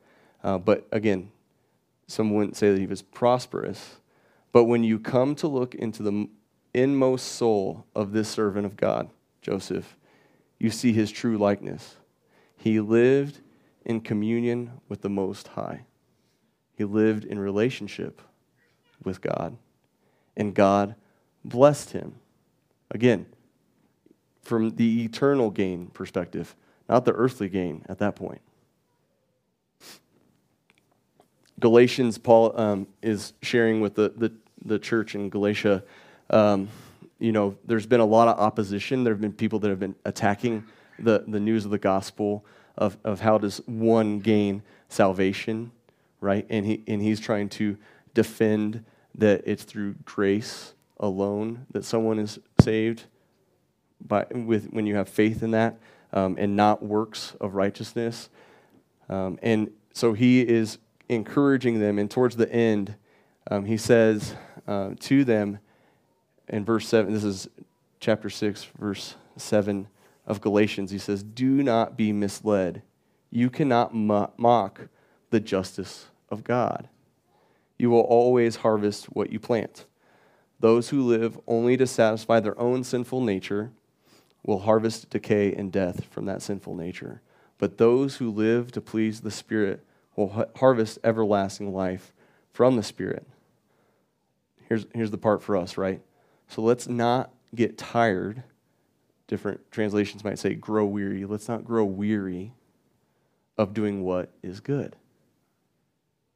uh, 0.43 0.59
but 0.59 0.87
again, 0.91 1.31
some 2.09 2.34
wouldn't 2.34 2.56
say 2.56 2.72
that 2.72 2.80
he 2.80 2.86
was 2.86 3.02
prosperous. 3.02 4.00
But 4.50 4.64
when 4.64 4.82
you 4.82 4.98
come 4.98 5.34
to 5.36 5.46
look 5.46 5.74
into 5.74 6.02
the 6.02 6.28
inmost 6.74 7.26
soul 7.26 7.86
of 7.94 8.12
this 8.12 8.28
servant 8.28 8.66
of 8.66 8.76
God, 8.76 9.11
Joseph, 9.42 9.96
you 10.59 10.70
see 10.70 10.92
his 10.92 11.11
true 11.12 11.36
likeness. 11.38 11.96
He 12.56 12.80
lived 12.80 13.40
in 13.84 14.00
communion 14.00 14.80
with 14.88 15.02
the 15.02 15.11
Most 15.11 15.48
High. 15.48 15.84
He 16.74 16.84
lived 16.84 17.24
in 17.24 17.38
relationship 17.38 18.22
with 19.04 19.20
God, 19.20 19.56
and 20.36 20.54
God 20.54 20.94
blessed 21.44 21.90
him. 21.90 22.16
Again, 22.90 23.26
from 24.40 24.70
the 24.76 25.04
eternal 25.04 25.50
gain 25.50 25.88
perspective, 25.88 26.56
not 26.88 27.04
the 27.04 27.12
earthly 27.12 27.48
gain 27.48 27.84
at 27.88 27.98
that 27.98 28.16
point. 28.16 28.40
Galatians, 31.59 32.18
Paul 32.18 32.59
um, 32.59 32.86
is 33.02 33.32
sharing 33.42 33.80
with 33.80 33.94
the, 33.94 34.12
the, 34.16 34.32
the 34.64 34.78
church 34.78 35.14
in 35.14 35.28
Galatia. 35.28 35.82
Um, 36.30 36.68
you 37.18 37.32
know, 37.32 37.56
there's 37.64 37.86
been 37.86 38.00
a 38.00 38.06
lot 38.06 38.28
of 38.28 38.38
opposition. 38.38 39.04
There 39.04 39.12
have 39.12 39.20
been 39.20 39.32
people 39.32 39.59
that 39.61 39.68
have 39.68 39.80
been 39.80 39.96
attacking 40.04 40.64
the, 40.98 41.24
the 41.26 41.40
news 41.40 41.64
of 41.64 41.70
the 41.70 41.78
gospel 41.78 42.44
of, 42.76 42.96
of 43.02 43.20
how 43.20 43.38
does 43.38 43.61
one 43.66 44.20
gain 44.20 44.62
salvation 44.88 45.72
right? 46.20 46.46
And, 46.48 46.66
he, 46.66 46.82
and 46.86 47.00
he's 47.00 47.20
trying 47.20 47.48
to 47.50 47.76
defend 48.14 48.84
that 49.14 49.42
it's 49.46 49.64
through 49.64 49.94
grace 50.04 50.74
alone 50.98 51.66
that 51.70 51.84
someone 51.84 52.18
is 52.18 52.38
saved 52.61 53.04
by, 54.04 54.26
with, 54.30 54.66
when 54.70 54.86
you 54.86 54.96
have 54.96 55.09
faith 55.09 55.42
in 55.42 55.52
that 55.52 55.78
um, 56.12 56.36
and 56.38 56.56
not 56.56 56.82
works 56.82 57.34
of 57.40 57.54
righteousness. 57.54 58.28
Um, 59.09 59.38
and 59.42 59.70
so 59.92 60.12
he 60.12 60.40
is 60.40 60.78
encouraging 61.09 61.80
them, 61.80 61.98
and 61.98 62.11
towards 62.11 62.36
the 62.36 62.50
end, 62.52 62.94
um, 63.50 63.64
he 63.64 63.76
says 63.76 64.34
uh, 64.66 64.90
to 65.00 65.24
them 65.24 65.59
in 66.48 66.64
verse 66.64 66.88
7, 66.88 67.12
this 67.12 67.24
is 67.24 67.48
chapter 68.00 68.30
6, 68.30 68.64
verse 68.78 69.16
7 69.36 69.88
of 70.26 70.40
Galatians, 70.40 70.90
he 70.90 70.98
says, 70.98 71.22
Do 71.22 71.62
not 71.62 71.96
be 71.96 72.12
misled. 72.12 72.82
You 73.30 73.50
cannot 73.50 73.94
mock 73.94 74.88
the 75.30 75.40
justice 75.40 76.06
of 76.30 76.44
God. 76.44 76.88
You 77.78 77.90
will 77.90 78.00
always 78.00 78.56
harvest 78.56 79.06
what 79.06 79.30
you 79.30 79.38
plant. 79.38 79.86
Those 80.61 80.88
who 80.88 81.02
live 81.02 81.38
only 81.46 81.76
to 81.76 81.86
satisfy 81.86 82.40
their 82.40 82.59
own 82.59 82.82
sinful 82.84 83.20
nature 83.20 83.70
will 84.44 84.61
harvest 84.61 85.11
decay 85.11 85.54
and 85.54 85.70
death 85.70 86.04
from 86.06 86.24
that 86.26 86.42
sinful 86.42 86.74
nature. 86.74 87.20
But 87.59 87.78
those 87.78 88.16
who 88.16 88.30
live 88.30 88.72
to 88.72 88.80
please 88.80 89.20
the 89.20 89.30
Spirit 89.30 89.84
will 90.19 90.49
harvest 90.57 90.99
everlasting 91.05 91.73
life 91.73 92.12
from 92.53 92.75
the 92.75 92.83
Spirit. 92.83 93.25
Here's, 94.69 94.85
here's 94.93 95.12
the 95.12 95.19
part 95.19 95.43
for 95.43 95.57
us, 95.57 95.79
right? 95.79 96.03
So 96.49 96.61
let's 96.61 96.89
not 96.89 97.31
get 97.55 97.79
tired. 97.79 98.43
Different 99.29 99.61
translations 99.71 100.25
might 100.25 100.39
say 100.41 100.55
grow 100.55 100.85
weary. 100.85 101.25
Let's 101.25 101.49
not 101.49 101.64
grow 101.64 101.85
weary 101.85 102.53
of 103.57 103.73
doing 103.73 104.03
what 104.03 104.31
is 104.43 104.59
good. 104.59 104.97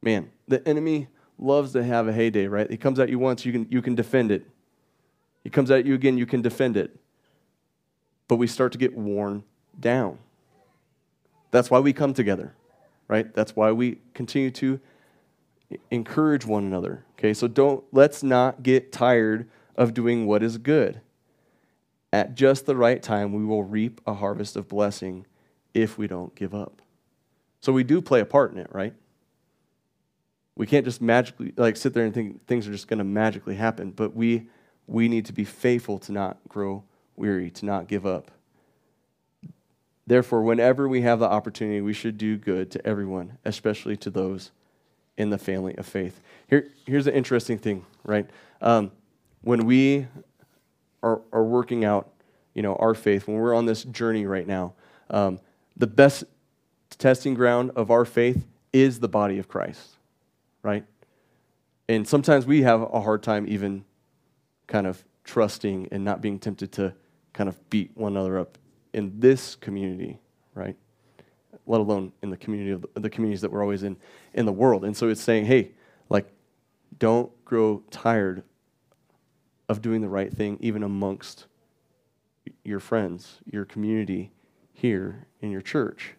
Man, 0.01 0.31
the 0.47 0.65
enemy 0.67 1.09
loves 1.37 1.73
to 1.73 1.83
have 1.83 2.07
a 2.07 2.13
heyday, 2.13 2.47
right? 2.47 2.69
He 2.71 2.77
comes 2.77 2.99
at 2.99 3.09
you 3.09 3.19
once, 3.19 3.45
you 3.45 3.51
can, 3.51 3.67
you 3.69 3.81
can 3.81 3.95
defend 3.95 4.31
it. 4.31 4.45
He 5.43 5.49
comes 5.49 5.69
at 5.71 5.85
you 5.85 5.93
again, 5.93 6.17
you 6.17 6.25
can 6.25 6.41
defend 6.41 6.77
it. 6.77 6.95
But 8.29 8.37
we 8.37 8.47
start 8.47 8.71
to 8.71 8.77
get 8.77 8.95
worn 8.95 9.43
down. 9.77 10.19
That's 11.51 11.69
why 11.69 11.79
we 11.79 11.91
come 11.91 12.13
together, 12.13 12.55
right? 13.13 13.31
That's 13.31 13.55
why 13.55 13.71
we 13.71 13.99
continue 14.15 14.49
to 14.49 14.79
encourage 15.91 16.47
one 16.47 16.63
another. 16.63 17.05
Okay, 17.11 17.31
so 17.31 17.47
don't 17.47 17.83
let's 17.91 18.23
not 18.23 18.63
get 18.63 18.91
tired 18.91 19.47
of 19.75 19.93
doing 19.93 20.25
what 20.25 20.41
is 20.41 20.57
good. 20.57 20.99
At 22.11 22.33
just 22.33 22.65
the 22.65 22.75
right 22.75 23.03
time, 23.03 23.31
we 23.31 23.45
will 23.45 23.63
reap 23.63 24.01
a 24.07 24.15
harvest 24.15 24.55
of 24.55 24.67
blessing 24.67 25.27
if 25.75 25.95
we 25.95 26.07
don't 26.07 26.33
give 26.33 26.55
up. 26.55 26.81
So 27.61 27.71
we 27.71 27.83
do 27.83 28.01
play 28.01 28.19
a 28.19 28.25
part 28.25 28.51
in 28.51 28.57
it, 28.57 28.67
right? 28.71 28.95
We 30.55 30.65
can't 30.65 30.83
just 30.83 30.99
magically 30.99 31.53
like 31.55 31.77
sit 31.77 31.93
there 31.93 32.05
and 32.05 32.15
think 32.15 32.47
things 32.47 32.67
are 32.67 32.71
just 32.71 32.87
going 32.87 32.97
to 32.97 33.03
magically 33.03 33.55
happen, 33.55 33.91
but 33.91 34.15
we 34.15 34.47
we 34.87 35.07
need 35.07 35.27
to 35.27 35.33
be 35.33 35.45
faithful 35.45 35.99
to 35.99 36.11
not 36.11 36.39
grow 36.49 36.83
weary, 37.15 37.51
to 37.51 37.65
not 37.67 37.87
give 37.87 38.07
up. 38.07 38.31
Therefore, 40.05 40.41
whenever 40.41 40.87
we 40.87 41.01
have 41.01 41.19
the 41.19 41.29
opportunity, 41.29 41.81
we 41.81 41.93
should 41.93 42.17
do 42.17 42.37
good 42.37 42.71
to 42.71 42.85
everyone, 42.85 43.37
especially 43.45 43.95
to 43.97 44.09
those 44.09 44.51
in 45.17 45.29
the 45.29 45.37
family 45.37 45.75
of 45.77 45.85
faith. 45.85 46.19
Here, 46.47 46.69
here's 46.85 47.05
the 47.05 47.15
interesting 47.15 47.57
thing, 47.57 47.85
right? 48.03 48.29
Um, 48.61 48.91
when 49.41 49.65
we 49.65 50.07
are, 51.01 51.21
are 51.31 51.43
working 51.43 51.85
out, 51.85 52.09
you 52.53 52.61
know, 52.61 52.75
our 52.75 52.93
faith, 52.93 53.27
when 53.27 53.37
we're 53.37 53.55
on 53.55 53.65
this 53.65 53.83
journey 53.83 54.25
right 54.25 54.47
now, 54.47 54.73
um, 55.09 55.39
the 55.77 55.87
best 55.87 56.25
testing 56.97 57.33
ground 57.33 57.71
of 57.75 57.91
our 57.91 58.05
faith 58.05 58.45
is 58.71 58.99
the 58.99 59.07
body 59.07 59.39
of 59.39 59.47
Christ 59.47 59.93
right? 60.63 60.85
And 61.87 62.07
sometimes 62.07 62.47
we 62.47 62.63
have 62.63 62.81
a 62.81 63.01
hard 63.01 63.21
time 63.21 63.45
even 63.47 63.83
kind 64.65 64.87
of 64.87 65.03
trusting 65.25 65.89
and 65.91 66.03
not 66.03 66.21
being 66.21 66.39
tempted 66.39 66.71
to 66.73 66.93
kind 67.33 67.49
of 67.49 67.69
beat 67.69 67.91
one 67.95 68.13
another 68.13 68.39
up 68.39 68.57
in 68.93 69.19
this 69.19 69.55
community, 69.55 70.19
right? 70.53 70.75
Let 71.65 71.81
alone 71.81 72.11
in 72.21 72.29
the 72.29 72.37
community 72.37 72.71
of 72.71 72.81
the, 72.81 72.99
the 72.99 73.09
communities 73.09 73.41
that 73.41 73.51
we're 73.51 73.61
always 73.61 73.83
in 73.83 73.97
in 74.33 74.45
the 74.45 74.51
world. 74.51 74.83
And 74.85 74.95
so 74.95 75.09
it's 75.09 75.21
saying, 75.21 75.45
hey, 75.45 75.71
like, 76.09 76.31
don't 76.99 77.31
grow 77.45 77.83
tired 77.89 78.43
of 79.69 79.81
doing 79.81 80.01
the 80.01 80.09
right 80.09 80.31
thing, 80.31 80.57
even 80.59 80.83
amongst 80.83 81.45
your 82.63 82.79
friends, 82.79 83.39
your 83.45 83.65
community 83.65 84.31
here 84.73 85.27
in 85.41 85.51
your 85.51 85.61
church. 85.61 86.15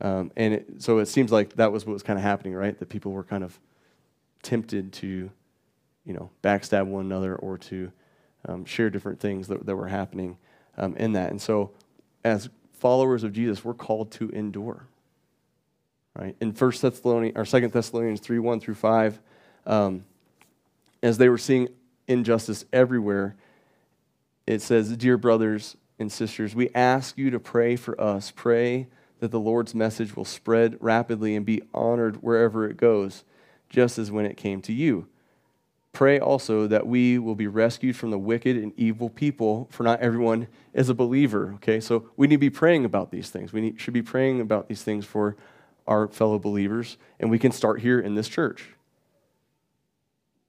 Um, 0.00 0.30
and 0.36 0.54
it, 0.54 0.82
so 0.82 0.98
it 0.98 1.06
seems 1.06 1.32
like 1.32 1.56
that 1.56 1.72
was 1.72 1.86
what 1.86 1.92
was 1.92 2.02
kind 2.02 2.18
of 2.18 2.22
happening, 2.22 2.54
right? 2.54 2.78
That 2.78 2.88
people 2.88 3.12
were 3.12 3.24
kind 3.24 3.44
of 3.44 3.58
tempted 4.42 4.92
to, 4.94 5.30
you 6.04 6.12
know, 6.12 6.30
backstab 6.42 6.86
one 6.86 7.04
another 7.04 7.36
or 7.36 7.56
to 7.58 7.90
um, 8.46 8.64
share 8.64 8.90
different 8.90 9.20
things 9.20 9.48
that, 9.48 9.64
that 9.64 9.74
were 9.76 9.88
happening 9.88 10.36
um, 10.76 10.96
in 10.96 11.12
that. 11.12 11.30
And 11.30 11.40
so, 11.40 11.70
as 12.26 12.48
followers 12.72 13.22
of 13.22 13.32
Jesus, 13.32 13.64
we're 13.64 13.72
called 13.72 14.10
to 14.12 14.28
endure. 14.30 14.88
Right? 16.18 16.34
In 16.40 16.52
First 16.52 16.82
Thessalonians 16.82 17.36
or 17.36 17.44
Second 17.44 17.72
Thessalonians 17.72 18.20
three 18.20 18.40
one 18.40 18.58
through 18.58 18.74
five, 18.74 19.20
um, 19.64 20.04
as 21.02 21.18
they 21.18 21.28
were 21.28 21.38
seeing 21.38 21.68
injustice 22.08 22.64
everywhere, 22.72 23.36
it 24.46 24.60
says, 24.60 24.96
"Dear 24.96 25.16
brothers 25.16 25.76
and 26.00 26.10
sisters, 26.10 26.54
we 26.54 26.68
ask 26.74 27.16
you 27.16 27.30
to 27.30 27.38
pray 27.38 27.76
for 27.76 27.98
us. 28.00 28.32
Pray." 28.34 28.88
that 29.18 29.30
the 29.30 29.40
Lord's 29.40 29.74
message 29.74 30.14
will 30.14 30.26
spread 30.26 30.76
rapidly 30.78 31.34
and 31.34 31.46
be 31.46 31.62
honored 31.72 32.22
wherever 32.22 32.68
it 32.68 32.76
goes, 32.76 33.24
just 33.70 33.98
as 33.98 34.10
when 34.10 34.26
it 34.26 34.36
came 34.36 34.60
to 34.60 34.74
you. 34.74 35.08
Pray 35.96 36.20
also 36.20 36.66
that 36.66 36.86
we 36.86 37.18
will 37.18 37.34
be 37.34 37.46
rescued 37.46 37.96
from 37.96 38.10
the 38.10 38.18
wicked 38.18 38.54
and 38.54 38.70
evil 38.78 39.08
people, 39.08 39.66
for 39.70 39.82
not 39.82 39.98
everyone 40.00 40.46
is 40.74 40.90
a 40.90 40.94
believer. 40.94 41.54
Okay, 41.54 41.80
so 41.80 42.10
we 42.18 42.26
need 42.26 42.34
to 42.34 42.38
be 42.38 42.50
praying 42.50 42.84
about 42.84 43.10
these 43.10 43.30
things. 43.30 43.50
We 43.50 43.62
need, 43.62 43.80
should 43.80 43.94
be 43.94 44.02
praying 44.02 44.42
about 44.42 44.68
these 44.68 44.82
things 44.82 45.06
for 45.06 45.36
our 45.86 46.06
fellow 46.08 46.38
believers, 46.38 46.98
and 47.18 47.30
we 47.30 47.38
can 47.38 47.50
start 47.50 47.80
here 47.80 47.98
in 47.98 48.14
this 48.14 48.28
church. 48.28 48.74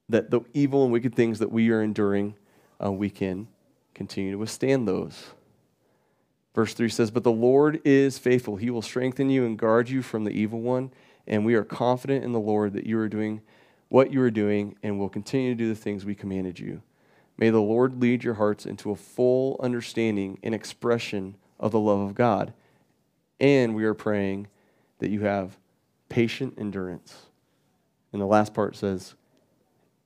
That 0.10 0.32
the 0.32 0.42
evil 0.54 0.84
and 0.84 0.92
wicked 0.92 1.16
things 1.16 1.40
that 1.40 1.50
we 1.50 1.70
are 1.70 1.82
enduring, 1.82 2.36
uh, 2.84 2.92
we 2.92 3.10
can 3.10 3.48
continue 3.94 4.34
to 4.34 4.38
withstand 4.38 4.86
those. 4.86 5.28
Verse 6.54 6.74
3 6.74 6.90
says, 6.90 7.10
But 7.10 7.24
the 7.24 7.32
Lord 7.32 7.80
is 7.86 8.18
faithful. 8.18 8.58
He 8.58 8.70
will 8.70 8.82
strengthen 8.82 9.30
you 9.30 9.46
and 9.46 9.58
guard 9.58 9.88
you 9.88 10.02
from 10.02 10.26
the 10.26 10.32
evil 10.32 10.60
one. 10.60 10.92
And 11.26 11.46
we 11.46 11.56
are 11.56 11.64
confident 11.64 12.26
in 12.26 12.34
the 12.34 12.38
Lord 12.38 12.74
that 12.74 12.86
you 12.86 13.00
are 13.00 13.08
doing 13.08 13.40
what 13.90 14.12
you 14.12 14.22
are 14.22 14.32
doing 14.32 14.76
and 14.84 15.00
will 15.00 15.10
continue 15.10 15.52
to 15.52 15.56
do 15.56 15.70
the 15.70 15.76
things 15.80 16.06
we 16.06 16.16
commanded 16.16 16.60
you. 16.60 16.82
May 17.38 17.50
the 17.50 17.62
Lord 17.62 18.02
lead 18.02 18.24
your 18.24 18.34
hearts 18.36 18.66
into 18.66 18.92
a 18.92 18.96
full 18.96 19.60
understanding 19.62 20.40
and 20.44 20.56
expression 20.56 21.36
of 21.60 21.72
the 21.72 21.80
love 21.80 22.00
of 22.00 22.16
God. 22.16 22.54
And 23.40 23.76
we 23.76 23.86
are 23.86 23.94
praying 23.94 24.48
that 25.00 25.12
you 25.12 25.22
have 25.22 25.58
patient 26.10 26.56
endurance. 26.58 27.28
And 28.12 28.22
the 28.22 28.26
last 28.26 28.54
part 28.54 28.76
says, 28.76 29.14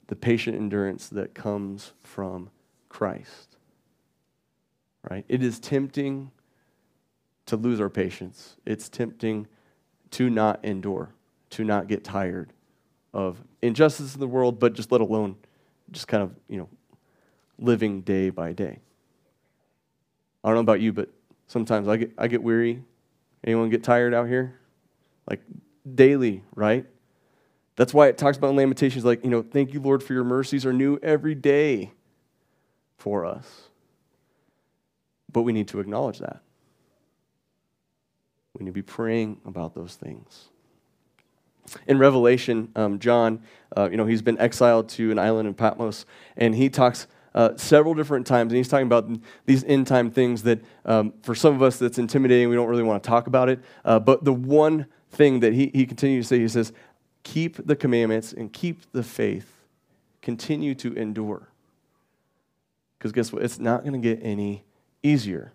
the 0.08 0.16
patient 0.16 0.58
endurance 0.58 1.08
that 1.08 1.34
comes 1.34 1.94
from 2.04 2.50
Christ. 2.90 3.56
Right? 5.10 5.26
It 5.30 5.42
is 5.42 5.60
tempting 5.60 6.32
to 7.46 7.56
lose 7.56 7.80
our 7.80 7.90
patience. 7.90 8.58
It's 8.66 8.90
tempting 8.90 9.48
to 10.12 10.30
not 10.30 10.64
endure, 10.64 11.14
to 11.52 11.64
not 11.64 11.88
get 11.88 12.04
tired 12.04 12.52
of 13.14 13.41
injustice 13.62 14.14
in 14.14 14.20
the 14.20 14.28
world, 14.28 14.59
but 14.59 14.74
just 14.74 14.91
let 14.91 15.01
alone 15.01 15.36
just 15.91 16.07
kind 16.07 16.24
of, 16.24 16.32
you 16.47 16.57
know, 16.57 16.70
living 17.59 18.01
day 18.01 18.30
by 18.30 18.53
day. 18.53 18.80
I 20.43 20.47
don't 20.47 20.55
know 20.55 20.62
about 20.62 20.82
you, 20.82 20.93
but 20.93 21.09
sometimes 21.47 21.88
I 21.88 21.97
get, 21.97 22.12
I 22.18 22.28
get 22.28 22.41
weary. 22.41 22.84
Anyone 23.43 23.70
get 23.70 23.84
tired 23.84 24.14
out 24.14 24.28
here? 24.28 24.59
Like 25.30 25.41
daily, 25.93 26.43
right? 26.55 26.86
That's 27.76 27.93
why 27.93 28.07
it 28.07 28.18
talks 28.18 28.38
about 28.38 28.51
in 28.51 28.55
Lamentations, 28.55 29.05
like, 29.05 29.24
you 29.24 29.30
know, 29.30 29.41
thank 29.41 29.74
you, 29.74 29.82
Lord, 29.82 30.03
for 30.03 30.14
your 30.14 30.24
mercies 30.24 30.66
are 30.66 30.74
new 30.74 30.99
every 31.01 31.36
day 31.36 31.93
for 32.97 33.26
us. 33.26 33.70
But 35.32 35.43
we 35.43 35.53
need 35.53 35.68
to 35.70 35.80
acknowledge 35.80 36.20
that. 36.20 36.41
We 38.53 38.66
need 38.66 38.72
to 38.72 38.74
be 38.74 38.82
praying 38.82 39.41
about 39.45 39.74
those 39.74 39.95
things. 39.95 40.49
In 41.88 41.97
Revelation, 41.97 42.69
um, 42.76 42.99
John, 42.99 43.41
uh, 43.76 43.89
you 43.89 43.97
know, 43.97 44.05
he's 44.05 44.22
been 44.22 44.39
exiled 44.39 44.89
to 44.89 45.11
an 45.11 45.19
island 45.19 45.47
in 45.47 45.53
Patmos, 45.53 46.05
and 46.36 46.55
he 46.55 46.69
talks 46.69 47.07
uh, 47.34 47.55
several 47.55 47.93
different 47.93 48.28
times, 48.28 48.51
and 48.51 48.57
he's 48.57 48.67
talking 48.67 48.88
about 48.88 49.09
these 49.45 49.63
end 49.63 49.88
time 49.88 50.11
things 50.11 50.43
that, 50.43 50.59
um, 50.86 51.13
for 51.24 51.34
some 51.34 51.55
of 51.55 51.61
us, 51.61 51.78
that's 51.78 51.97
intimidating. 51.97 52.49
We 52.49 52.55
don't 52.55 52.67
really 52.67 52.84
want 52.84 53.01
to 53.01 53.07
talk 53.07 53.28
about 53.28 53.47
it. 53.49 53.59
Uh, 53.86 53.99
but 53.99 54.26
the 54.26 54.34
one 54.34 54.86
thing 55.11 55.39
that 55.39 55.53
he, 55.53 55.72
he 55.74 55.86
continues 55.86 56.28
to 56.28 56.36
say, 56.36 56.41
he 56.41 56.47
says, 56.47 56.74
keep 57.24 57.65
the 57.65 57.76
commandments 57.76 58.34
and 58.34 58.51
keep 58.51 58.91
the 58.91 59.03
faith, 59.03 59.63
continue 60.22 60.76
to 60.76 60.93
endure. 60.93 61.47
Because 62.97 63.11
guess 63.11 63.32
what? 63.32 63.43
It's 63.43 63.59
not 63.59 63.84
going 63.84 63.93
to 63.93 63.99
get 63.99 64.19
any 64.24 64.63
easier 65.03 65.53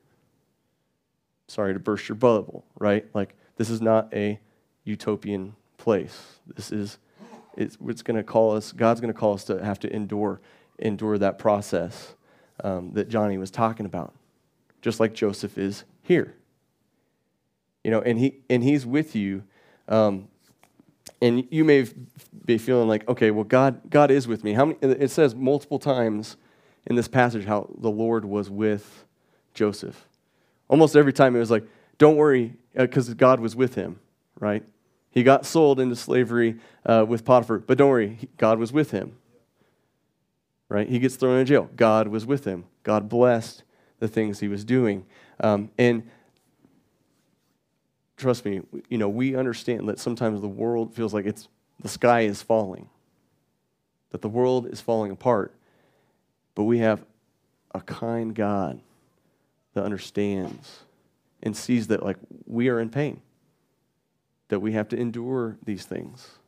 sorry 1.49 1.73
to 1.73 1.79
burst 1.79 2.09
your 2.09 2.17
bubble, 2.17 2.65
right? 2.79 3.07
Like, 3.15 3.35
this 3.57 3.71
is 3.71 3.81
not 3.81 4.13
a 4.13 4.39
utopian 4.85 5.55
place. 5.87 6.41
This 6.57 6.73
is, 6.73 6.99
it's, 7.57 7.79
it's 7.87 8.03
going 8.03 8.17
to 8.17 8.25
call 8.25 8.57
us, 8.57 8.73
God's 8.73 9.01
going 9.01 9.13
to 9.13 9.17
call 9.17 9.35
us 9.35 9.45
to 9.45 9.65
have 9.65 9.79
to 9.79 9.95
endure, 9.95 10.41
endure 10.81 11.17
that 11.17 11.39
process 11.39 12.17
um, 12.65 12.91
that 12.95 13.09
Johnny 13.09 13.39
was 13.39 13.53
talking 13.53 13.87
about, 13.87 14.13
just 14.83 14.99
like 14.99 15.15
Joseph 15.15 15.57
is 15.57 15.85
here. 16.03 16.35
You 17.85 17.93
know, 17.93 18.01
and, 18.01 18.19
he, 18.19 18.41
and 18.51 18.65
he's 18.65 18.85
with 18.85 19.15
you. 19.15 19.45
Um, 19.87 20.27
and 21.23 21.47
you 21.53 21.65
may 21.65 21.87
be 22.45 22.59
feeling 22.59 22.89
like, 22.89 23.09
okay, 23.09 23.31
well, 23.31 23.45
God, 23.45 23.89
God 23.89 24.11
is 24.11 24.27
with 24.27 24.43
me. 24.43 24.55
How 24.55 24.65
many, 24.65 24.79
it 24.83 25.13
says 25.13 25.37
multiple 25.37 25.79
times 25.79 26.37
in 26.89 26.97
this 26.97 27.07
passage 27.07 27.45
how 27.45 27.71
the 27.79 27.93
Lord 27.93 28.25
was 28.25 28.51
with 28.51 29.05
Joseph. 29.55 30.09
Almost 30.67 30.97
every 30.97 31.13
time 31.13 31.37
it 31.37 31.39
was 31.39 31.53
like, 31.53 31.65
don't 31.97 32.17
worry, 32.17 32.55
because 32.75 33.09
uh, 33.09 33.15
God 33.15 33.39
was 33.39 33.55
with 33.55 33.77
him, 33.77 34.01
right? 34.41 34.65
He 35.17 35.23
got 35.23 35.47
sold 35.47 35.81
into 35.81 35.97
slavery 35.97 36.57
uh, 36.85 37.07
with 37.09 37.25
Potiphar, 37.25 37.61
but 37.61 37.79
don't 37.79 37.89
worry, 37.89 38.29
God 38.37 38.59
was 38.59 38.71
with 38.71 38.91
him. 38.91 39.17
right? 40.69 40.87
He 40.87 40.99
gets 40.99 41.17
thrown 41.17 41.39
in 41.39 41.47
jail. 41.47 41.71
God 41.75 42.09
was 42.09 42.27
with 42.27 42.45
him. 42.45 42.67
God 42.83 43.09
blessed 43.09 43.63
the 43.99 44.09
things 44.09 44.41
he 44.41 44.49
was 44.49 44.63
doing. 44.63 45.07
Um, 45.41 45.71
and 45.79 46.03
trust 48.19 48.45
me, 48.45 48.61
you 48.91 48.99
know, 48.99 49.09
we 49.09 49.35
understand 49.35 49.89
that 49.89 49.99
sometimes 49.99 50.43
the 50.43 50.49
world 50.49 50.93
feels 50.95 51.15
like 51.15 51.25
it's 51.25 51.49
the 51.81 51.89
sky 51.89 52.21
is 52.21 52.43
falling, 52.43 52.91
that 54.11 54.21
the 54.21 54.29
world 54.29 54.67
is 54.67 54.83
falling 54.83 55.11
apart. 55.11 55.55
But 56.55 56.65
we 56.65 56.81
have 56.81 57.03
a 57.75 57.81
kind 57.81 58.35
God 58.35 58.83
that 59.73 59.83
understands 59.83 60.81
and 61.43 61.57
sees 61.57 61.87
that 61.87 62.03
like 62.03 62.19
we 62.45 62.69
are 62.69 62.81
in 62.81 62.91
pain, 62.91 63.23
that 64.49 64.61
we 64.61 64.73
have 64.73 64.89
to 64.89 64.97
endure 64.97 65.57
these 65.65 65.85
things. 65.85 66.39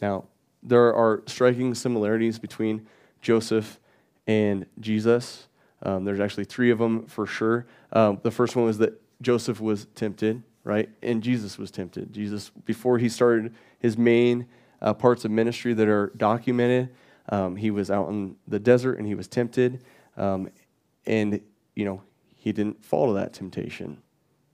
Now, 0.00 0.24
there 0.62 0.94
are 0.94 1.22
striking 1.26 1.74
similarities 1.74 2.38
between 2.38 2.86
Joseph 3.22 3.78
and 4.26 4.66
Jesus. 4.80 5.48
Um, 5.82 6.04
there's 6.04 6.20
actually 6.20 6.44
three 6.44 6.70
of 6.70 6.78
them 6.78 7.06
for 7.06 7.26
sure. 7.26 7.66
Um, 7.92 8.18
the 8.22 8.30
first 8.30 8.56
one 8.56 8.64
was 8.64 8.78
that 8.78 9.00
Joseph 9.22 9.60
was 9.60 9.86
tempted, 9.94 10.42
right? 10.64 10.90
And 11.02 11.22
Jesus 11.22 11.56
was 11.56 11.70
tempted. 11.70 12.12
Jesus, 12.12 12.50
before 12.64 12.98
he 12.98 13.08
started 13.08 13.54
his 13.78 13.96
main 13.96 14.46
uh, 14.82 14.92
parts 14.92 15.24
of 15.24 15.30
ministry 15.30 15.72
that 15.74 15.88
are 15.88 16.12
documented, 16.16 16.90
um, 17.28 17.56
he 17.56 17.70
was 17.70 17.90
out 17.90 18.08
in 18.08 18.36
the 18.46 18.58
desert 18.58 18.98
and 18.98 19.06
he 19.06 19.14
was 19.14 19.28
tempted. 19.28 19.82
Um, 20.16 20.48
and, 21.06 21.40
you 21.74 21.84
know, 21.84 22.02
he 22.36 22.52
didn't 22.52 22.84
fall 22.84 23.08
to 23.08 23.14
that 23.14 23.32
temptation. 23.32 24.02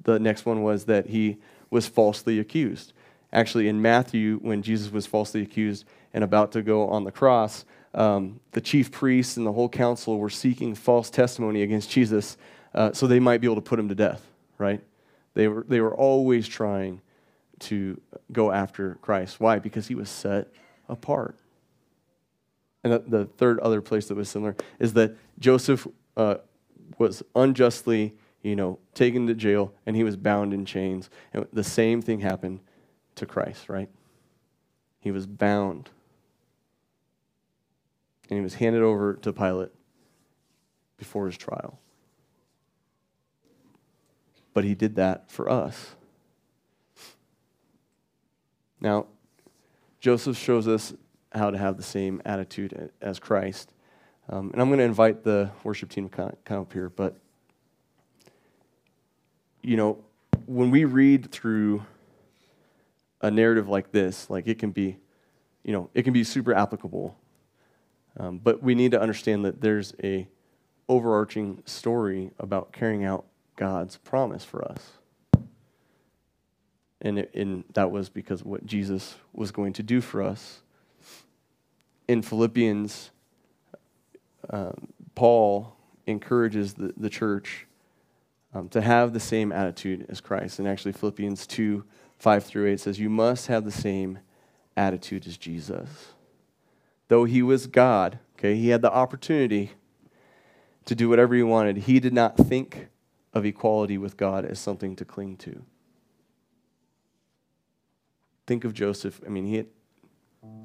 The 0.04 0.18
next 0.18 0.46
one 0.46 0.62
was 0.62 0.84
that 0.86 1.06
he 1.06 1.38
was 1.70 1.86
falsely 1.86 2.38
accused. 2.38 2.92
Actually, 3.32 3.68
in 3.68 3.80
Matthew, 3.80 4.38
when 4.42 4.62
Jesus 4.62 4.92
was 4.92 5.06
falsely 5.06 5.42
accused 5.42 5.84
and 6.12 6.22
about 6.22 6.52
to 6.52 6.62
go 6.62 6.88
on 6.88 7.04
the 7.04 7.12
cross, 7.12 7.64
um, 7.94 8.40
the 8.52 8.60
chief 8.60 8.90
priests 8.90 9.36
and 9.36 9.46
the 9.46 9.52
whole 9.52 9.68
council 9.68 10.18
were 10.18 10.30
seeking 10.30 10.74
false 10.74 11.10
testimony 11.10 11.62
against 11.62 11.90
Jesus 11.90 12.36
uh, 12.74 12.92
so 12.92 13.06
they 13.06 13.20
might 13.20 13.40
be 13.40 13.46
able 13.46 13.56
to 13.56 13.62
put 13.62 13.78
him 13.78 13.88
to 13.88 13.94
death, 13.94 14.26
right? 14.58 14.80
They 15.34 15.48
were, 15.48 15.64
they 15.68 15.80
were 15.80 15.94
always 15.94 16.48
trying 16.48 17.00
to 17.60 18.00
go 18.32 18.50
after 18.50 18.96
Christ. 19.02 19.40
Why? 19.40 19.58
Because 19.58 19.86
he 19.86 19.94
was 19.94 20.08
set 20.08 20.48
apart. 20.88 21.36
And 22.84 22.92
the, 23.06 23.26
third 23.26 23.60
other 23.60 23.80
place 23.80 24.08
that 24.08 24.16
was 24.16 24.28
similar 24.28 24.56
is 24.78 24.94
that 24.94 25.16
Joseph 25.38 25.86
uh, 26.16 26.36
was 26.98 27.22
unjustly, 27.36 28.14
you 28.42 28.56
know, 28.56 28.78
taken 28.94 29.26
to 29.26 29.34
jail 29.34 29.72
and 29.86 29.96
he 29.96 30.04
was 30.04 30.16
bound 30.16 30.52
in 30.52 30.64
chains. 30.64 31.10
And 31.32 31.46
the 31.52 31.64
same 31.64 32.02
thing 32.02 32.20
happened 32.20 32.60
to 33.16 33.26
Christ, 33.26 33.68
right? 33.68 33.88
He 35.00 35.10
was 35.10 35.26
bound. 35.26 35.90
And 38.28 38.38
he 38.38 38.42
was 38.42 38.54
handed 38.54 38.82
over 38.82 39.14
to 39.14 39.32
Pilate 39.32 39.70
before 40.96 41.26
his 41.26 41.36
trial. 41.36 41.78
But 44.54 44.64
he 44.64 44.74
did 44.74 44.96
that 44.96 45.30
for 45.30 45.48
us. 45.48 45.94
Now, 48.80 49.06
Joseph 50.00 50.36
shows 50.36 50.66
us 50.66 50.92
how 51.32 51.50
to 51.50 51.58
have 51.58 51.76
the 51.76 51.82
same 51.82 52.20
attitude 52.24 52.90
as 53.00 53.18
Christ. 53.18 53.72
Um, 54.28 54.50
and 54.52 54.60
I'm 54.60 54.68
going 54.68 54.78
to 54.78 54.84
invite 54.84 55.22
the 55.22 55.50
worship 55.64 55.90
team 55.90 56.08
to 56.08 56.34
come 56.44 56.60
up 56.60 56.72
here. 56.72 56.88
But, 56.88 57.16
you 59.62 59.76
know, 59.76 60.04
when 60.46 60.70
we 60.70 60.84
read 60.84 61.30
through 61.30 61.84
a 63.20 63.30
narrative 63.30 63.68
like 63.68 63.92
this, 63.92 64.28
like 64.28 64.46
it 64.46 64.58
can 64.58 64.70
be, 64.70 64.98
you 65.62 65.72
know, 65.72 65.88
it 65.94 66.02
can 66.02 66.12
be 66.12 66.24
super 66.24 66.52
applicable. 66.52 67.16
Um, 68.18 68.38
but 68.38 68.62
we 68.62 68.74
need 68.74 68.90
to 68.90 69.00
understand 69.00 69.44
that 69.44 69.60
there's 69.60 69.94
a 70.02 70.28
overarching 70.88 71.62
story 71.64 72.32
about 72.38 72.72
carrying 72.72 73.04
out 73.04 73.24
God's 73.56 73.96
promise 73.98 74.44
for 74.44 74.64
us. 74.64 74.98
And, 77.00 77.20
it, 77.20 77.34
and 77.34 77.64
that 77.74 77.90
was 77.90 78.08
because 78.08 78.44
what 78.44 78.66
Jesus 78.66 79.14
was 79.32 79.50
going 79.50 79.72
to 79.74 79.82
do 79.82 80.00
for 80.00 80.22
us. 80.22 80.62
In 82.08 82.22
Philippians, 82.22 83.10
um, 84.50 84.88
Paul 85.14 85.76
encourages 86.06 86.74
the, 86.74 86.92
the 86.96 87.08
church 87.08 87.66
um, 88.54 88.68
to 88.68 88.80
have 88.80 89.12
the 89.12 89.20
same 89.20 89.52
attitude 89.52 90.06
as 90.08 90.20
Christ. 90.20 90.58
And 90.58 90.68
actually, 90.68 90.92
Philippians 90.92 91.46
2 91.46 91.84
5 92.18 92.44
through 92.44 92.70
8 92.70 92.78
says, 92.80 93.00
You 93.00 93.10
must 93.10 93.48
have 93.48 93.64
the 93.64 93.72
same 93.72 94.20
attitude 94.76 95.26
as 95.26 95.36
Jesus. 95.36 96.12
Though 97.08 97.24
he 97.24 97.42
was 97.42 97.66
God, 97.66 98.20
okay, 98.38 98.54
he 98.54 98.68
had 98.68 98.80
the 98.80 98.92
opportunity 98.92 99.72
to 100.84 100.94
do 100.94 101.08
whatever 101.08 101.34
he 101.34 101.42
wanted. 101.42 101.78
He 101.78 101.98
did 101.98 102.12
not 102.12 102.36
think 102.36 102.88
of 103.32 103.44
equality 103.44 103.98
with 103.98 104.16
God 104.16 104.44
as 104.44 104.60
something 104.60 104.94
to 104.96 105.04
cling 105.04 105.36
to. 105.38 105.64
Think 108.46 108.64
of 108.64 108.72
Joseph. 108.72 109.20
I 109.26 109.28
mean, 109.28 109.46
he, 109.46 109.56
had, 109.56 109.66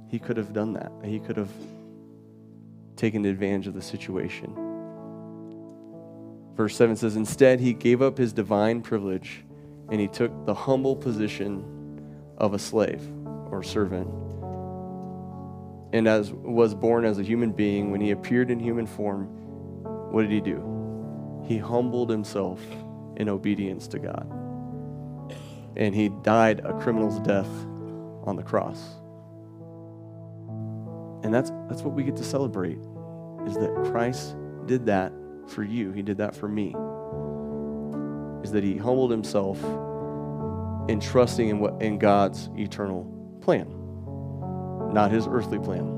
he 0.09 0.19
could 0.19 0.37
have 0.37 0.53
done 0.53 0.73
that. 0.73 0.91
He 1.03 1.19
could 1.19 1.37
have 1.37 1.51
taken 2.95 3.25
advantage 3.25 3.67
of 3.67 3.73
the 3.73 3.81
situation. 3.81 4.66
Verse 6.57 6.75
7 6.75 6.95
says, 6.95 7.15
Instead, 7.15 7.59
he 7.59 7.73
gave 7.73 8.01
up 8.01 8.17
his 8.17 8.33
divine 8.33 8.81
privilege 8.81 9.45
and 9.91 10.01
he 10.01 10.07
took 10.07 10.45
the 10.47 10.55
humble 10.55 10.95
position 10.95 11.63
of 12.37 12.55
a 12.55 12.59
slave 12.59 13.01
or 13.51 13.61
servant. 13.61 14.07
And 15.93 16.07
as 16.07 16.31
was 16.33 16.73
born 16.73 17.05
as 17.05 17.19
a 17.19 17.23
human 17.23 17.51
being, 17.51 17.91
when 17.91 18.01
he 18.01 18.09
appeared 18.11 18.49
in 18.49 18.59
human 18.59 18.87
form, 18.87 19.27
what 20.11 20.23
did 20.23 20.31
he 20.31 20.41
do? 20.41 21.43
He 21.47 21.59
humbled 21.59 22.09
himself 22.09 22.59
in 23.15 23.29
obedience 23.29 23.87
to 23.89 23.99
God. 23.99 24.27
And 25.75 25.93
he 25.93 26.09
died 26.23 26.61
a 26.65 26.73
criminal's 26.73 27.19
death 27.19 27.49
on 28.25 28.35
the 28.35 28.43
cross. 28.43 28.79
And 31.23 31.33
that's 31.33 31.51
that's 31.69 31.83
what 31.83 31.93
we 31.93 32.03
get 32.03 32.15
to 32.17 32.23
celebrate 32.23 32.79
is 33.45 33.53
that 33.55 33.89
Christ 33.91 34.35
did 34.65 34.85
that 34.87 35.13
for 35.49 35.63
you. 35.63 35.91
He 35.91 36.01
did 36.01 36.17
that 36.17 36.35
for 36.35 36.47
me 36.47 36.75
is 38.43 38.51
that 38.51 38.63
he 38.63 38.77
humbled 38.77 39.11
himself 39.11 39.61
in 40.89 40.99
trusting 41.01 41.49
in 41.49 41.59
what 41.59 41.81
in 41.81 41.99
God's 41.99 42.49
eternal 42.55 43.03
plan, 43.41 43.67
not 44.93 45.11
his 45.11 45.27
earthly 45.27 45.59
plan. 45.59 45.93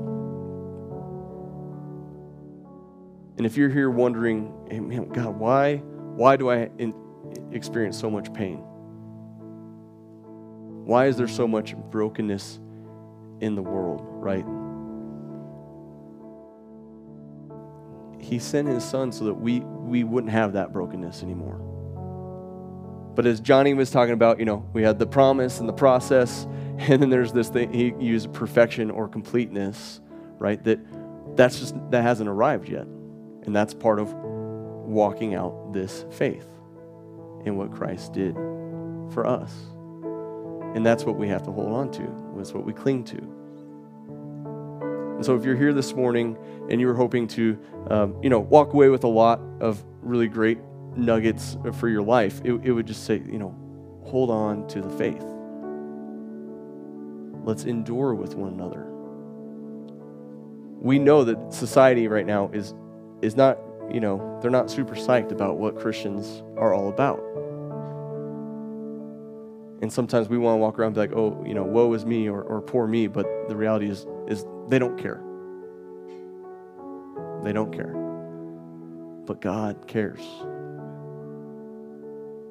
And 3.36 3.46
if 3.46 3.56
you're 3.56 3.70
here 3.70 3.88
wondering, 3.88 4.52
hey, 4.68 4.80
man, 4.80 5.08
God, 5.08 5.38
why, 5.38 5.76
why 5.76 6.36
do 6.36 6.50
I 6.50 6.70
in, 6.78 6.92
experience 7.52 7.98
so 7.98 8.10
much 8.10 8.32
pain? 8.34 8.58
Why 10.84 11.06
is 11.06 11.16
there 11.16 11.28
so 11.28 11.46
much 11.46 11.76
brokenness 11.76 12.58
in 13.40 13.54
the 13.54 13.62
world, 13.62 14.02
right? 14.04 14.44
He 18.20 18.38
sent 18.38 18.68
his 18.68 18.84
son 18.84 19.12
so 19.12 19.24
that 19.24 19.34
we, 19.34 19.60
we 19.60 20.04
wouldn't 20.04 20.32
have 20.32 20.52
that 20.52 20.72
brokenness 20.72 21.22
anymore. 21.22 21.60
But 23.14 23.26
as 23.26 23.40
Johnny 23.40 23.74
was 23.74 23.90
talking 23.90 24.14
about, 24.14 24.38
you 24.38 24.44
know, 24.44 24.68
we 24.72 24.82
had 24.82 24.98
the 24.98 25.06
promise 25.06 25.60
and 25.60 25.68
the 25.68 25.72
process, 25.72 26.46
and 26.78 27.02
then 27.02 27.10
there's 27.10 27.32
this 27.32 27.48
thing 27.48 27.72
he 27.72 27.94
used 27.98 28.32
perfection 28.32 28.90
or 28.90 29.08
completeness, 29.08 30.00
right? 30.38 30.62
That 30.64 30.78
that's 31.36 31.58
just 31.58 31.74
that 31.90 32.02
hasn't 32.02 32.28
arrived 32.28 32.68
yet. 32.68 32.86
And 33.44 33.54
that's 33.54 33.74
part 33.74 33.98
of 33.98 34.12
walking 34.12 35.34
out 35.34 35.72
this 35.72 36.04
faith 36.10 36.46
in 37.44 37.56
what 37.56 37.72
Christ 37.72 38.12
did 38.12 38.34
for 39.12 39.26
us. 39.26 39.52
And 40.74 40.84
that's 40.84 41.04
what 41.04 41.16
we 41.16 41.28
have 41.28 41.42
to 41.44 41.52
hold 41.52 41.72
on 41.72 41.90
to. 41.92 42.32
That's 42.36 42.52
what 42.52 42.64
we 42.64 42.72
cling 42.72 43.04
to. 43.04 43.39
And 45.20 45.26
so 45.26 45.36
if 45.36 45.44
you're 45.44 45.54
here 45.54 45.74
this 45.74 45.92
morning 45.92 46.38
and 46.70 46.80
you're 46.80 46.94
hoping 46.94 47.28
to, 47.28 47.58
um, 47.90 48.16
you 48.22 48.30
know, 48.30 48.40
walk 48.40 48.72
away 48.72 48.88
with 48.88 49.04
a 49.04 49.08
lot 49.08 49.38
of 49.60 49.84
really 50.00 50.28
great 50.28 50.56
nuggets 50.96 51.58
for 51.74 51.90
your 51.90 52.00
life, 52.00 52.40
it, 52.42 52.52
it 52.64 52.72
would 52.72 52.86
just 52.86 53.04
say, 53.04 53.22
you 53.30 53.38
know, 53.38 53.54
hold 54.06 54.30
on 54.30 54.66
to 54.68 54.80
the 54.80 54.88
faith. 54.88 55.22
Let's 57.44 57.64
endure 57.64 58.14
with 58.14 58.34
one 58.34 58.54
another. 58.54 58.86
We 60.80 60.98
know 60.98 61.22
that 61.24 61.52
society 61.52 62.08
right 62.08 62.24
now 62.24 62.48
is, 62.54 62.72
is 63.20 63.36
not, 63.36 63.58
you 63.92 64.00
know, 64.00 64.38
they're 64.40 64.50
not 64.50 64.70
super 64.70 64.94
psyched 64.94 65.32
about 65.32 65.58
what 65.58 65.78
Christians 65.78 66.42
are 66.56 66.72
all 66.72 66.88
about. 66.88 67.20
And 69.82 69.92
sometimes 69.92 70.30
we 70.30 70.38
want 70.38 70.54
to 70.54 70.60
walk 70.62 70.78
around 70.78 70.86
and 70.86 70.94
be 70.94 71.00
like, 71.02 71.12
oh, 71.12 71.44
you 71.46 71.52
know, 71.52 71.64
woe 71.64 71.92
is 71.92 72.06
me 72.06 72.26
or, 72.26 72.40
or 72.40 72.62
poor 72.62 72.86
me, 72.86 73.06
but 73.06 73.26
the 73.50 73.56
reality 73.56 73.90
is, 73.90 74.06
is 74.26 74.46
they 74.70 74.78
don't 74.78 74.96
care. 74.96 75.20
They 77.42 77.52
don't 77.52 77.72
care. 77.72 77.92
But 79.26 79.40
God 79.40 79.86
cares. 79.88 80.20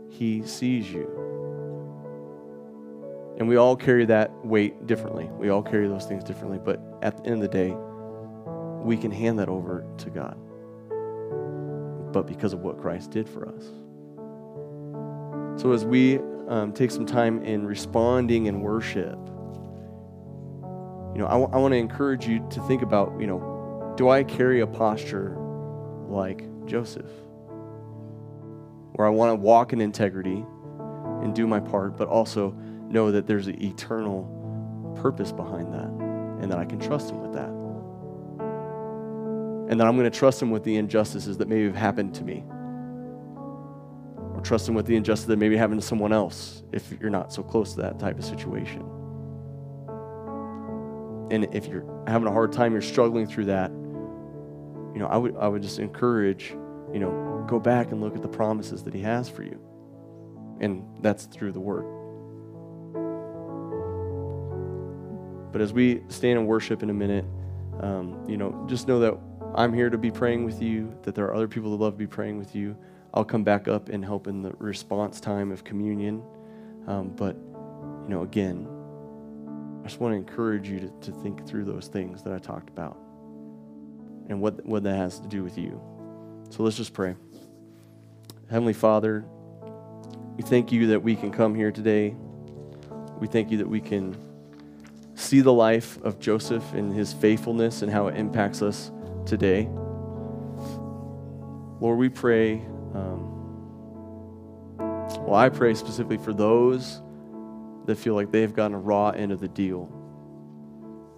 He 0.10 0.44
sees 0.46 0.92
you. 0.92 1.08
And 3.38 3.48
we 3.48 3.56
all 3.56 3.78
carry 3.78 4.06
that 4.06 4.32
weight 4.46 4.86
differently. 4.86 5.30
We 5.38 5.50
all 5.50 5.64
carry 5.64 5.88
those 5.88 6.06
things 6.06 6.26
differently. 6.26 6.60
But 6.62 6.82
at 7.02 7.16
the 7.16 7.26
end 7.30 7.36
of 7.36 7.42
the 7.42 7.48
day, 7.48 7.74
we 8.84 8.98
can 8.98 9.12
hand 9.12 9.40
that 9.40 9.48
over 9.48 9.86
to 10.00 10.10
God. 10.10 10.38
But 12.12 12.28
because 12.28 12.52
of 12.52 12.60
what 12.60 12.82
Christ 12.82 13.12
did 13.12 13.30
for 13.30 13.48
us. 13.48 13.64
So 15.62 15.72
as 15.72 15.86
we 15.86 16.20
um, 16.50 16.74
take 16.74 16.92
some 16.92 17.06
time 17.06 17.42
in 17.44 17.66
responding 17.66 18.48
in 18.48 18.60
worship, 18.60 19.18
you 21.20 21.26
know, 21.26 21.32
I, 21.32 21.34
w- 21.34 21.50
I 21.52 21.58
want 21.58 21.74
to 21.74 21.78
encourage 21.78 22.26
you 22.26 22.48
to 22.52 22.62
think 22.62 22.82
about, 22.82 23.20
you 23.20 23.28
know, 23.28 23.94
do 23.98 24.08
I 24.08 24.24
carry 24.24 24.62
a 24.62 24.68
posture 24.68 25.36
like 26.08 26.46
Joseph? 26.66 27.12
Where 28.94 29.06
I 29.06 29.10
want 29.10 29.32
to 29.32 29.36
walk 29.36 29.74
in 29.74 29.82
integrity 29.82 30.46
and 31.22 31.36
do 31.36 31.46
my 31.46 31.60
part, 31.60 31.98
but 31.98 32.08
also 32.08 32.52
know 32.88 33.12
that 33.12 33.28
there's 33.28 33.48
an 33.48 33.62
eternal 33.62 34.96
purpose 35.02 35.34
behind 35.34 35.74
that 35.74 35.90
and 36.42 36.50
that 36.50 36.58
I 36.58 36.64
can 36.64 36.80
trust 36.80 37.10
Him 37.10 37.20
with 37.20 37.34
that. 37.34 37.50
And 39.70 39.78
that 39.78 39.86
I'm 39.86 39.98
going 39.98 40.10
to 40.10 40.18
trust 40.18 40.42
Him 40.42 40.52
with 40.52 40.64
the 40.64 40.78
injustices 40.78 41.38
that 41.40 41.50
maybe 41.50 41.66
have 41.66 41.76
happened 41.76 42.16
to 42.16 42.24
me. 42.24 42.46
Or 44.36 44.40
trust 44.42 44.70
Him 44.70 44.74
with 44.74 44.86
the 44.86 44.96
injustice 44.96 45.28
that 45.28 45.36
maybe 45.36 45.58
happened 45.58 45.82
to 45.82 45.86
someone 45.86 46.14
else 46.14 46.64
if 46.72 46.94
you're 47.02 47.10
not 47.10 47.34
so 47.34 47.44
close 47.44 47.74
to 47.74 47.82
that 47.82 48.00
type 48.00 48.18
of 48.18 48.24
situation. 48.24 48.90
And 51.32 51.48
if 51.54 51.68
you're 51.68 51.86
having 52.08 52.28
a 52.28 52.32
hard 52.32 52.52
time, 52.52 52.74
you're 52.74 52.82
struggling 52.82 53.28
through 53.28 53.46
that, 53.46 53.72
you 53.72 55.00
know, 55.00 55.08
I 55.08 55.18
would, 55.18 55.36
I 55.38 55.48
would 55.48 55.62
just 55.62 55.80
encourage, 55.80 56.50
you 56.92 57.00
know, 57.00 57.46
go 57.48 57.60
back 57.60 57.92
and 57.92 58.02
look 58.02 58.16
at 58.16 58.22
the 58.22 58.28
promises 58.28 58.84
that 58.84 58.94
He 58.94 59.02
has 59.02 59.30
for 59.30 59.44
you. 59.44 59.60
And 60.60 60.84
that's 61.02 61.26
through 61.26 61.52
the 61.52 61.60
Word. 61.60 61.86
But 65.52 65.62
as 65.62 65.74
we 65.74 66.04
stand 66.10 66.40
and 66.40 66.48
worship 66.48 66.84
in 66.84 66.90
a 66.90 66.94
minute, 66.94 67.26
um, 67.80 68.24
you 68.28 68.38
know, 68.38 68.66
just 68.68 68.88
know 68.88 69.00
that 69.00 69.18
I'm 69.56 69.74
here 69.74 69.90
to 69.90 69.98
be 69.98 70.12
praying 70.12 70.46
with 70.46 70.62
you, 70.62 70.96
that 71.04 71.16
there 71.16 71.26
are 71.26 71.34
other 71.34 71.48
people 71.48 71.72
that 71.72 71.84
love 71.84 71.94
to 71.94 71.98
be 71.98 72.08
praying 72.08 72.38
with 72.38 72.56
you. 72.56 72.78
I'll 73.14 73.26
come 73.26 73.44
back 73.44 73.68
up 73.68 73.90
and 73.90 74.06
help 74.06 74.28
in 74.28 74.42
the 74.42 74.52
response 74.60 75.20
time 75.20 75.52
of 75.52 75.64
communion. 75.64 76.22
Um, 76.88 77.10
but, 77.10 77.36
you 77.36 78.10
know, 78.10 78.22
again, 78.22 78.68
just 79.90 80.00
want 80.00 80.14
to 80.14 80.18
encourage 80.18 80.70
you 80.70 80.80
to, 80.80 80.88
to 81.02 81.12
think 81.24 81.48
through 81.48 81.66
those 81.66 81.88
things 81.88 82.22
that 82.22 82.32
I 82.32 82.38
talked 82.38 82.70
about 82.70 82.96
and 84.30 84.40
what, 84.40 84.64
what 84.64 84.84
that 84.84 84.96
has 84.96 85.20
to 85.20 85.28
do 85.28 85.44
with 85.44 85.58
you. 85.58 85.82
So 86.52 86.62
let's 86.62 86.78
just 86.78 86.94
pray. 86.94 87.16
Heavenly 88.52 88.74
Father, 88.74 89.26
we 90.38 90.44
thank 90.44 90.72
you 90.72 90.86
that 90.88 91.02
we 91.02 91.16
can 91.16 91.32
come 91.32 91.56
here 91.56 91.72
today. 91.72 92.16
We 93.20 93.26
thank 93.26 93.50
you 93.50 93.58
that 93.58 93.68
we 93.68 93.82
can 93.82 94.16
see 95.16 95.42
the 95.42 95.54
life 95.54 96.00
of 96.04 96.20
Joseph 96.20 96.74
and 96.74 96.94
his 96.94 97.12
faithfulness 97.12 97.82
and 97.82 97.92
how 97.92 98.10
it 98.10 98.16
impacts 98.16 98.62
us 98.62 98.92
today. 99.26 99.68
Lord, 101.82 101.98
we 101.98 102.10
pray. 102.10 102.62
Um, 102.94 103.38
well, 104.78 105.34
I 105.34 105.50
pray 105.50 105.74
specifically 105.74 106.20
for 106.20 106.32
those 106.32 107.02
that 107.90 107.98
feel 107.98 108.14
like 108.14 108.32
they've 108.32 108.54
gotten 108.54 108.76
a 108.76 108.80
raw 108.80 109.10
end 109.10 109.32
of 109.32 109.40
the 109.40 109.48
deal. 109.48 109.92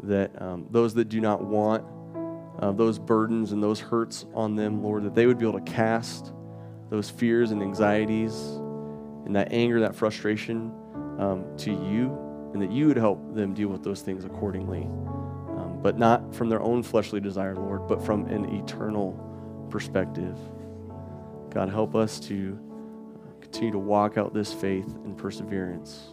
That 0.04 0.42
um, 0.42 0.68
those 0.72 0.94
that 0.94 1.10
do 1.10 1.20
not 1.20 1.44
want 1.44 1.84
uh, 2.60 2.72
those 2.72 2.98
burdens 2.98 3.52
and 3.52 3.62
those 3.62 3.82
hurts 3.82 4.26
on 4.34 4.56
them, 4.56 4.82
Lord, 4.82 5.04
that 5.04 5.14
they 5.14 5.26
would 5.26 5.38
be 5.38 5.46
able 5.46 5.60
to 5.60 5.72
cast 5.72 6.32
those 6.90 7.10
fears 7.10 7.52
and 7.52 7.62
anxieties 7.62 8.34
and 9.26 9.36
that 9.36 9.52
anger, 9.52 9.82
that 9.82 9.96
frustration 9.96 10.72
um, 11.20 11.46
to 11.58 11.72
you 11.72 12.18
and 12.54 12.62
that 12.62 12.72
you 12.72 12.88
would 12.88 12.98
help 12.98 13.36
them 13.36 13.54
deal 13.54 13.68
with 13.68 13.84
those 13.84 14.02
things 14.02 14.24
accordingly. 14.24 14.84
Um, 14.84 15.80
but 15.82 15.98
not 15.98 16.34
from 16.34 16.48
their 16.48 16.62
own 16.62 16.84
fleshly 16.84 17.20
desire, 17.20 17.56
Lord, 17.56 17.86
but 17.86 18.02
from 18.02 18.28
an 18.28 18.46
eternal 18.46 19.68
perspective. 19.70 20.38
God, 21.50 21.70
help 21.70 21.96
us 21.96 22.18
to 22.22 22.58
continue 23.42 23.72
to 23.72 23.80
walk 23.80 24.18
out 24.18 24.34
this 24.34 24.54
faith 24.54 24.88
and 25.04 25.18
perseverance. 25.18 26.12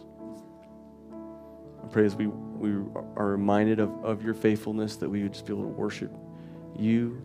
I 1.83 1.87
pray 1.87 2.05
as 2.05 2.15
we, 2.15 2.27
we 2.27 2.71
are 3.15 3.27
reminded 3.27 3.79
of, 3.79 3.89
of 4.03 4.23
your 4.23 4.33
faithfulness 4.33 4.97
that 4.97 5.09
we 5.09 5.23
would 5.23 5.33
just 5.33 5.45
be 5.45 5.53
able 5.53 5.63
to 5.63 5.69
worship 5.69 6.11
you 6.77 7.21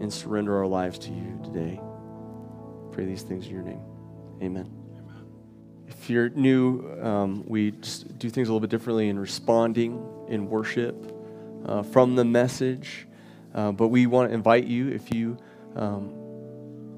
and 0.00 0.12
surrender 0.12 0.56
our 0.56 0.66
lives 0.66 0.98
to 1.00 1.10
you 1.10 1.40
today. 1.44 1.80
Pray 2.92 3.04
these 3.04 3.22
things 3.22 3.46
in 3.46 3.52
your 3.52 3.62
name. 3.62 3.82
Amen. 4.42 4.70
If 5.86 6.10
you're 6.10 6.28
new, 6.30 7.00
um, 7.02 7.44
we 7.46 7.70
just 7.72 8.18
do 8.18 8.28
things 8.28 8.48
a 8.48 8.52
little 8.52 8.60
bit 8.60 8.70
differently 8.70 9.08
in 9.08 9.18
responding 9.18 10.04
in 10.28 10.48
worship 10.48 10.94
uh, 11.66 11.82
from 11.82 12.16
the 12.16 12.24
message. 12.24 13.06
Uh, 13.54 13.72
but 13.72 13.88
we 13.88 14.06
want 14.06 14.30
to 14.30 14.34
invite 14.34 14.64
you, 14.64 14.88
if 14.88 15.14
you, 15.14 15.36
um, 15.76 16.10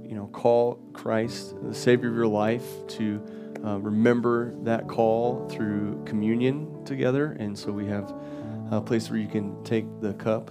you 0.05 0.15
know, 0.15 0.27
call 0.29 0.77
Christ 0.93 1.55
the 1.63 1.75
Savior 1.75 2.09
of 2.09 2.15
your 2.15 2.27
life, 2.27 2.65
to 2.89 3.23
uh, 3.67 3.79
remember 3.79 4.55
that 4.63 4.87
call 4.87 5.49
through 5.49 6.03
communion 6.05 6.85
together. 6.85 7.37
And 7.39 7.59
so 7.59 7.73
we 7.73 7.87
have 7.87 8.15
a 8.71 8.81
place 8.81 9.11
where 9.11 9.19
you 9.19 9.29
can 9.29 9.63
take 9.65 9.87
the 10.01 10.15
cup 10.15 10.51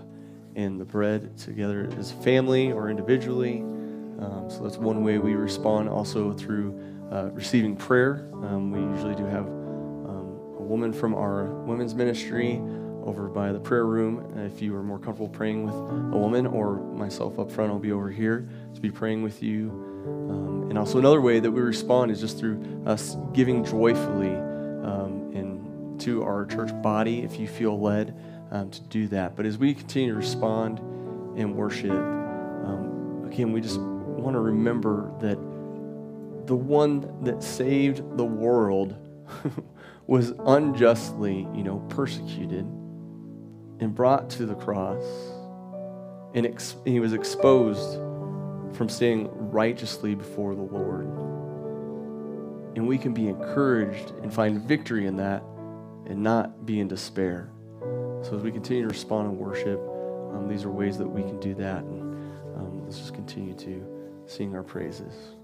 and 0.55 0.79
the 0.79 0.85
bread 0.85 1.37
together 1.37 1.89
as 1.97 2.11
a 2.11 2.15
family 2.15 2.71
or 2.71 2.89
individually. 2.89 3.59
Um, 4.19 4.47
so 4.49 4.63
that's 4.63 4.77
one 4.77 5.03
way 5.03 5.17
we 5.17 5.35
respond. 5.35 5.89
Also 5.89 6.33
through 6.33 6.79
uh, 7.11 7.29
receiving 7.31 7.75
prayer. 7.75 8.27
Um, 8.33 8.71
we 8.71 8.79
usually 8.79 9.15
do 9.15 9.25
have 9.25 9.45
um, 9.45 10.39
a 10.57 10.63
woman 10.63 10.91
from 10.91 11.13
our 11.13 11.45
women's 11.45 11.93
ministry 11.93 12.61
over 13.05 13.27
by 13.27 13.51
the 13.51 13.59
prayer 13.59 13.85
room. 13.85 14.33
If 14.37 14.61
you 14.61 14.75
are 14.75 14.83
more 14.83 14.97
comfortable 14.97 15.29
praying 15.29 15.65
with 15.65 15.75
a 15.75 16.17
woman 16.17 16.47
or 16.47 16.77
myself 16.77 17.37
up 17.37 17.51
front, 17.51 17.71
I'll 17.71 17.79
be 17.79 17.91
over 17.91 18.09
here 18.09 18.49
to 18.73 18.81
be 18.81 18.89
praying 18.89 19.23
with 19.23 19.43
you. 19.43 20.54
And 20.69 20.77
also 20.77 20.97
another 20.97 21.21
way 21.21 21.39
that 21.39 21.51
we 21.51 21.61
respond 21.61 22.11
is 22.11 22.19
just 22.19 22.37
through 22.37 22.83
us 22.85 23.15
giving 23.33 23.63
joyfully 23.63 24.35
um, 24.35 25.31
in, 25.33 25.95
to 25.99 26.23
our 26.23 26.45
church 26.45 26.71
body 26.81 27.23
if 27.23 27.39
you 27.39 27.47
feel 27.47 27.79
led 27.79 28.15
um, 28.51 28.69
to 28.71 28.81
do 28.81 29.07
that. 29.09 29.35
But 29.35 29.45
as 29.45 29.57
we 29.57 29.73
continue 29.73 30.11
to 30.11 30.17
respond 30.17 30.79
in 31.37 31.55
worship, 31.55 31.91
um, 31.91 33.23
again, 33.27 33.51
we 33.51 33.61
just 33.61 33.79
want 33.79 34.35
to 34.35 34.39
remember 34.39 35.11
that 35.19 35.37
the 36.47 36.55
one 36.55 37.23
that 37.23 37.43
saved 37.43 38.17
the 38.17 38.25
world 38.25 38.95
was 40.07 40.33
unjustly, 40.45 41.47
you 41.53 41.63
know, 41.63 41.79
persecuted 41.89 42.65
and 43.79 43.93
brought 43.93 44.29
to 44.31 44.45
the 44.45 44.55
cross. 44.55 45.03
And 46.33 46.45
ex- 46.45 46.75
he 46.85 46.99
was 46.99 47.13
exposed 47.13 47.99
from 48.75 48.89
staying 48.89 49.29
righteously 49.51 50.15
before 50.15 50.55
the 50.55 50.61
Lord. 50.61 51.05
And 52.75 52.87
we 52.87 52.97
can 52.97 53.13
be 53.13 53.27
encouraged 53.27 54.11
and 54.21 54.33
find 54.33 54.61
victory 54.61 55.07
in 55.07 55.15
that 55.17 55.41
and 56.05 56.21
not 56.21 56.65
be 56.65 56.79
in 56.79 56.87
despair. 56.87 57.49
So 58.21 58.35
as 58.35 58.43
we 58.43 58.51
continue 58.51 58.83
to 58.83 58.89
respond 58.89 59.31
in 59.31 59.37
worship, 59.37 59.79
um, 60.33 60.47
these 60.49 60.65
are 60.65 60.71
ways 60.71 60.97
that 60.97 61.07
we 61.07 61.21
can 61.21 61.39
do 61.39 61.53
that. 61.55 61.83
And 61.83 62.01
um, 62.55 62.83
let's 62.83 62.97
just 62.97 63.13
continue 63.13 63.53
to 63.55 64.23
sing 64.25 64.55
our 64.55 64.63
praises. 64.63 65.34